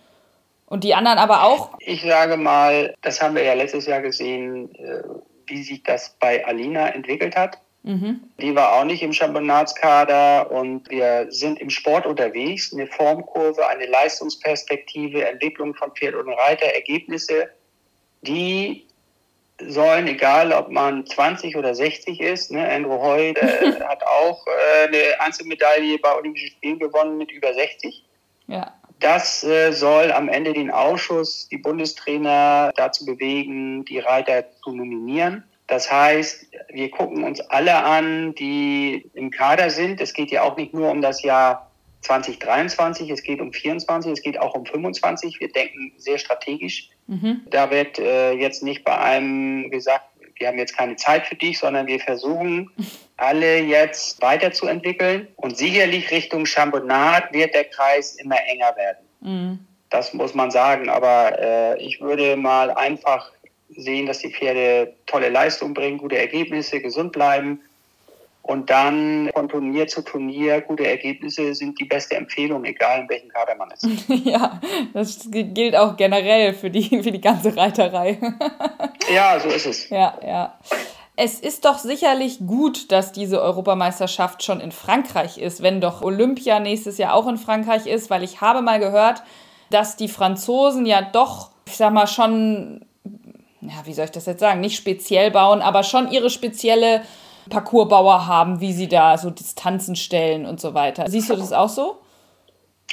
Und 0.65 0.85
die 0.85 0.95
anderen 0.95 1.17
aber 1.17 1.43
auch? 1.43 1.71
Ich 1.79 2.01
sage 2.01 2.37
mal, 2.37 2.95
das 3.01 3.21
haben 3.21 3.35
wir 3.35 3.43
ja 3.43 3.53
letztes 3.53 3.87
Jahr 3.87 4.01
gesehen, 4.01 4.73
äh, 4.75 5.03
wie 5.47 5.63
sich 5.63 5.83
das 5.83 6.15
bei 6.19 6.45
Alina 6.45 6.87
entwickelt 6.89 7.35
hat. 7.35 7.57
Mhm. 7.83 8.21
Die 8.39 8.55
war 8.55 8.73
auch 8.73 8.85
nicht 8.85 9.01
im 9.01 9.11
Championatskader 9.11 10.51
und 10.51 10.89
wir 10.89 11.27
sind 11.29 11.59
im 11.59 11.69
Sport 11.69 12.05
unterwegs. 12.05 12.71
Eine 12.73 12.87
Formkurve, 12.87 13.67
eine 13.67 13.87
Leistungsperspektive, 13.87 15.27
Entwicklung 15.27 15.73
von 15.73 15.91
Pferd 15.91 16.15
und 16.15 16.29
Reiter, 16.29 16.67
Ergebnisse, 16.67 17.49
die 18.21 18.85
sollen, 19.67 20.07
egal 20.07 20.51
ob 20.51 20.69
man 20.69 21.05
20 21.05 21.55
oder 21.55 21.75
60 21.75 22.19
ist, 22.19 22.51
ne, 22.51 22.67
Andrew 22.69 23.01
Hoy 23.01 23.31
äh, 23.31 23.79
hat 23.87 24.03
auch 24.03 24.45
äh, 24.47 24.87
eine 24.87 25.21
Einzelmedaille 25.21 25.97
bei 25.99 26.15
Olympischen 26.15 26.49
Spielen 26.49 26.79
gewonnen 26.79 27.17
mit 27.17 27.31
über 27.31 27.53
60. 27.53 28.05
Ja. 28.47 28.73
Das 28.99 29.43
äh, 29.43 29.71
soll 29.71 30.11
am 30.11 30.29
Ende 30.29 30.53
den 30.53 30.69
Ausschuss, 30.69 31.47
die 31.49 31.57
Bundestrainer 31.57 32.71
dazu 32.75 33.05
bewegen, 33.05 33.83
die 33.85 33.99
Reiter 33.99 34.45
zu 34.63 34.71
nominieren. 34.71 35.43
Das 35.67 35.91
heißt, 35.91 36.47
wir 36.69 36.91
gucken 36.91 37.23
uns 37.23 37.39
alle 37.39 37.75
an, 37.75 38.35
die 38.35 39.09
im 39.13 39.31
Kader 39.31 39.69
sind. 39.69 40.01
Es 40.01 40.13
geht 40.13 40.29
ja 40.29 40.43
auch 40.43 40.57
nicht 40.57 40.73
nur 40.73 40.91
um 40.91 41.01
das 41.01 41.23
Jahr 41.23 41.71
2023, 42.01 43.09
es 43.09 43.23
geht 43.23 43.39
um 43.39 43.53
24, 43.53 44.11
es 44.11 44.21
geht 44.21 44.39
auch 44.39 44.53
um 44.53 44.65
25. 44.65 45.39
Wir 45.39 45.51
denken 45.51 45.93
sehr 45.97 46.17
strategisch. 46.17 46.89
Mhm. 47.11 47.41
Da 47.49 47.69
wird 47.69 47.99
äh, 47.99 48.31
jetzt 48.31 48.63
nicht 48.63 48.85
bei 48.85 48.97
einem 48.97 49.69
gesagt, 49.69 50.05
wir 50.37 50.47
haben 50.47 50.57
jetzt 50.57 50.77
keine 50.77 50.95
Zeit 50.95 51.27
für 51.27 51.35
dich, 51.35 51.59
sondern 51.59 51.85
wir 51.85 51.99
versuchen 51.99 52.71
alle 53.17 53.59
jetzt 53.59 54.21
weiterzuentwickeln. 54.21 55.27
Und 55.35 55.57
sicherlich 55.57 56.09
Richtung 56.09 56.45
Championat 56.45 57.33
wird 57.33 57.53
der 57.53 57.65
Kreis 57.65 58.15
immer 58.15 58.37
enger 58.47 58.73
werden. 58.77 59.05
Mhm. 59.19 59.59
Das 59.89 60.13
muss 60.13 60.33
man 60.33 60.51
sagen. 60.51 60.87
Aber 60.87 61.37
äh, 61.37 61.83
ich 61.83 61.99
würde 61.99 62.37
mal 62.37 62.71
einfach 62.71 63.29
sehen, 63.69 64.05
dass 64.05 64.19
die 64.19 64.31
Pferde 64.31 64.93
tolle 65.05 65.27
Leistung 65.27 65.73
bringen, 65.73 65.97
gute 65.97 66.17
Ergebnisse, 66.17 66.79
gesund 66.79 67.11
bleiben 67.11 67.59
und 68.43 68.69
dann 68.71 69.29
von 69.33 69.49
Turnier 69.49 69.87
zu 69.87 70.01
Turnier 70.01 70.61
gute 70.61 70.87
Ergebnisse 70.87 71.53
sind 71.53 71.79
die 71.79 71.85
beste 71.85 72.15
Empfehlung, 72.15 72.65
egal 72.65 73.01
in 73.01 73.09
welchem 73.09 73.29
Kader 73.29 73.55
man 73.55 73.69
ist. 73.71 73.87
ja, 74.25 74.59
das 74.93 75.27
gilt 75.29 75.75
auch 75.75 75.95
generell 75.95 76.53
für 76.53 76.71
die, 76.71 76.83
für 77.03 77.11
die 77.11 77.21
ganze 77.21 77.55
Reiterei. 77.55 78.17
ja, 79.13 79.39
so 79.39 79.47
ist 79.49 79.67
es. 79.67 79.89
Ja, 79.89 80.17
ja. 80.25 80.57
Es 81.15 81.39
ist 81.39 81.65
doch 81.65 81.77
sicherlich 81.77 82.39
gut, 82.39 82.91
dass 82.91 83.11
diese 83.11 83.41
Europameisterschaft 83.41 84.43
schon 84.43 84.59
in 84.59 84.71
Frankreich 84.71 85.37
ist, 85.37 85.61
wenn 85.61 85.79
doch 85.79 86.01
Olympia 86.01 86.59
nächstes 86.59 86.97
Jahr 86.97 87.13
auch 87.13 87.27
in 87.27 87.37
Frankreich 87.37 87.85
ist, 87.85 88.09
weil 88.09 88.23
ich 88.23 88.41
habe 88.41 88.63
mal 88.63 88.79
gehört, 88.79 89.21
dass 89.69 89.97
die 89.97 90.07
Franzosen 90.07 90.87
ja 90.87 91.01
doch, 91.01 91.51
ich 91.67 91.77
sag 91.77 91.93
mal, 91.93 92.07
schon, 92.07 92.85
ja, 93.61 93.85
wie 93.85 93.93
soll 93.93 94.05
ich 94.05 94.11
das 94.11 94.25
jetzt 94.25 94.39
sagen, 94.39 94.61
nicht 94.61 94.77
speziell 94.77 95.29
bauen, 95.29 95.61
aber 95.61 95.83
schon 95.83 96.09
ihre 96.11 96.31
spezielle 96.31 97.03
Parcoursbauer 97.51 98.25
haben, 98.25 98.59
wie 98.59 98.73
sie 98.73 98.87
da 98.87 99.17
so 99.17 99.29
Distanzen 99.29 99.95
stellen 99.95 100.47
und 100.47 100.59
so 100.59 100.73
weiter. 100.73 101.07
Siehst 101.07 101.29
du 101.29 101.35
das 101.35 101.53
auch 101.53 101.69
so? 101.69 101.99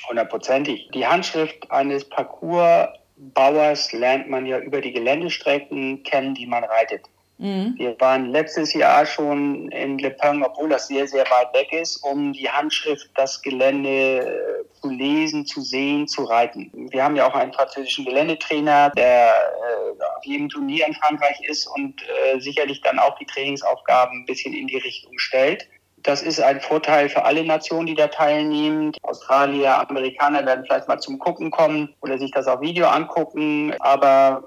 Hundertprozentig. 0.09 0.90
Die 0.92 1.07
Handschrift 1.07 1.71
eines 1.71 2.07
Parcoursbauers 2.09 3.92
lernt 3.92 4.29
man 4.29 4.44
ja 4.44 4.59
über 4.59 4.83
die 4.83 4.92
Geländestrecken 4.92 6.03
kennen, 6.03 6.35
die 6.35 6.47
man 6.47 6.64
reitet. 6.64 7.03
Mhm. 7.38 7.74
Wir 7.77 7.98
waren 8.01 8.27
letztes 8.27 8.72
Jahr 8.74 9.07
schon 9.07 9.70
in 9.70 9.98
Le 9.98 10.11
Pen, 10.11 10.42
obwohl 10.42 10.68
das 10.68 10.88
sehr, 10.88 11.07
sehr 11.07 11.24
weit 11.24 11.55
weg 11.55 11.72
ist, 11.72 11.98
um 12.03 12.33
die 12.33 12.51
Handschrift, 12.51 13.09
das 13.14 13.40
Gelände 13.42 13.88
äh, 13.88 14.81
zu 14.81 14.90
lesen, 14.90 15.46
zu 15.46 15.61
sehen, 15.61 16.09
zu 16.09 16.24
reiten. 16.24 16.70
Wir 16.90 17.05
haben 17.05 17.14
ja 17.14 17.29
auch 17.29 17.35
einen 17.35 17.53
französischen 17.53 18.05
Geländetrainer, 18.05 18.90
der 18.90 19.29
äh, 19.29 20.03
auf 20.16 20.24
jedem 20.24 20.48
Turnier 20.48 20.87
in 20.87 20.94
Frankreich 20.94 21.40
ist 21.48 21.66
und 21.68 22.03
äh, 22.03 22.40
sicherlich 22.40 22.81
dann 22.81 22.98
auch 22.98 23.16
die 23.18 23.27
Trainingsaufgaben 23.27 24.22
ein 24.22 24.27
bisschen 24.27 24.53
in 24.53 24.66
die 24.66 24.79
Richtung 24.79 25.16
stellt. 25.18 25.68
Das 26.03 26.22
ist 26.22 26.40
ein 26.40 26.61
Vorteil 26.61 27.09
für 27.09 27.24
alle 27.24 27.44
Nationen, 27.44 27.87
die 27.87 27.94
da 27.94 28.07
teilnehmen. 28.09 28.92
Australier, 29.03 29.79
Amerikaner 29.88 30.44
werden 30.46 30.64
vielleicht 30.64 30.88
mal 30.88 30.98
zum 30.98 31.18
Gucken 31.18 31.51
kommen 31.51 31.95
oder 32.01 32.18
sich 32.18 32.30
das 32.30 32.47
auf 32.47 32.61
Video 32.61 32.86
angucken. 32.86 33.74
Aber 33.80 34.45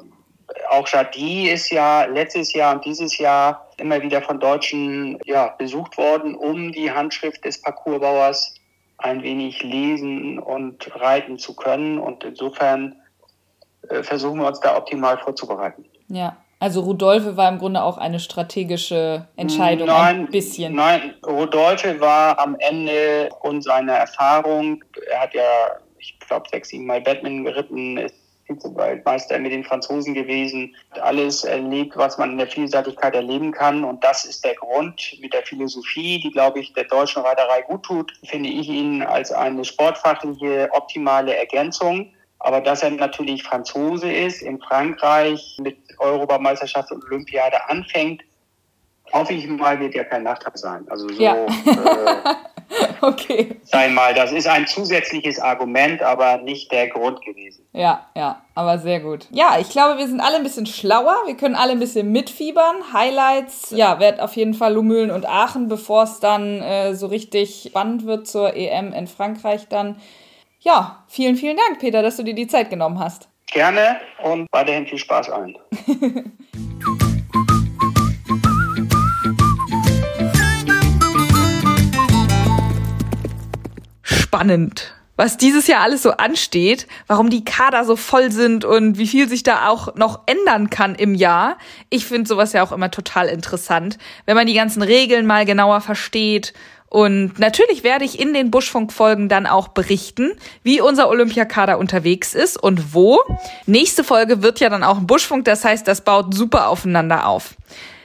auch 0.69 0.87
Jardy 0.87 1.49
ist 1.49 1.69
ja 1.69 2.05
letztes 2.05 2.53
Jahr 2.53 2.75
und 2.75 2.85
dieses 2.85 3.17
Jahr 3.17 3.67
immer 3.77 4.01
wieder 4.01 4.21
von 4.21 4.39
Deutschen 4.39 5.19
ja, 5.25 5.47
besucht 5.57 5.97
worden, 5.97 6.35
um 6.35 6.71
die 6.71 6.91
Handschrift 6.91 7.43
des 7.45 7.61
Parcoursbauers 7.61 8.55
ein 8.97 9.23
wenig 9.23 9.63
lesen 9.63 10.39
und 10.39 10.89
reiten 10.95 11.37
zu 11.37 11.55
können. 11.55 11.97
Und 11.97 12.23
insofern 12.23 12.95
äh, 13.89 14.03
versuchen 14.03 14.39
wir 14.39 14.47
uns 14.47 14.59
da 14.59 14.77
optimal 14.77 15.17
vorzubereiten. 15.17 15.85
Ja, 16.07 16.37
also 16.59 16.81
Rudolfe 16.81 17.37
war 17.37 17.49
im 17.49 17.57
Grunde 17.57 17.81
auch 17.81 17.97
eine 17.97 18.19
strategische 18.19 19.27
Entscheidung, 19.35 19.87
nein, 19.87 20.19
ein 20.19 20.27
bisschen. 20.27 20.75
Nein, 20.75 21.15
Rudolfe 21.25 21.99
war 21.99 22.37
am 22.37 22.55
Ende 22.59 23.29
und 23.41 23.63
seiner 23.63 23.93
Erfahrung, 23.93 24.83
er 25.09 25.21
hat 25.21 25.33
ja, 25.33 25.41
ich 25.97 26.19
glaube, 26.19 26.47
sechs, 26.51 26.69
sieben 26.69 26.85
Mal 26.85 27.01
Batman 27.01 27.43
geritten, 27.43 27.97
ist 27.97 28.20
Vize-Weltmeister 28.59 29.39
mit 29.39 29.51
den 29.51 29.63
Franzosen 29.63 30.13
gewesen, 30.13 30.75
alles 31.01 31.43
erlebt, 31.43 31.97
was 31.97 32.17
man 32.17 32.31
in 32.31 32.37
der 32.37 32.47
Vielseitigkeit 32.47 33.15
erleben 33.15 33.51
kann. 33.51 33.83
Und 33.83 34.03
das 34.03 34.25
ist 34.25 34.43
der 34.43 34.55
Grund 34.55 35.17
mit 35.21 35.33
der 35.33 35.43
Philosophie, 35.43 36.19
die, 36.19 36.31
glaube 36.31 36.59
ich, 36.59 36.73
der 36.73 36.85
deutschen 36.85 37.21
Reiterei 37.23 37.61
gut 37.63 37.83
tut, 37.83 38.13
finde 38.25 38.49
ich 38.49 38.67
ihn 38.69 39.03
als 39.03 39.31
eine 39.31 39.63
sportfachliche, 39.65 40.69
optimale 40.71 41.35
Ergänzung. 41.35 42.13
Aber 42.39 42.59
dass 42.59 42.81
er 42.81 42.89
natürlich 42.91 43.43
Franzose 43.43 44.11
ist, 44.11 44.41
in 44.41 44.59
Frankreich 44.59 45.57
mit 45.61 45.77
Europameisterschaft 45.99 46.91
und 46.91 47.03
Olympiade 47.05 47.69
anfängt, 47.69 48.23
hoffe 49.13 49.33
ich 49.33 49.47
mal, 49.47 49.79
wird 49.79 49.93
ja 49.93 50.03
kein 50.03 50.23
Nachteil 50.23 50.55
sein. 50.55 50.85
Also 50.89 51.07
so 51.09 51.21
Ja. 51.21 51.35
äh, 51.45 51.49
Okay. 53.01 53.55
sein 53.63 53.93
mal, 53.93 54.13
das 54.13 54.31
ist 54.31 54.47
ein 54.47 54.67
zusätzliches 54.67 55.39
Argument, 55.39 56.01
aber 56.01 56.37
nicht 56.37 56.71
der 56.71 56.87
Grund 56.87 57.23
gewesen. 57.23 57.65
Ja, 57.73 58.07
ja, 58.15 58.41
aber 58.53 58.77
sehr 58.77 58.99
gut. 58.99 59.27
Ja, 59.31 59.57
ich 59.59 59.69
glaube, 59.69 59.97
wir 59.97 60.07
sind 60.07 60.19
alle 60.19 60.37
ein 60.37 60.43
bisschen 60.43 60.65
schlauer. 60.65 61.15
Wir 61.25 61.35
können 61.35 61.55
alle 61.55 61.71
ein 61.71 61.79
bisschen 61.79 62.11
mitfiebern. 62.11 62.93
Highlights, 62.93 63.71
ja, 63.71 63.99
wird 63.99 64.19
auf 64.19 64.35
jeden 64.35 64.53
Fall 64.53 64.73
Lumülen 64.73 65.11
und 65.11 65.27
Aachen, 65.27 65.67
bevor 65.67 66.03
es 66.03 66.19
dann 66.19 66.61
äh, 66.61 66.93
so 66.93 67.07
richtig 67.07 67.65
spannend 67.69 68.05
wird 68.05 68.27
zur 68.27 68.55
EM 68.55 68.93
in 68.93 69.07
Frankreich 69.07 69.67
dann. 69.67 69.99
Ja, 70.59 71.03
vielen, 71.07 71.35
vielen 71.37 71.57
Dank, 71.57 71.79
Peter, 71.79 72.01
dass 72.03 72.17
du 72.17 72.23
dir 72.23 72.35
die 72.35 72.47
Zeit 72.47 72.69
genommen 72.69 72.99
hast. 72.99 73.29
Gerne 73.47 73.99
und 74.23 74.47
weiterhin 74.51 74.85
viel 74.85 74.99
Spaß 74.99 75.29
allen. 75.29 75.57
spannend, 84.31 84.95
was 85.17 85.35
dieses 85.35 85.67
Jahr 85.67 85.81
alles 85.81 86.03
so 86.03 86.11
ansteht, 86.11 86.87
warum 87.07 87.29
die 87.29 87.43
Kader 87.43 87.83
so 87.83 87.97
voll 87.97 88.31
sind 88.31 88.63
und 88.63 88.97
wie 88.97 89.05
viel 89.05 89.27
sich 89.27 89.43
da 89.43 89.67
auch 89.67 89.95
noch 89.95 90.21
ändern 90.25 90.69
kann 90.69 90.95
im 90.95 91.15
Jahr. 91.15 91.57
Ich 91.89 92.05
finde 92.05 92.29
sowas 92.29 92.53
ja 92.53 92.63
auch 92.63 92.71
immer 92.71 92.89
total 92.91 93.27
interessant, 93.27 93.97
wenn 94.25 94.37
man 94.37 94.47
die 94.47 94.53
ganzen 94.53 94.83
Regeln 94.83 95.25
mal 95.25 95.43
genauer 95.43 95.81
versteht. 95.81 96.53
Und 96.87 97.39
natürlich 97.39 97.83
werde 97.83 98.05
ich 98.05 98.21
in 98.21 98.33
den 98.33 98.51
Buschfunk-Folgen 98.51 99.27
dann 99.27 99.47
auch 99.47 99.67
berichten, 99.67 100.31
wie 100.63 100.79
unser 100.79 101.09
Olympiakader 101.09 101.77
unterwegs 101.77 102.33
ist 102.33 102.55
und 102.55 102.93
wo. 102.93 103.19
Nächste 103.65 104.05
Folge 104.05 104.41
wird 104.41 104.61
ja 104.61 104.69
dann 104.69 104.85
auch 104.85 104.97
ein 104.97 105.07
Buschfunk, 105.07 105.43
das 105.43 105.65
heißt, 105.65 105.85
das 105.85 106.05
baut 106.05 106.33
super 106.33 106.69
aufeinander 106.69 107.27
auf. 107.27 107.55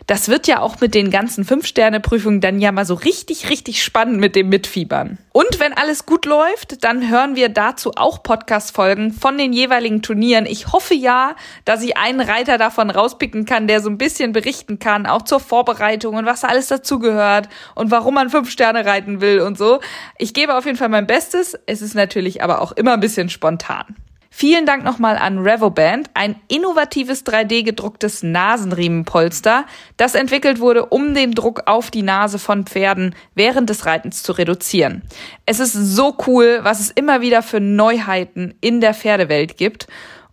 Das 0.06 0.28
wird 0.28 0.46
ja 0.46 0.60
auch 0.60 0.80
mit 0.80 0.94
den 0.94 1.10
ganzen 1.10 1.44
Fünf-Sterne-Prüfungen 1.44 2.40
dann 2.40 2.60
ja 2.60 2.70
mal 2.70 2.86
so 2.86 2.94
richtig, 2.94 3.50
richtig 3.50 3.82
spannend 3.82 4.20
mit 4.20 4.36
dem 4.36 4.48
Mitfiebern. 4.48 5.18
Und 5.32 5.58
wenn 5.58 5.72
alles 5.72 6.06
gut 6.06 6.26
läuft, 6.26 6.84
dann 6.84 7.10
hören 7.10 7.34
wir 7.34 7.48
dazu 7.48 7.90
auch 7.96 8.22
Podcast-Folgen 8.22 9.12
von 9.12 9.36
den 9.36 9.52
jeweiligen 9.52 10.02
Turnieren. 10.02 10.46
Ich 10.46 10.68
hoffe 10.68 10.94
ja, 10.94 11.34
dass 11.64 11.82
ich 11.82 11.96
einen 11.96 12.20
Reiter 12.20 12.56
davon 12.56 12.90
rauspicken 12.90 13.46
kann, 13.46 13.66
der 13.66 13.80
so 13.80 13.90
ein 13.90 13.98
bisschen 13.98 14.30
berichten 14.30 14.78
kann, 14.78 15.06
auch 15.06 15.22
zur 15.22 15.40
Vorbereitung 15.40 16.14
und 16.14 16.24
was 16.24 16.44
alles 16.44 16.68
dazugehört 16.68 17.48
und 17.74 17.90
warum 17.90 18.14
man 18.14 18.30
fünf 18.30 18.48
Sterne 18.48 18.86
reiten 18.86 19.20
will 19.20 19.40
und 19.40 19.58
so. 19.58 19.80
Ich 20.18 20.34
gebe 20.34 20.54
auf 20.54 20.66
jeden 20.66 20.78
Fall 20.78 20.88
mein 20.88 21.08
Bestes. 21.08 21.58
Es 21.66 21.82
ist 21.82 21.96
natürlich 21.96 22.44
aber 22.44 22.62
auch 22.62 22.70
immer 22.70 22.92
ein 22.92 23.00
bisschen 23.00 23.28
spontan. 23.28 23.96
Vielen 24.30 24.66
Dank 24.66 24.84
nochmal 24.84 25.16
an 25.16 25.38
Revoband, 25.38 26.10
ein 26.14 26.36
innovatives 26.48 27.24
3D-gedrucktes 27.24 28.22
Nasenriemenpolster, 28.22 29.64
das 29.96 30.14
entwickelt 30.14 30.60
wurde, 30.60 30.86
um 30.86 31.14
den 31.14 31.32
Druck 31.32 31.62
auf 31.66 31.90
die 31.90 32.02
Nase 32.02 32.38
von 32.38 32.66
Pferden 32.66 33.14
während 33.34 33.70
des 33.70 33.86
Reitens 33.86 34.22
zu 34.22 34.32
reduzieren. 34.32 35.02
Es 35.46 35.60
ist 35.60 35.72
so 35.72 36.16
cool, 36.26 36.60
was 36.62 36.80
es 36.80 36.90
immer 36.90 37.20
wieder 37.20 37.42
für 37.42 37.60
Neuheiten 37.60 38.54
in 38.60 38.80
der 38.80 38.94
Pferdewelt 38.94 39.56
gibt. 39.56 39.86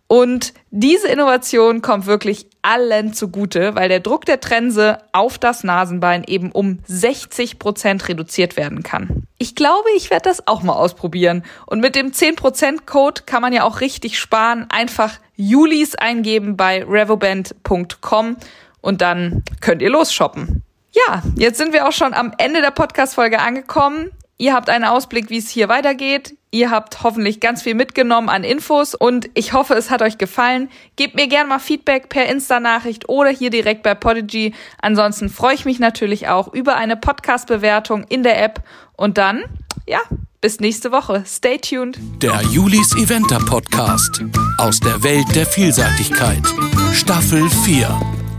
Und 0.06 0.52
diese 0.70 1.08
Innovation 1.08 1.80
kommt 1.80 2.06
wirklich 2.06 2.46
allen 2.62 3.14
zugute, 3.14 3.74
weil 3.74 3.88
der 3.88 4.00
Druck 4.00 4.26
der 4.26 4.40
Trense 4.40 4.98
auf 5.12 5.38
das 5.38 5.64
Nasenbein 5.64 6.24
eben 6.26 6.52
um 6.52 6.78
60 6.86 7.58
Prozent 7.58 8.08
reduziert 8.08 8.56
werden 8.56 8.82
kann. 8.82 9.24
Ich 9.38 9.54
glaube, 9.54 9.88
ich 9.96 10.10
werde 10.10 10.28
das 10.28 10.46
auch 10.46 10.62
mal 10.62 10.74
ausprobieren. 10.74 11.42
Und 11.66 11.80
mit 11.80 11.96
dem 11.96 12.12
10% 12.12 12.84
Code 12.86 13.22
kann 13.26 13.42
man 13.42 13.52
ja 13.52 13.64
auch 13.64 13.80
richtig 13.80 14.18
sparen. 14.18 14.66
Einfach 14.68 15.18
Julis 15.36 15.94
eingeben 15.94 16.56
bei 16.56 16.84
revoband.com 16.84 18.36
und 18.80 19.00
dann 19.00 19.42
könnt 19.60 19.82
ihr 19.82 19.90
losshoppen. 19.90 20.62
Ja, 20.92 21.22
jetzt 21.36 21.58
sind 21.58 21.72
wir 21.72 21.88
auch 21.88 21.92
schon 21.92 22.14
am 22.14 22.32
Ende 22.38 22.60
der 22.60 22.70
Podcast-Folge 22.70 23.40
angekommen. 23.40 24.10
Ihr 24.36 24.52
habt 24.52 24.68
einen 24.68 24.84
Ausblick, 24.84 25.30
wie 25.30 25.38
es 25.38 25.48
hier 25.48 25.68
weitergeht. 25.68 26.36
Ihr 26.54 26.70
habt 26.70 27.02
hoffentlich 27.02 27.40
ganz 27.40 27.62
viel 27.62 27.74
mitgenommen 27.74 28.28
an 28.28 28.44
Infos 28.44 28.94
und 28.94 29.28
ich 29.34 29.54
hoffe, 29.54 29.74
es 29.74 29.90
hat 29.90 30.02
euch 30.02 30.18
gefallen. 30.18 30.70
Gebt 30.94 31.16
mir 31.16 31.26
gerne 31.26 31.48
mal 31.48 31.58
Feedback 31.58 32.08
per 32.08 32.26
Insta-Nachricht 32.26 33.08
oder 33.08 33.30
hier 33.30 33.50
direkt 33.50 33.82
bei 33.82 33.96
Podigy. 33.96 34.54
Ansonsten 34.80 35.30
freue 35.30 35.56
ich 35.56 35.64
mich 35.64 35.80
natürlich 35.80 36.28
auch 36.28 36.54
über 36.54 36.76
eine 36.76 36.96
Podcast-Bewertung 36.96 38.04
in 38.04 38.22
der 38.22 38.40
App 38.40 38.62
und 38.96 39.18
dann, 39.18 39.42
ja, 39.84 39.98
bis 40.40 40.60
nächste 40.60 40.92
Woche. 40.92 41.24
Stay 41.26 41.58
tuned. 41.58 41.98
Der 42.22 42.40
Julis 42.42 42.94
Eventer 42.94 43.40
Podcast 43.40 44.22
aus 44.58 44.78
der 44.78 45.02
Welt 45.02 45.26
der 45.34 45.46
Vielseitigkeit. 45.46 46.44
Staffel 46.92 47.50
4. 47.64 48.33